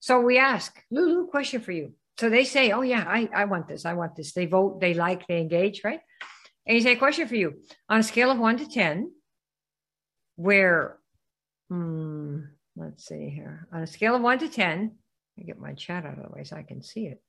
So 0.00 0.20
we 0.20 0.36
ask, 0.36 0.82
Lulu, 0.90 1.28
question 1.28 1.62
for 1.62 1.72
you. 1.72 1.92
So 2.18 2.28
they 2.28 2.44
say, 2.44 2.72
oh, 2.72 2.82
yeah, 2.82 3.04
I, 3.06 3.28
I 3.34 3.44
want 3.46 3.68
this. 3.68 3.86
I 3.86 3.94
want 3.94 4.16
this. 4.16 4.32
They 4.32 4.46
vote, 4.46 4.80
they 4.80 4.94
like, 4.94 5.26
they 5.26 5.40
engage, 5.40 5.82
right? 5.84 6.00
And 6.66 6.76
you 6.76 6.82
say, 6.82 6.96
question 6.96 7.26
for 7.26 7.36
you. 7.36 7.54
On 7.88 8.00
a 8.00 8.02
scale 8.02 8.30
of 8.30 8.38
one 8.38 8.58
to 8.58 8.68
10, 8.68 9.10
where, 10.42 10.98
hmm, 11.68 12.40
let's 12.76 13.06
see 13.06 13.28
here. 13.28 13.68
On 13.72 13.82
a 13.82 13.86
scale 13.86 14.14
of 14.14 14.22
one 14.22 14.38
to 14.40 14.48
10, 14.48 14.92
I 15.38 15.42
get 15.42 15.58
my 15.58 15.72
chat 15.74 16.04
out 16.04 16.18
of 16.18 16.24
the 16.24 16.30
way 16.30 16.44
so 16.44 16.56
I 16.56 16.62
can 16.62 16.82
see 16.82 17.06
it. 17.06 17.22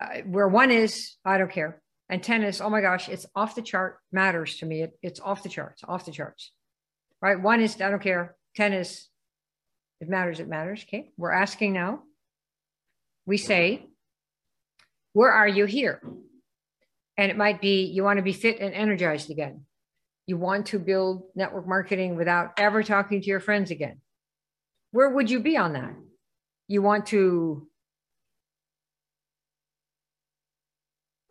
Uh, 0.00 0.22
where 0.26 0.48
one 0.48 0.70
is, 0.70 1.16
I 1.24 1.38
don't 1.38 1.50
care. 1.50 1.80
And 2.08 2.22
10 2.22 2.42
is, 2.44 2.60
oh 2.60 2.70
my 2.70 2.80
gosh, 2.80 3.08
it's 3.08 3.26
off 3.34 3.54
the 3.54 3.62
chart, 3.62 3.98
matters 4.10 4.58
to 4.58 4.66
me. 4.66 4.82
It, 4.82 4.98
it's 5.02 5.20
off 5.20 5.42
the 5.42 5.48
charts, 5.48 5.82
off 5.86 6.04
the 6.04 6.12
charts. 6.12 6.52
Right? 7.20 7.40
One 7.40 7.60
is, 7.60 7.80
I 7.80 7.90
don't 7.90 8.02
care. 8.02 8.36
10 8.56 8.72
is, 8.72 9.08
it 10.00 10.08
matters, 10.08 10.40
it 10.40 10.48
matters. 10.48 10.84
Okay. 10.86 11.12
We're 11.16 11.32
asking 11.32 11.72
now 11.72 12.02
we 13.26 13.36
say, 13.36 13.88
Where 15.12 15.30
are 15.30 15.48
you 15.48 15.66
here? 15.66 16.02
And 17.16 17.30
it 17.30 17.36
might 17.36 17.60
be 17.60 17.84
you 17.84 18.02
want 18.02 18.18
to 18.18 18.22
be 18.22 18.32
fit 18.32 18.58
and 18.60 18.74
energized 18.74 19.30
again. 19.30 19.66
You 20.26 20.36
want 20.36 20.66
to 20.66 20.78
build 20.78 21.24
network 21.34 21.66
marketing 21.66 22.16
without 22.16 22.52
ever 22.56 22.82
talking 22.82 23.20
to 23.20 23.26
your 23.26 23.40
friends 23.40 23.70
again. 23.70 24.00
Where 24.92 25.10
would 25.10 25.30
you 25.30 25.40
be 25.40 25.56
on 25.56 25.72
that? 25.72 25.94
You 26.68 26.82
want 26.82 27.06
to 27.06 27.66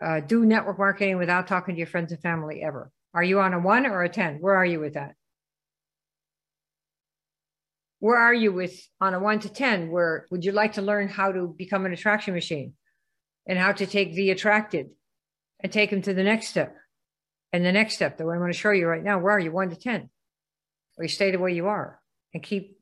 uh, 0.04 0.20
do 0.20 0.46
network 0.46 0.78
marketing 0.78 1.18
without 1.18 1.48
talking 1.48 1.76
to 1.76 1.80
your 1.80 1.88
friends 1.88 2.12
and 2.12 2.22
family 2.22 2.62
ever. 2.62 2.92
Are 3.14 3.24
you 3.24 3.40
on 3.40 3.54
a 3.54 3.60
one 3.60 3.86
or 3.86 4.04
a 4.04 4.10
10? 4.10 4.38
Where 4.40 4.56
are 4.56 4.66
you 4.66 4.80
with 4.80 4.96
that? 4.96 5.16
where 8.02 8.18
are 8.18 8.34
you 8.34 8.52
with 8.52 8.76
on 9.00 9.14
a 9.14 9.20
one 9.20 9.40
to 9.40 9.48
10? 9.48 9.92
Where 9.92 10.26
would 10.32 10.44
you 10.44 10.52
like 10.52 10.74
to 10.74 10.82
learn 10.82 11.08
how 11.08 11.32
to 11.32 11.54
become 11.56 11.86
an 11.86 11.94
attraction 11.94 12.34
machine 12.34 12.74
and 13.48 13.60
how 13.60 13.72
to 13.74 13.86
take 13.86 14.16
the 14.16 14.32
attracted 14.32 14.90
and 15.60 15.72
take 15.72 15.92
them 15.92 16.02
to 16.02 16.14
the 16.14 16.24
next 16.24 16.48
step? 16.48 16.76
And 17.54 17.66
the 17.66 17.72
next 17.72 17.96
step 17.96 18.18
that 18.18 18.24
I'm 18.24 18.40
going 18.40 18.52
to 18.52 18.58
show 18.58 18.72
you 18.72 18.88
right 18.88 19.04
now, 19.04 19.20
where 19.20 19.36
are 19.36 19.40
you 19.40 19.52
one 19.52 19.70
to 19.70 19.76
10? 19.76 20.10
Or 20.98 21.04
you 21.04 21.10
stay 21.10 21.32
the 21.32 21.40
way 21.40 21.54
you 21.54 21.68
are 21.68 22.00
and 22.34 22.42
keep 22.42 22.78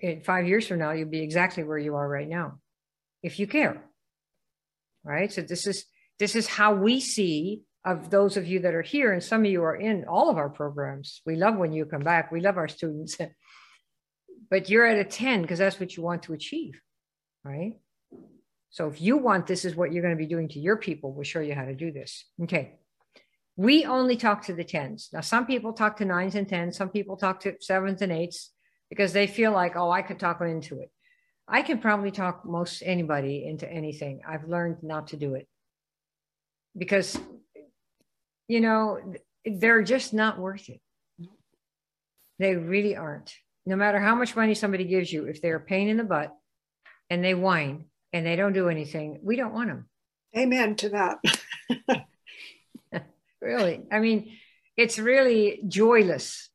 in 0.00 0.22
five 0.22 0.46
years 0.46 0.66
from 0.66 0.78
now, 0.78 0.92
you'll 0.92 1.08
be 1.08 1.22
exactly 1.22 1.62
where 1.62 1.78
you 1.78 1.94
are 1.94 2.08
right 2.08 2.28
now 2.28 2.58
if 3.22 3.38
you 3.38 3.46
care. 3.46 3.84
Right. 5.04 5.30
So 5.30 5.42
this 5.42 5.66
is 5.66 5.84
this 6.18 6.34
is 6.34 6.46
how 6.46 6.74
we 6.74 7.00
see 7.00 7.62
of 7.84 8.08
those 8.08 8.38
of 8.38 8.46
you 8.46 8.60
that 8.60 8.74
are 8.74 8.82
here, 8.82 9.12
and 9.12 9.22
some 9.22 9.44
of 9.44 9.50
you 9.50 9.62
are 9.62 9.76
in 9.76 10.06
all 10.08 10.30
of 10.30 10.38
our 10.38 10.48
programs. 10.48 11.20
We 11.26 11.36
love 11.36 11.56
when 11.56 11.72
you 11.72 11.84
come 11.84 12.02
back. 12.02 12.32
We 12.32 12.40
love 12.40 12.56
our 12.56 12.68
students. 12.68 13.18
but 14.50 14.70
you're 14.70 14.86
at 14.86 14.98
a 14.98 15.04
10 15.04 15.42
because 15.42 15.58
that's 15.58 15.78
what 15.78 15.96
you 15.96 16.02
want 16.02 16.22
to 16.22 16.32
achieve, 16.32 16.80
right? 17.42 17.74
So 18.70 18.88
if 18.88 19.00
you 19.00 19.16
want 19.18 19.46
this 19.46 19.64
is 19.64 19.76
what 19.76 19.92
you're 19.92 20.02
going 20.02 20.16
to 20.16 20.18
be 20.18 20.26
doing 20.26 20.48
to 20.48 20.58
your 20.58 20.76
people, 20.76 21.12
we'll 21.12 21.24
show 21.24 21.40
you 21.40 21.54
how 21.54 21.64
to 21.64 21.74
do 21.74 21.92
this. 21.92 22.24
Okay. 22.42 22.74
We 23.56 23.84
only 23.84 24.16
talk 24.16 24.44
to 24.46 24.52
the 24.52 24.64
10s. 24.64 25.12
Now, 25.12 25.20
some 25.20 25.46
people 25.46 25.72
talk 25.72 25.96
to 25.98 26.04
nines 26.04 26.34
and 26.34 26.48
10s, 26.48 26.74
some 26.74 26.88
people 26.88 27.16
talk 27.16 27.40
to 27.40 27.54
sevens 27.60 28.02
and 28.02 28.10
eights 28.10 28.50
because 28.90 29.12
they 29.12 29.26
feel 29.26 29.52
like, 29.52 29.76
oh, 29.76 29.90
I 29.90 30.02
could 30.02 30.18
talk 30.18 30.40
them 30.40 30.48
into 30.48 30.80
it. 30.80 30.90
I 31.46 31.62
can 31.62 31.78
probably 31.78 32.10
talk 32.10 32.44
most 32.44 32.82
anybody 32.84 33.46
into 33.46 33.70
anything. 33.70 34.22
I've 34.26 34.48
learned 34.48 34.82
not 34.82 35.08
to 35.08 35.16
do 35.16 35.34
it 35.34 35.46
because, 36.76 37.18
you 38.48 38.60
know, 38.60 38.98
they're 39.44 39.82
just 39.82 40.14
not 40.14 40.38
worth 40.38 40.68
it. 40.68 40.80
They 42.38 42.56
really 42.56 42.96
aren't 42.96 43.34
no 43.66 43.76
matter 43.76 43.98
how 43.98 44.14
much 44.14 44.36
money 44.36 44.54
somebody 44.54 44.84
gives 44.84 45.12
you, 45.12 45.24
if 45.26 45.40
they're 45.40 45.56
a 45.56 45.60
pain 45.60 45.88
in 45.88 45.96
the 45.96 46.04
butt 46.04 46.34
and 47.10 47.24
they 47.24 47.34
whine 47.34 47.86
and 48.12 48.26
they 48.26 48.36
don't 48.36 48.52
do 48.52 48.68
anything, 48.68 49.18
we 49.22 49.36
don't 49.36 49.52
want 49.52 49.68
them. 49.68 49.88
Amen 50.36 50.76
to 50.76 50.88
that. 50.90 51.18
really. 53.44 53.82
I 53.92 54.00
mean, 54.00 54.32
it's 54.76 54.98
really 54.98 55.62
joyless 55.68 56.48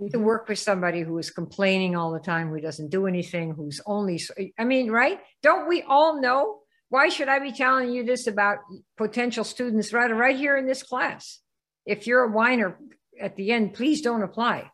mm-hmm. 0.00 0.12
to 0.12 0.18
work 0.18 0.48
with 0.48 0.58
somebody 0.58 1.00
who 1.00 1.18
is 1.18 1.30
complaining 1.30 1.96
all 1.96 2.12
the 2.12 2.20
time, 2.20 2.50
who 2.50 2.60
doesn't 2.60 2.90
do 2.90 3.06
anything, 3.06 3.54
who's 3.54 3.80
only, 3.86 4.20
I 4.58 4.64
mean, 4.64 4.90
right? 4.90 5.20
Don't 5.42 5.68
we 5.68 5.82
all 5.82 6.20
know? 6.20 6.60
Why 6.88 7.08
should 7.08 7.28
I 7.28 7.40
be 7.40 7.52
telling 7.52 7.90
you 7.90 8.04
this 8.04 8.26
about 8.26 8.58
potential 8.96 9.42
students 9.42 9.92
right, 9.92 10.14
right 10.14 10.36
here 10.36 10.56
in 10.56 10.66
this 10.66 10.82
class? 10.82 11.40
If 11.84 12.06
you're 12.06 12.24
a 12.24 12.30
whiner 12.30 12.78
at 13.20 13.36
the 13.36 13.50
end, 13.50 13.74
please 13.74 14.02
don't 14.02 14.22
apply 14.22 14.70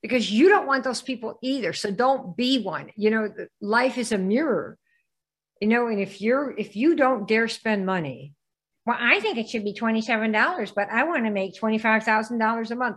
because 0.00 0.30
you 0.30 0.48
don't 0.48 0.66
want 0.66 0.84
those 0.84 1.02
people 1.02 1.38
either. 1.42 1.72
So 1.72 1.90
don't 1.90 2.36
be 2.36 2.62
one. 2.62 2.90
You 2.96 3.10
know, 3.10 3.34
life 3.60 3.98
is 3.98 4.12
a 4.12 4.18
mirror. 4.18 4.78
You 5.60 5.68
know, 5.68 5.86
and 5.86 5.98
if 5.98 6.20
you're 6.20 6.54
if 6.58 6.76
you 6.76 6.94
don't 6.94 7.26
dare 7.26 7.48
spend 7.48 7.86
money, 7.86 8.34
well, 8.86 8.96
I 9.00 9.20
think 9.20 9.38
it 9.38 9.48
should 9.48 9.64
be 9.64 9.74
$27, 9.74 10.74
but 10.74 10.90
I 10.90 11.04
want 11.04 11.24
to 11.24 11.30
make 11.30 11.54
$25,000 11.54 12.70
a 12.70 12.74
month. 12.74 12.96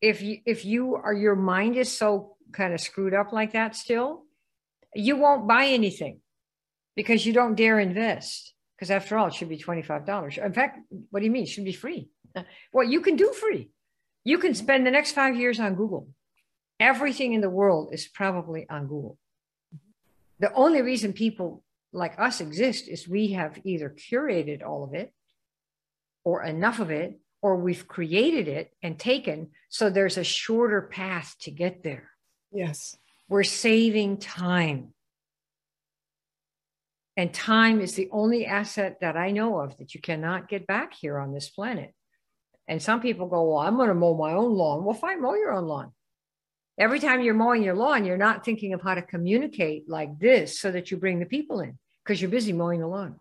If 0.00 0.22
you 0.22 0.38
if 0.46 0.64
you 0.64 0.96
are 0.96 1.12
your 1.12 1.36
mind 1.36 1.76
is 1.76 1.96
so 1.96 2.36
kind 2.52 2.72
of 2.72 2.80
screwed 2.80 3.14
up 3.14 3.32
like 3.32 3.52
that 3.52 3.76
still, 3.76 4.24
you 4.94 5.16
won't 5.16 5.48
buy 5.48 5.66
anything 5.66 6.20
because 6.96 7.26
you 7.26 7.32
don't 7.32 7.54
dare 7.54 7.78
invest. 7.80 8.54
Because 8.76 8.90
after 8.90 9.16
all, 9.16 9.28
it 9.28 9.34
should 9.34 9.48
be 9.48 9.58
$25. 9.58 10.44
In 10.44 10.52
fact, 10.52 10.80
what 11.10 11.20
do 11.20 11.26
you 11.26 11.30
mean? 11.30 11.44
It 11.44 11.48
should 11.48 11.64
be 11.64 11.72
free. 11.72 12.08
Well, 12.72 12.88
you 12.88 13.00
can 13.00 13.16
do 13.16 13.32
free. 13.32 13.70
You 14.24 14.38
can 14.38 14.54
spend 14.54 14.86
the 14.86 14.90
next 14.90 15.12
five 15.12 15.36
years 15.36 15.60
on 15.60 15.74
Google 15.74 16.08
everything 16.80 17.32
in 17.32 17.40
the 17.40 17.50
world 17.50 17.90
is 17.92 18.08
probably 18.08 18.66
on 18.68 18.86
Google. 18.86 19.18
The 20.40 20.52
only 20.52 20.82
reason 20.82 21.12
people 21.12 21.62
like 21.92 22.18
us 22.18 22.40
exist 22.40 22.88
is 22.88 23.08
we 23.08 23.32
have 23.32 23.58
either 23.64 23.88
curated 23.88 24.62
all 24.64 24.84
of 24.84 24.94
it 24.94 25.12
or 26.24 26.42
enough 26.42 26.80
of 26.80 26.90
it, 26.90 27.20
or 27.42 27.56
we've 27.56 27.86
created 27.86 28.48
it 28.48 28.72
and 28.82 28.98
taken. 28.98 29.50
So 29.68 29.90
there's 29.90 30.16
a 30.16 30.24
shorter 30.24 30.82
path 30.82 31.36
to 31.40 31.50
get 31.50 31.82
there. 31.82 32.10
Yes. 32.52 32.96
We're 33.28 33.44
saving 33.44 34.18
time. 34.18 34.94
And 37.16 37.32
time 37.32 37.80
is 37.80 37.94
the 37.94 38.08
only 38.10 38.46
asset 38.46 38.98
that 39.00 39.16
I 39.16 39.30
know 39.30 39.60
of 39.60 39.76
that 39.78 39.94
you 39.94 40.00
cannot 40.00 40.48
get 40.48 40.66
back 40.66 40.94
here 40.94 41.18
on 41.18 41.32
this 41.32 41.48
planet. 41.48 41.94
And 42.66 42.82
some 42.82 43.00
people 43.00 43.28
go, 43.28 43.44
Well, 43.44 43.58
I'm 43.58 43.76
going 43.76 43.88
to 43.88 43.94
mow 43.94 44.16
my 44.16 44.32
own 44.32 44.54
lawn. 44.54 44.84
Well, 44.84 44.94
fine, 44.94 45.20
mow 45.22 45.34
your 45.34 45.52
own 45.52 45.66
lawn. 45.66 45.92
Every 46.78 46.98
time 46.98 47.20
you're 47.20 47.34
mowing 47.34 47.62
your 47.62 47.76
lawn, 47.76 48.04
you're 48.04 48.16
not 48.16 48.44
thinking 48.44 48.72
of 48.72 48.82
how 48.82 48.94
to 48.94 49.02
communicate 49.02 49.88
like 49.88 50.18
this 50.18 50.58
so 50.58 50.72
that 50.72 50.90
you 50.90 50.96
bring 50.96 51.20
the 51.20 51.26
people 51.26 51.60
in 51.60 51.78
because 52.02 52.20
you're 52.20 52.30
busy 52.30 52.52
mowing 52.52 52.80
the 52.80 52.88
lawn. 52.88 53.20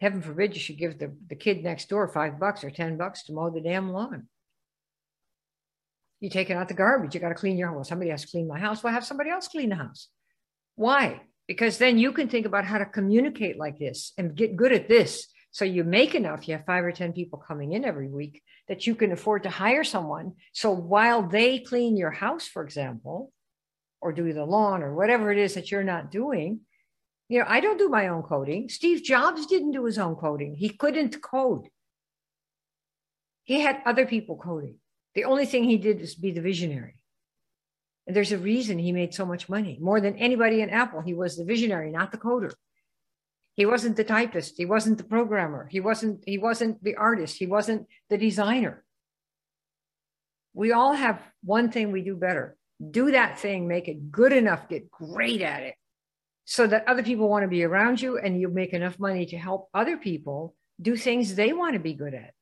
Heaven 0.00 0.20
forbid 0.20 0.54
you 0.54 0.60
should 0.60 0.78
give 0.78 0.98
the, 0.98 1.14
the 1.28 1.34
kid 1.34 1.62
next 1.62 1.88
door 1.88 2.06
five 2.08 2.38
bucks 2.38 2.62
or 2.62 2.70
10 2.70 2.96
bucks 2.96 3.24
to 3.24 3.32
mow 3.32 3.50
the 3.50 3.60
damn 3.60 3.92
lawn. 3.92 4.28
You 6.20 6.30
taking 6.30 6.56
out 6.56 6.68
the 6.68 6.74
garbage, 6.74 7.14
you 7.14 7.20
got 7.20 7.30
to 7.30 7.34
clean 7.34 7.58
your 7.58 7.68
house. 7.68 7.88
Somebody 7.88 8.10
has 8.10 8.22
to 8.22 8.28
clean 8.28 8.48
my 8.48 8.58
house. 8.58 8.82
Well, 8.82 8.92
have 8.92 9.04
somebody 9.04 9.30
else 9.30 9.48
clean 9.48 9.70
the 9.70 9.76
house. 9.76 10.08
Why? 10.74 11.22
Because 11.46 11.78
then 11.78 11.98
you 11.98 12.12
can 12.12 12.28
think 12.28 12.46
about 12.46 12.64
how 12.64 12.78
to 12.78 12.86
communicate 12.86 13.58
like 13.58 13.78
this 13.78 14.12
and 14.18 14.34
get 14.34 14.56
good 14.56 14.72
at 14.72 14.88
this. 14.88 15.26
So 15.50 15.64
you 15.64 15.84
make 15.84 16.14
enough, 16.14 16.46
you 16.46 16.54
have 16.54 16.66
five 16.66 16.84
or 16.84 16.92
10 16.92 17.12
people 17.12 17.38
coming 17.38 17.72
in 17.72 17.84
every 17.84 18.08
week 18.08 18.42
that 18.68 18.86
you 18.86 18.94
can 18.94 19.12
afford 19.12 19.44
to 19.44 19.50
hire 19.50 19.84
someone. 19.84 20.32
So 20.52 20.70
while 20.70 21.22
they 21.22 21.60
clean 21.60 21.96
your 21.96 22.10
house, 22.10 22.46
for 22.46 22.62
example, 22.62 23.32
or 24.00 24.12
do 24.12 24.32
the 24.32 24.44
lawn 24.44 24.82
or 24.82 24.94
whatever 24.94 25.32
it 25.32 25.38
is 25.38 25.54
that 25.54 25.70
you're 25.70 25.82
not 25.82 26.10
doing. 26.10 26.60
You 27.28 27.40
know, 27.40 27.46
I 27.48 27.60
don't 27.60 27.78
do 27.78 27.88
my 27.88 28.08
own 28.08 28.22
coding. 28.22 28.68
Steve 28.68 29.02
Jobs 29.02 29.46
didn't 29.46 29.72
do 29.72 29.84
his 29.84 29.98
own 29.98 30.14
coding. 30.14 30.54
He 30.54 30.68
couldn't 30.68 31.20
code. 31.20 31.68
He 33.44 33.60
had 33.60 33.82
other 33.84 34.06
people 34.06 34.36
coding. 34.36 34.76
The 35.14 35.24
only 35.24 35.46
thing 35.46 35.64
he 35.64 35.78
did 35.78 36.00
was 36.00 36.14
be 36.14 36.30
the 36.30 36.40
visionary. 36.40 36.96
And 38.06 38.14
there's 38.14 38.32
a 38.32 38.38
reason 38.38 38.78
he 38.78 38.92
made 38.92 39.14
so 39.14 39.26
much 39.26 39.48
money. 39.48 39.78
More 39.80 40.00
than 40.00 40.16
anybody 40.16 40.60
in 40.60 40.70
Apple, 40.70 41.00
he 41.00 41.14
was 41.14 41.36
the 41.36 41.44
visionary, 41.44 41.90
not 41.90 42.12
the 42.12 42.18
coder. 42.18 42.52
He 43.56 43.66
wasn't 43.66 43.96
the 43.96 44.04
typist, 44.04 44.54
he 44.58 44.66
wasn't 44.66 44.98
the 44.98 45.04
programmer, 45.04 45.66
he 45.66 45.80
wasn't 45.80 46.22
he 46.26 46.36
wasn't 46.36 46.84
the 46.84 46.96
artist, 46.96 47.38
he 47.38 47.46
wasn't 47.46 47.86
the 48.10 48.18
designer. 48.18 48.84
We 50.52 50.72
all 50.72 50.92
have 50.92 51.22
one 51.42 51.70
thing 51.70 51.90
we 51.90 52.02
do 52.02 52.14
better. 52.14 52.56
Do 52.90 53.10
that 53.12 53.38
thing, 53.38 53.66
make 53.66 53.88
it 53.88 54.12
good 54.12 54.34
enough, 54.34 54.68
get 54.68 54.90
great 54.90 55.40
at 55.40 55.62
it 55.62 55.74
so 56.46 56.66
that 56.68 56.86
other 56.86 57.02
people 57.02 57.28
want 57.28 57.42
to 57.42 57.48
be 57.48 57.64
around 57.64 58.00
you 58.00 58.18
and 58.18 58.40
you 58.40 58.48
make 58.48 58.72
enough 58.72 59.00
money 59.00 59.26
to 59.26 59.36
help 59.36 59.68
other 59.74 59.96
people 59.96 60.54
do 60.80 60.96
things 60.96 61.34
they 61.34 61.52
want 61.52 61.74
to 61.74 61.80
be 61.80 61.92
good 61.92 62.14
at. 62.14 62.32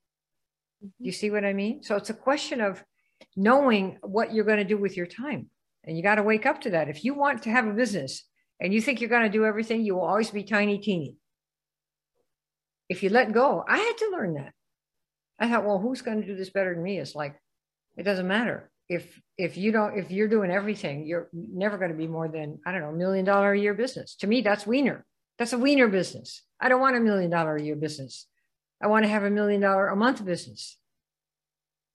Mm-hmm. 0.84 1.06
You 1.06 1.10
see 1.10 1.30
what 1.30 1.44
I 1.44 1.54
mean? 1.54 1.82
So 1.82 1.96
it's 1.96 2.10
a 2.10 2.14
question 2.14 2.60
of 2.60 2.84
knowing 3.34 3.98
what 4.02 4.32
you're 4.32 4.44
going 4.44 4.58
to 4.58 4.64
do 4.64 4.76
with 4.76 4.94
your 4.96 5.06
time. 5.06 5.48
And 5.84 5.96
you 5.96 6.02
got 6.02 6.16
to 6.16 6.22
wake 6.22 6.44
up 6.44 6.60
to 6.62 6.70
that. 6.70 6.90
If 6.90 7.02
you 7.02 7.14
want 7.14 7.42
to 7.44 7.50
have 7.50 7.66
a 7.66 7.72
business 7.72 8.24
and 8.60 8.74
you 8.74 8.82
think 8.82 9.00
you're 9.00 9.10
going 9.10 9.24
to 9.24 9.38
do 9.38 9.46
everything, 9.46 9.82
you 9.82 9.94
will 9.94 10.04
always 10.04 10.30
be 10.30 10.44
tiny, 10.44 10.78
teeny. 10.78 11.16
If 12.90 13.02
you 13.02 13.08
let 13.08 13.32
go, 13.32 13.64
I 13.66 13.78
had 13.78 13.96
to 13.98 14.10
learn 14.12 14.34
that. 14.34 14.52
I 15.38 15.48
thought, 15.48 15.64
well, 15.64 15.78
who's 15.78 16.02
going 16.02 16.20
to 16.20 16.26
do 16.26 16.36
this 16.36 16.50
better 16.50 16.74
than 16.74 16.82
me? 16.82 16.98
It's 16.98 17.14
like, 17.14 17.40
it 17.96 18.02
doesn't 18.02 18.28
matter. 18.28 18.70
If 18.88 19.20
if 19.36 19.56
you 19.56 19.72
don't, 19.72 19.98
if 19.98 20.10
you're 20.10 20.28
doing 20.28 20.50
everything, 20.50 21.06
you're 21.06 21.28
never 21.32 21.78
going 21.78 21.90
to 21.90 21.96
be 21.96 22.06
more 22.06 22.28
than, 22.28 22.58
I 22.66 22.72
don't 22.72 22.82
know, 22.82 22.90
a 22.90 22.92
million 22.92 23.24
dollar 23.24 23.52
a 23.52 23.58
year 23.58 23.74
business. 23.74 24.14
To 24.16 24.26
me, 24.26 24.42
that's 24.42 24.66
wiener. 24.66 25.04
That's 25.38 25.52
a 25.52 25.58
wiener 25.58 25.88
business. 25.88 26.42
I 26.60 26.68
don't 26.68 26.80
want 26.80 26.96
a 26.96 27.00
million 27.00 27.30
dollar 27.30 27.56
a 27.56 27.62
year 27.62 27.76
business. 27.76 28.26
I 28.82 28.86
want 28.86 29.04
to 29.04 29.08
have 29.08 29.24
a 29.24 29.30
million 29.30 29.60
dollar 29.60 29.88
a 29.88 29.96
month 29.96 30.24
business. 30.24 30.78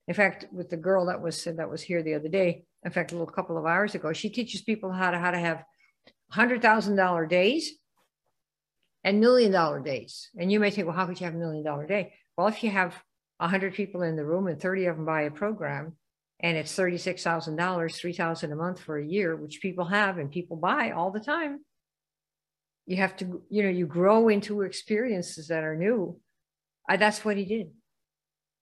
In 0.08 0.14
fact, 0.14 0.46
with 0.52 0.70
the 0.70 0.76
girl 0.76 1.06
that 1.06 1.22
was 1.22 1.44
that 1.44 1.70
was 1.70 1.82
here 1.82 2.02
the 2.02 2.14
other 2.14 2.28
day, 2.28 2.64
in 2.84 2.90
fact, 2.90 3.12
a 3.12 3.14
little 3.14 3.32
couple 3.32 3.56
of 3.56 3.64
hours 3.64 3.94
ago, 3.94 4.12
she 4.12 4.28
teaches 4.28 4.62
people 4.62 4.90
how 4.90 5.10
to 5.10 5.18
how 5.18 5.30
to 5.30 5.38
have 5.38 5.62
hundred 6.30 6.62
thousand 6.62 6.96
dollar 6.96 7.26
days 7.26 7.72
and 9.04 9.20
million 9.20 9.52
dollar 9.52 9.80
days. 9.80 10.30
And 10.36 10.50
you 10.50 10.60
may 10.60 10.70
think, 10.70 10.86
well, 10.86 10.96
how 10.96 11.06
could 11.06 11.20
you 11.20 11.26
have 11.26 11.34
a 11.34 11.38
million 11.38 11.64
dollar 11.64 11.86
day? 11.86 12.14
Well, 12.36 12.48
if 12.48 12.62
you 12.62 12.70
have 12.70 12.94
hundred 13.40 13.74
people 13.74 14.02
in 14.02 14.16
the 14.16 14.24
room 14.24 14.46
and 14.46 14.60
30 14.60 14.86
of 14.86 14.96
them 14.96 15.06
buy 15.06 15.22
a 15.22 15.30
program, 15.30 15.96
and 16.42 16.56
it's 16.56 16.74
$36,000, 16.76 17.94
3000 17.94 18.52
a 18.52 18.56
month 18.56 18.80
for 18.80 18.98
a 18.98 19.06
year, 19.06 19.36
which 19.36 19.60
people 19.60 19.84
have 19.84 20.18
and 20.18 20.30
people 20.30 20.56
buy 20.56 20.90
all 20.90 21.10
the 21.10 21.20
time. 21.20 21.60
You 22.86 22.96
have 22.96 23.14
to, 23.16 23.42
you 23.50 23.62
know, 23.62 23.68
you 23.68 23.86
grow 23.86 24.28
into 24.28 24.62
experiences 24.62 25.48
that 25.48 25.64
are 25.64 25.76
new. 25.76 26.18
I, 26.88 26.96
that's 26.96 27.24
what 27.24 27.36
he 27.36 27.44
did. 27.44 27.70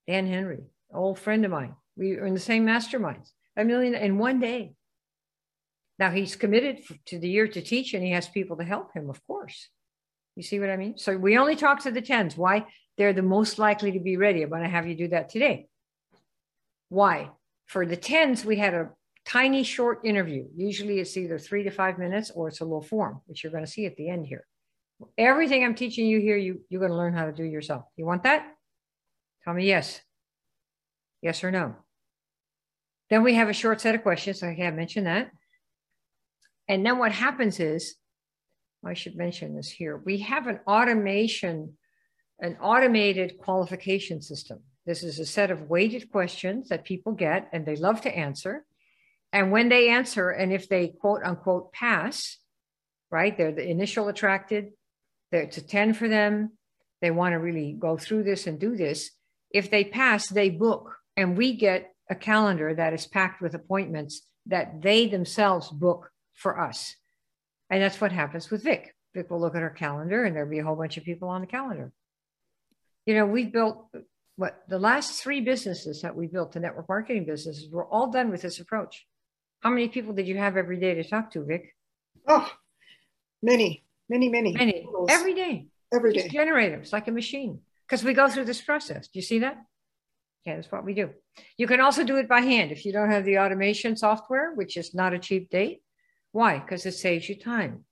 Dan 0.08 0.26
Henry, 0.26 0.64
old 0.92 1.18
friend 1.18 1.44
of 1.44 1.50
mine. 1.50 1.74
We 1.96 2.16
were 2.16 2.26
in 2.26 2.34
the 2.34 2.40
same 2.40 2.66
masterminds, 2.66 3.30
a 3.56 3.64
million 3.64 3.94
in 3.94 4.18
one 4.18 4.40
day. 4.40 4.74
Now 5.98 6.10
he's 6.10 6.36
committed 6.36 6.78
to 7.06 7.18
the 7.18 7.28
year 7.28 7.48
to 7.48 7.62
teach 7.62 7.94
and 7.94 8.04
he 8.04 8.10
has 8.10 8.28
people 8.28 8.56
to 8.56 8.64
help 8.64 8.92
him, 8.94 9.08
of 9.08 9.24
course. 9.26 9.68
You 10.36 10.42
see 10.42 10.60
what 10.60 10.70
I 10.70 10.76
mean? 10.76 10.98
So 10.98 11.16
we 11.16 11.38
only 11.38 11.56
talk 11.56 11.82
to 11.82 11.90
the 11.90 12.02
tens. 12.02 12.36
Why? 12.36 12.66
They're 12.96 13.12
the 13.12 13.22
most 13.22 13.58
likely 13.58 13.92
to 13.92 14.00
be 14.00 14.16
ready. 14.16 14.42
I'm 14.42 14.50
going 14.50 14.62
to 14.62 14.68
have 14.68 14.86
you 14.86 14.94
do 14.94 15.08
that 15.08 15.28
today. 15.28 15.68
Why? 16.88 17.30
For 17.68 17.86
the 17.86 17.96
tens, 17.96 18.44
we 18.44 18.56
had 18.56 18.74
a 18.74 18.90
tiny 19.26 19.62
short 19.62 20.00
interview. 20.04 20.46
Usually 20.56 21.00
it's 21.00 21.16
either 21.16 21.38
three 21.38 21.62
to 21.64 21.70
five 21.70 21.98
minutes 21.98 22.30
or 22.34 22.48
it's 22.48 22.60
a 22.60 22.64
little 22.64 22.82
form, 22.82 23.20
which 23.26 23.44
you're 23.44 23.52
going 23.52 23.64
to 23.64 23.70
see 23.70 23.84
at 23.84 23.94
the 23.96 24.08
end 24.08 24.26
here. 24.26 24.46
Everything 25.16 25.62
I'm 25.62 25.74
teaching 25.74 26.06
you 26.06 26.18
here, 26.18 26.36
you, 26.36 26.62
you're 26.70 26.80
going 26.80 26.90
to 26.90 26.96
learn 26.96 27.14
how 27.14 27.26
to 27.26 27.32
do 27.32 27.44
yourself. 27.44 27.84
You 27.96 28.06
want 28.06 28.22
that? 28.22 28.46
Tell 29.44 29.52
me 29.52 29.66
yes. 29.66 30.00
Yes 31.20 31.44
or 31.44 31.50
no. 31.50 31.76
Then 33.10 33.22
we 33.22 33.34
have 33.34 33.48
a 33.48 33.52
short 33.54 33.80
set 33.80 33.94
of 33.94 34.02
questions. 34.02 34.42
I 34.42 34.54
have 34.54 34.74
mentioned 34.74 35.06
that. 35.06 35.30
And 36.68 36.84
then 36.84 36.98
what 36.98 37.12
happens 37.12 37.60
is, 37.60 37.96
I 38.84 38.94
should 38.94 39.16
mention 39.16 39.56
this 39.56 39.70
here. 39.70 40.00
We 40.04 40.18
have 40.18 40.46
an 40.46 40.60
automation, 40.66 41.76
an 42.40 42.56
automated 42.62 43.38
qualification 43.38 44.22
system. 44.22 44.60
This 44.88 45.02
is 45.02 45.18
a 45.18 45.26
set 45.26 45.50
of 45.50 45.68
weighted 45.68 46.10
questions 46.10 46.70
that 46.70 46.86
people 46.86 47.12
get 47.12 47.50
and 47.52 47.66
they 47.66 47.76
love 47.76 48.00
to 48.00 48.16
answer. 48.16 48.64
And 49.34 49.52
when 49.52 49.68
they 49.68 49.90
answer, 49.90 50.30
and 50.30 50.50
if 50.50 50.66
they 50.70 50.88
quote 50.88 51.22
unquote 51.22 51.74
pass, 51.74 52.38
right, 53.10 53.36
they're 53.36 53.52
the 53.52 53.68
initial 53.68 54.08
attracted, 54.08 54.70
it's 55.30 55.58
a 55.58 55.62
10 55.62 55.92
for 55.92 56.08
them. 56.08 56.52
They 57.02 57.10
want 57.10 57.34
to 57.34 57.38
really 57.38 57.76
go 57.78 57.98
through 57.98 58.22
this 58.22 58.46
and 58.46 58.58
do 58.58 58.76
this. 58.76 59.10
If 59.50 59.70
they 59.70 59.84
pass, 59.84 60.26
they 60.26 60.48
book, 60.48 60.96
and 61.18 61.36
we 61.36 61.52
get 61.52 61.92
a 62.08 62.14
calendar 62.14 62.74
that 62.74 62.94
is 62.94 63.06
packed 63.06 63.42
with 63.42 63.52
appointments 63.52 64.22
that 64.46 64.80
they 64.80 65.06
themselves 65.06 65.68
book 65.68 66.10
for 66.32 66.58
us. 66.58 66.96
And 67.68 67.82
that's 67.82 68.00
what 68.00 68.12
happens 68.12 68.50
with 68.50 68.64
Vic. 68.64 68.94
Vic 69.14 69.30
will 69.30 69.38
look 69.38 69.54
at 69.54 69.60
her 69.60 69.68
calendar 69.68 70.24
and 70.24 70.34
there'll 70.34 70.48
be 70.48 70.60
a 70.60 70.64
whole 70.64 70.76
bunch 70.76 70.96
of 70.96 71.04
people 71.04 71.28
on 71.28 71.42
the 71.42 71.46
calendar. 71.46 71.92
You 73.04 73.16
know, 73.16 73.26
we've 73.26 73.52
built 73.52 73.90
what 74.38 74.62
the 74.68 74.78
last 74.78 75.20
three 75.20 75.40
businesses 75.40 76.00
that 76.02 76.14
we 76.14 76.28
built, 76.28 76.52
the 76.52 76.60
network 76.60 76.88
marketing 76.88 77.26
businesses, 77.26 77.68
were 77.72 77.86
all 77.86 78.08
done 78.08 78.30
with 78.30 78.40
this 78.40 78.60
approach. 78.60 79.04
How 79.62 79.70
many 79.70 79.88
people 79.88 80.14
did 80.14 80.28
you 80.28 80.38
have 80.38 80.56
every 80.56 80.78
day 80.78 80.94
to 80.94 81.02
talk 81.02 81.32
to, 81.32 81.44
Vic? 81.44 81.74
Oh, 82.28 82.48
many, 83.42 83.84
many, 84.08 84.28
many. 84.28 84.52
Many. 84.52 84.86
Every 85.08 85.34
day. 85.34 85.66
Every 85.92 86.12
day. 86.12 86.28
Generators, 86.28 86.92
like 86.92 87.08
a 87.08 87.10
machine. 87.10 87.58
Because 87.84 88.04
we 88.04 88.14
go 88.14 88.28
through 88.28 88.44
this 88.44 88.60
process. 88.60 89.08
Do 89.08 89.18
you 89.18 89.24
see 89.24 89.40
that? 89.40 89.56
Yeah, 90.46 90.54
that's 90.54 90.70
what 90.70 90.84
we 90.84 90.94
do. 90.94 91.10
You 91.56 91.66
can 91.66 91.80
also 91.80 92.04
do 92.04 92.14
it 92.16 92.28
by 92.28 92.40
hand 92.40 92.70
if 92.70 92.86
you 92.86 92.92
don't 92.92 93.10
have 93.10 93.24
the 93.24 93.38
automation 93.40 93.96
software, 93.96 94.54
which 94.54 94.76
is 94.76 94.94
not 94.94 95.14
a 95.14 95.18
cheap 95.18 95.50
date. 95.50 95.82
Why? 96.30 96.60
Because 96.60 96.86
it 96.86 96.92
saves 96.92 97.28
you 97.28 97.36
time. 97.36 97.84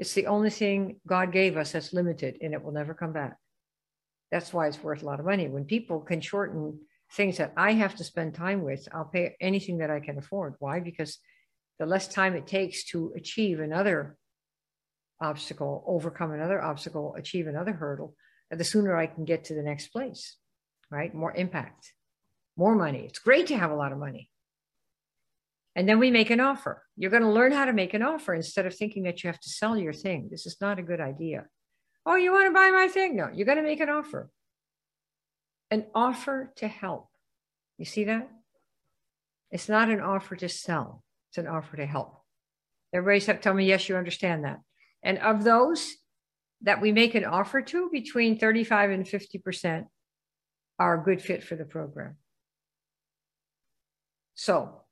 It's 0.00 0.14
the 0.14 0.26
only 0.26 0.50
thing 0.50 0.96
God 1.06 1.30
gave 1.30 1.56
us 1.56 1.70
that's 1.70 1.92
limited 1.92 2.38
and 2.40 2.54
it 2.54 2.64
will 2.64 2.72
never 2.72 2.92
come 2.92 3.12
back. 3.12 3.36
That's 4.32 4.52
why 4.52 4.66
it's 4.66 4.82
worth 4.82 5.02
a 5.02 5.06
lot 5.06 5.20
of 5.20 5.26
money. 5.26 5.48
When 5.48 5.66
people 5.66 6.00
can 6.00 6.22
shorten 6.22 6.80
things 7.12 7.36
that 7.36 7.52
I 7.54 7.74
have 7.74 7.94
to 7.96 8.04
spend 8.04 8.34
time 8.34 8.62
with, 8.62 8.88
I'll 8.90 9.04
pay 9.04 9.36
anything 9.40 9.78
that 9.78 9.90
I 9.90 10.00
can 10.00 10.16
afford. 10.16 10.54
Why? 10.58 10.80
Because 10.80 11.18
the 11.78 11.84
less 11.84 12.08
time 12.08 12.34
it 12.34 12.46
takes 12.46 12.84
to 12.86 13.12
achieve 13.14 13.60
another 13.60 14.16
obstacle, 15.20 15.84
overcome 15.86 16.32
another 16.32 16.62
obstacle, 16.62 17.14
achieve 17.14 17.46
another 17.46 17.72
hurdle, 17.72 18.16
the 18.50 18.64
sooner 18.64 18.96
I 18.96 19.06
can 19.06 19.26
get 19.26 19.44
to 19.44 19.54
the 19.54 19.62
next 19.62 19.88
place, 19.88 20.38
right? 20.90 21.14
More 21.14 21.34
impact, 21.34 21.92
more 22.56 22.74
money. 22.74 23.04
It's 23.06 23.18
great 23.18 23.48
to 23.48 23.58
have 23.58 23.70
a 23.70 23.76
lot 23.76 23.92
of 23.92 23.98
money. 23.98 24.30
And 25.76 25.86
then 25.88 25.98
we 25.98 26.10
make 26.10 26.30
an 26.30 26.40
offer. 26.40 26.82
You're 26.96 27.10
going 27.10 27.22
to 27.22 27.30
learn 27.30 27.52
how 27.52 27.66
to 27.66 27.72
make 27.72 27.94
an 27.94 28.02
offer 28.02 28.34
instead 28.34 28.66
of 28.66 28.74
thinking 28.74 29.04
that 29.04 29.22
you 29.22 29.28
have 29.28 29.40
to 29.40 29.48
sell 29.50 29.76
your 29.76 29.92
thing. 29.92 30.28
This 30.30 30.46
is 30.46 30.56
not 30.60 30.78
a 30.78 30.82
good 30.82 31.00
idea. 31.00 31.46
Oh, 32.04 32.16
you 32.16 32.32
want 32.32 32.46
to 32.46 32.52
buy 32.52 32.70
my 32.70 32.88
thing? 32.88 33.16
No, 33.16 33.28
you're 33.32 33.46
going 33.46 33.58
to 33.58 33.62
make 33.62 33.80
an 33.80 33.88
offer. 33.88 34.30
An 35.70 35.86
offer 35.94 36.52
to 36.56 36.68
help. 36.68 37.08
You 37.78 37.84
see 37.84 38.04
that? 38.04 38.28
It's 39.50 39.68
not 39.68 39.90
an 39.90 40.00
offer 40.00 40.34
to 40.36 40.48
sell, 40.48 41.04
it's 41.30 41.38
an 41.38 41.46
offer 41.46 41.76
to 41.76 41.86
help. 41.86 42.18
Everybody 42.94 43.38
tell 43.40 43.54
me, 43.54 43.66
yes, 43.66 43.88
you 43.88 43.96
understand 43.96 44.44
that. 44.44 44.60
And 45.02 45.18
of 45.18 45.44
those 45.44 45.94
that 46.62 46.80
we 46.80 46.92
make 46.92 47.14
an 47.14 47.24
offer 47.24 47.60
to, 47.60 47.88
between 47.90 48.38
35 48.38 48.90
and 48.90 49.06
50% 49.06 49.86
are 50.78 51.00
a 51.00 51.04
good 51.04 51.20
fit 51.20 51.42
for 51.42 51.56
the 51.56 51.64
program. 51.64 52.16
So, 54.34 54.82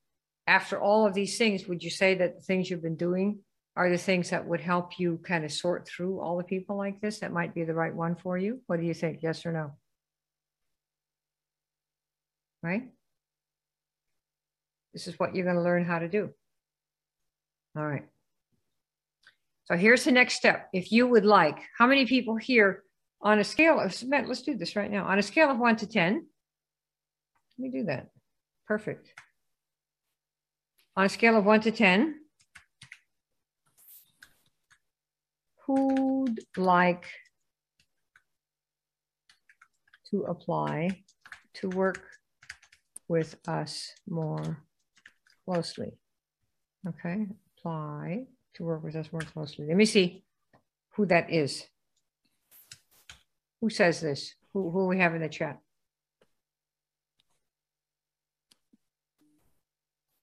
after 0.47 0.81
all 0.81 1.07
of 1.07 1.15
these 1.15 1.39
things, 1.39 1.67
would 1.67 1.83
you 1.83 1.91
say 1.91 2.15
that 2.17 2.37
the 2.37 2.43
things 2.43 2.69
you've 2.69 2.83
been 2.83 2.97
doing 2.97 3.41
are 3.77 3.89
the 3.89 3.99
things 3.99 4.31
that 4.31 4.47
would 4.47 4.61
help 4.61 4.99
you 4.99 5.19
kind 5.25 5.45
of 5.45 5.53
sort 5.53 5.89
through 5.89 6.21
all 6.21 6.37
the 6.37 6.45
people 6.45 6.77
like 6.77 7.01
this 7.01 7.21
that 7.21 7.33
might 7.33 7.55
be 7.55 7.65
the 7.65 7.75
right 7.75 7.95
one 7.95 8.17
for 8.17 8.37
you? 8.37 8.61
What 8.67 8.81
do 8.81 8.87
you 8.87 8.95
think? 8.95 9.21
Yes 9.23 9.47
or 9.47 9.53
no? 9.53 9.73
Right? 12.63 12.91
This 14.93 15.07
is 15.07 15.19
what 15.19 15.35
you're 15.35 15.45
going 15.45 15.57
to 15.57 15.63
learn 15.63 15.85
how 15.85 16.01
to 16.01 16.09
do. 16.09 16.31
All 17.77 17.87
right. 17.87 18.07
So 19.65 19.77
here's 19.77 20.05
the 20.05 20.11
next 20.11 20.35
step. 20.35 20.69
If 20.73 20.91
you 20.91 21.07
would 21.07 21.25
like, 21.25 21.59
how 21.79 21.87
many 21.87 22.07
people 22.07 22.37
here 22.37 22.83
on 23.23 23.39
a 23.39 23.45
scale 23.45 23.79
of, 23.79 23.95
let's 24.03 24.43
do 24.43 24.57
this 24.57 24.75
right 24.75 24.91
now. 24.91 25.05
On 25.05 25.19
a 25.19 25.23
scale 25.23 25.51
of 25.51 25.59
one 25.59 25.77
to 25.77 25.87
10, 25.87 26.15
let 26.15 26.23
me 27.59 27.71
do 27.71 27.85
that. 27.87 28.09
Perfect. 28.67 29.13
On 30.97 31.05
a 31.05 31.09
scale 31.09 31.37
of 31.37 31.45
one 31.45 31.61
to 31.61 31.71
10, 31.71 32.20
who'd 35.71 36.41
like 36.57 37.05
to 40.11 40.23
apply 40.23 41.03
to 41.55 41.69
work 41.69 42.03
with 43.07 43.37
us 43.47 43.93
more 44.09 44.65
closely? 45.45 45.93
Okay, 46.89 47.27
apply 47.59 48.25
to 48.55 48.65
work 48.65 48.83
with 48.83 48.97
us 48.97 49.13
more 49.13 49.21
closely. 49.21 49.67
Let 49.67 49.77
me 49.77 49.85
see 49.85 50.25
who 50.95 51.07
that 51.07 51.31
is. 51.31 51.65
Who 53.61 53.71
says 53.71 54.01
this? 54.01 54.35
Who, 54.53 54.71
who 54.71 54.89
we 54.89 54.99
have 54.99 55.15
in 55.15 55.21
the 55.21 55.29
chat? 55.29 55.59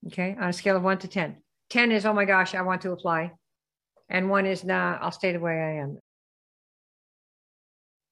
Okay, 0.07 0.35
on 0.39 0.49
a 0.49 0.53
scale 0.53 0.75
of 0.75 0.83
one 0.83 0.97
to 0.99 1.07
10. 1.07 1.37
10 1.69 1.91
is, 1.91 2.05
oh 2.05 2.13
my 2.13 2.25
gosh, 2.25 2.55
I 2.55 2.61
want 2.63 2.81
to 2.81 2.91
apply. 2.91 3.33
And 4.09 4.29
one 4.29 4.45
is, 4.45 4.63
nah, 4.63 4.97
I'll 5.01 5.11
stay 5.11 5.33
the 5.33 5.39
way 5.39 5.53
I 5.53 5.81
am. 5.81 5.99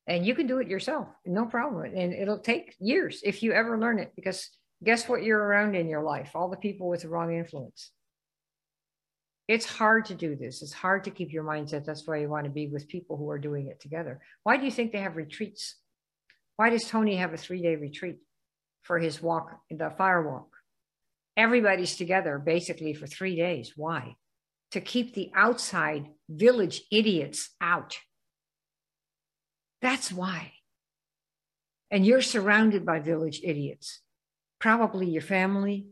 And 0.08 0.26
you 0.26 0.36
can 0.36 0.46
do 0.46 0.60
it 0.60 0.68
yourself, 0.68 1.08
no 1.26 1.46
problem. 1.46 1.86
And 1.96 2.14
it'll 2.14 2.40
take 2.40 2.76
years 2.80 3.22
if 3.24 3.42
you 3.42 3.54
ever 3.54 3.80
learn 3.80 4.00
it, 4.00 4.12
because 4.16 4.50
guess 4.84 5.10
what 5.10 5.24
you're 5.24 5.42
around 5.42 5.76
in 5.76 5.90
your 5.90 6.04
life? 6.04 6.32
All 6.36 6.50
the 6.50 6.58
people 6.58 6.90
with 6.90 7.02
the 7.02 7.10
wrong 7.10 7.36
influence. 7.36 7.92
It's 9.48 9.66
hard 9.66 10.06
to 10.06 10.16
do 10.16 10.36
this. 10.36 10.62
It's 10.62 10.74
hard 10.74 11.04
to 11.04 11.12
keep 11.12 11.32
your 11.32 11.44
mindset. 11.44 11.86
That's 11.86 12.08
why 12.08 12.18
you 12.18 12.30
want 12.30 12.46
to 12.46 12.52
be 12.52 12.68
with 12.68 12.88
people 12.88 13.18
who 13.18 13.30
are 13.30 13.40
doing 13.40 13.68
it 13.68 13.80
together. 13.80 14.20
Why 14.44 14.58
do 14.58 14.66
you 14.66 14.72
think 14.72 14.92
they 14.92 15.00
have 15.00 15.16
retreats? 15.16 15.76
Why 16.58 16.70
does 16.70 16.88
Tony 16.88 17.16
have 17.18 17.34
a 17.34 17.38
three 17.38 17.62
day 17.62 17.76
retreat 17.76 18.18
for 18.82 19.00
his 19.00 19.22
walk, 19.22 19.60
the 19.70 19.92
fire 19.98 20.28
walk? 20.28 20.50
Everybody's 21.38 21.96
together 21.96 22.40
basically 22.40 22.94
for 22.94 23.08
three 23.08 23.36
days. 23.36 23.74
Why? 23.76 24.16
To 24.72 24.82
keep 24.82 25.14
the 25.14 25.32
outside 25.34 26.08
village 26.28 26.82
idiots 26.92 27.50
out. 27.62 27.98
That's 29.82 30.12
why. 30.12 30.54
And 31.92 32.06
you're 32.06 32.22
surrounded 32.22 32.86
by 32.86 33.00
village 33.00 33.40
idiots, 33.44 34.02
probably 34.60 35.08
your 35.08 35.22
family, 35.22 35.88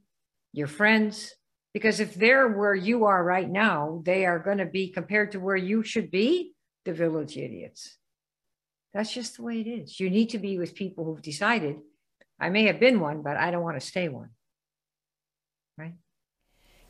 your 0.52 0.68
friends, 0.68 1.34
because 1.74 2.00
if 2.00 2.14
they're 2.16 2.48
where 2.48 2.76
you 2.76 3.06
are 3.06 3.24
right 3.24 3.50
now, 3.50 4.02
they 4.06 4.26
are 4.26 4.40
going 4.40 4.58
to 4.58 4.66
be 4.66 4.90
compared 4.90 5.32
to 5.32 5.40
where 5.40 5.56
you 5.56 5.84
should 5.84 6.12
be, 6.12 6.54
the 6.86 6.94
village 6.94 7.38
idiots. 7.38 7.98
That's 8.94 9.14
just 9.14 9.38
the 9.38 9.44
way 9.44 9.62
it 9.62 9.68
is. 9.68 10.00
You 10.00 10.10
need 10.10 10.30
to 10.32 10.40
be 10.40 10.60
with 10.60 10.76
people 10.76 11.06
who've 11.06 11.22
decided, 11.22 11.78
I 12.40 12.50
may 12.50 12.66
have 12.68 12.80
been 12.80 13.00
one, 13.00 13.24
but 13.24 13.38
I 13.38 13.50
don't 13.50 13.64
want 13.64 13.80
to 13.80 13.86
stay 13.86 14.10
one. 14.10 14.30
Right? 15.78 15.96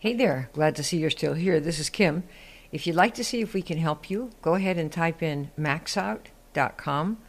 Hey 0.03 0.13
there. 0.13 0.49
Glad 0.51 0.75
to 0.75 0.83
see 0.83 0.97
you're 0.97 1.09
still 1.09 1.33
here. 1.33 1.61
This 1.61 1.79
is 1.79 1.89
Kim. 1.89 2.23
If 2.73 2.85
you'd 2.85 2.97
like 2.97 3.13
to 3.13 3.23
see 3.23 3.39
if 3.39 3.53
we 3.53 3.61
can 3.61 3.77
help 3.77 4.09
you, 4.09 4.31
go 4.41 4.55
ahead 4.55 4.77
and 4.77 4.91
type 4.91 5.23
in 5.23 5.49
maxout.com 5.57 7.19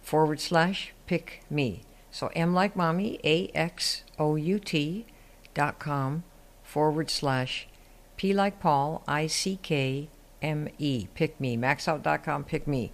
forward 0.00 0.38
slash 0.38 0.92
pick 1.08 1.42
me. 1.50 1.82
So 2.12 2.30
M 2.36 2.54
like 2.54 2.76
mommy, 2.76 3.18
A 3.24 3.48
X 3.52 4.04
O 4.16 4.36
U 4.36 4.60
T 4.60 5.06
dot 5.54 5.80
com 5.80 6.22
forward 6.62 7.10
slash 7.10 7.66
P 8.16 8.32
like 8.32 8.60
Paul, 8.60 9.02
I 9.08 9.26
C 9.26 9.58
K 9.60 10.08
M 10.40 10.68
E. 10.78 11.08
Pick 11.16 11.40
me. 11.40 11.56
Maxout.com, 11.56 12.44
pick 12.44 12.68
me. 12.68 12.92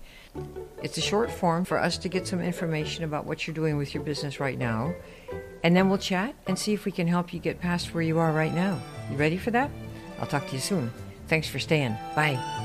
It's 0.83 0.99
a 0.99 1.01
short 1.01 1.31
form 1.31 1.65
for 1.65 1.79
us 1.79 1.97
to 1.99 2.09
get 2.09 2.27
some 2.27 2.41
information 2.41 3.05
about 3.05 3.25
what 3.25 3.47
you're 3.47 3.55
doing 3.55 3.77
with 3.77 3.95
your 3.95 4.03
business 4.03 4.39
right 4.39 4.59
now. 4.59 4.95
And 5.63 5.75
then 5.75 5.89
we'll 5.89 5.99
chat 5.99 6.35
and 6.47 6.59
see 6.59 6.75
if 6.75 6.85
we 6.85 6.93
can 6.93 7.07
help 7.07 7.33
you 7.33 7.41
get 7.41 7.61
past 7.61 7.95
where 7.95 8.03
you 8.03 8.19
are 8.19 8.33
right 8.33 8.55
now. 8.55 8.81
You 9.11 9.17
ready 9.17 9.39
for 9.39 9.51
that? 9.53 9.71
I'll 10.21 10.27
talk 10.27 10.47
to 10.49 10.53
you 10.53 10.61
soon. 10.61 10.93
Thanks 11.27 11.49
for 11.49 11.59
staying. 11.59 11.97
Bye. 12.15 12.64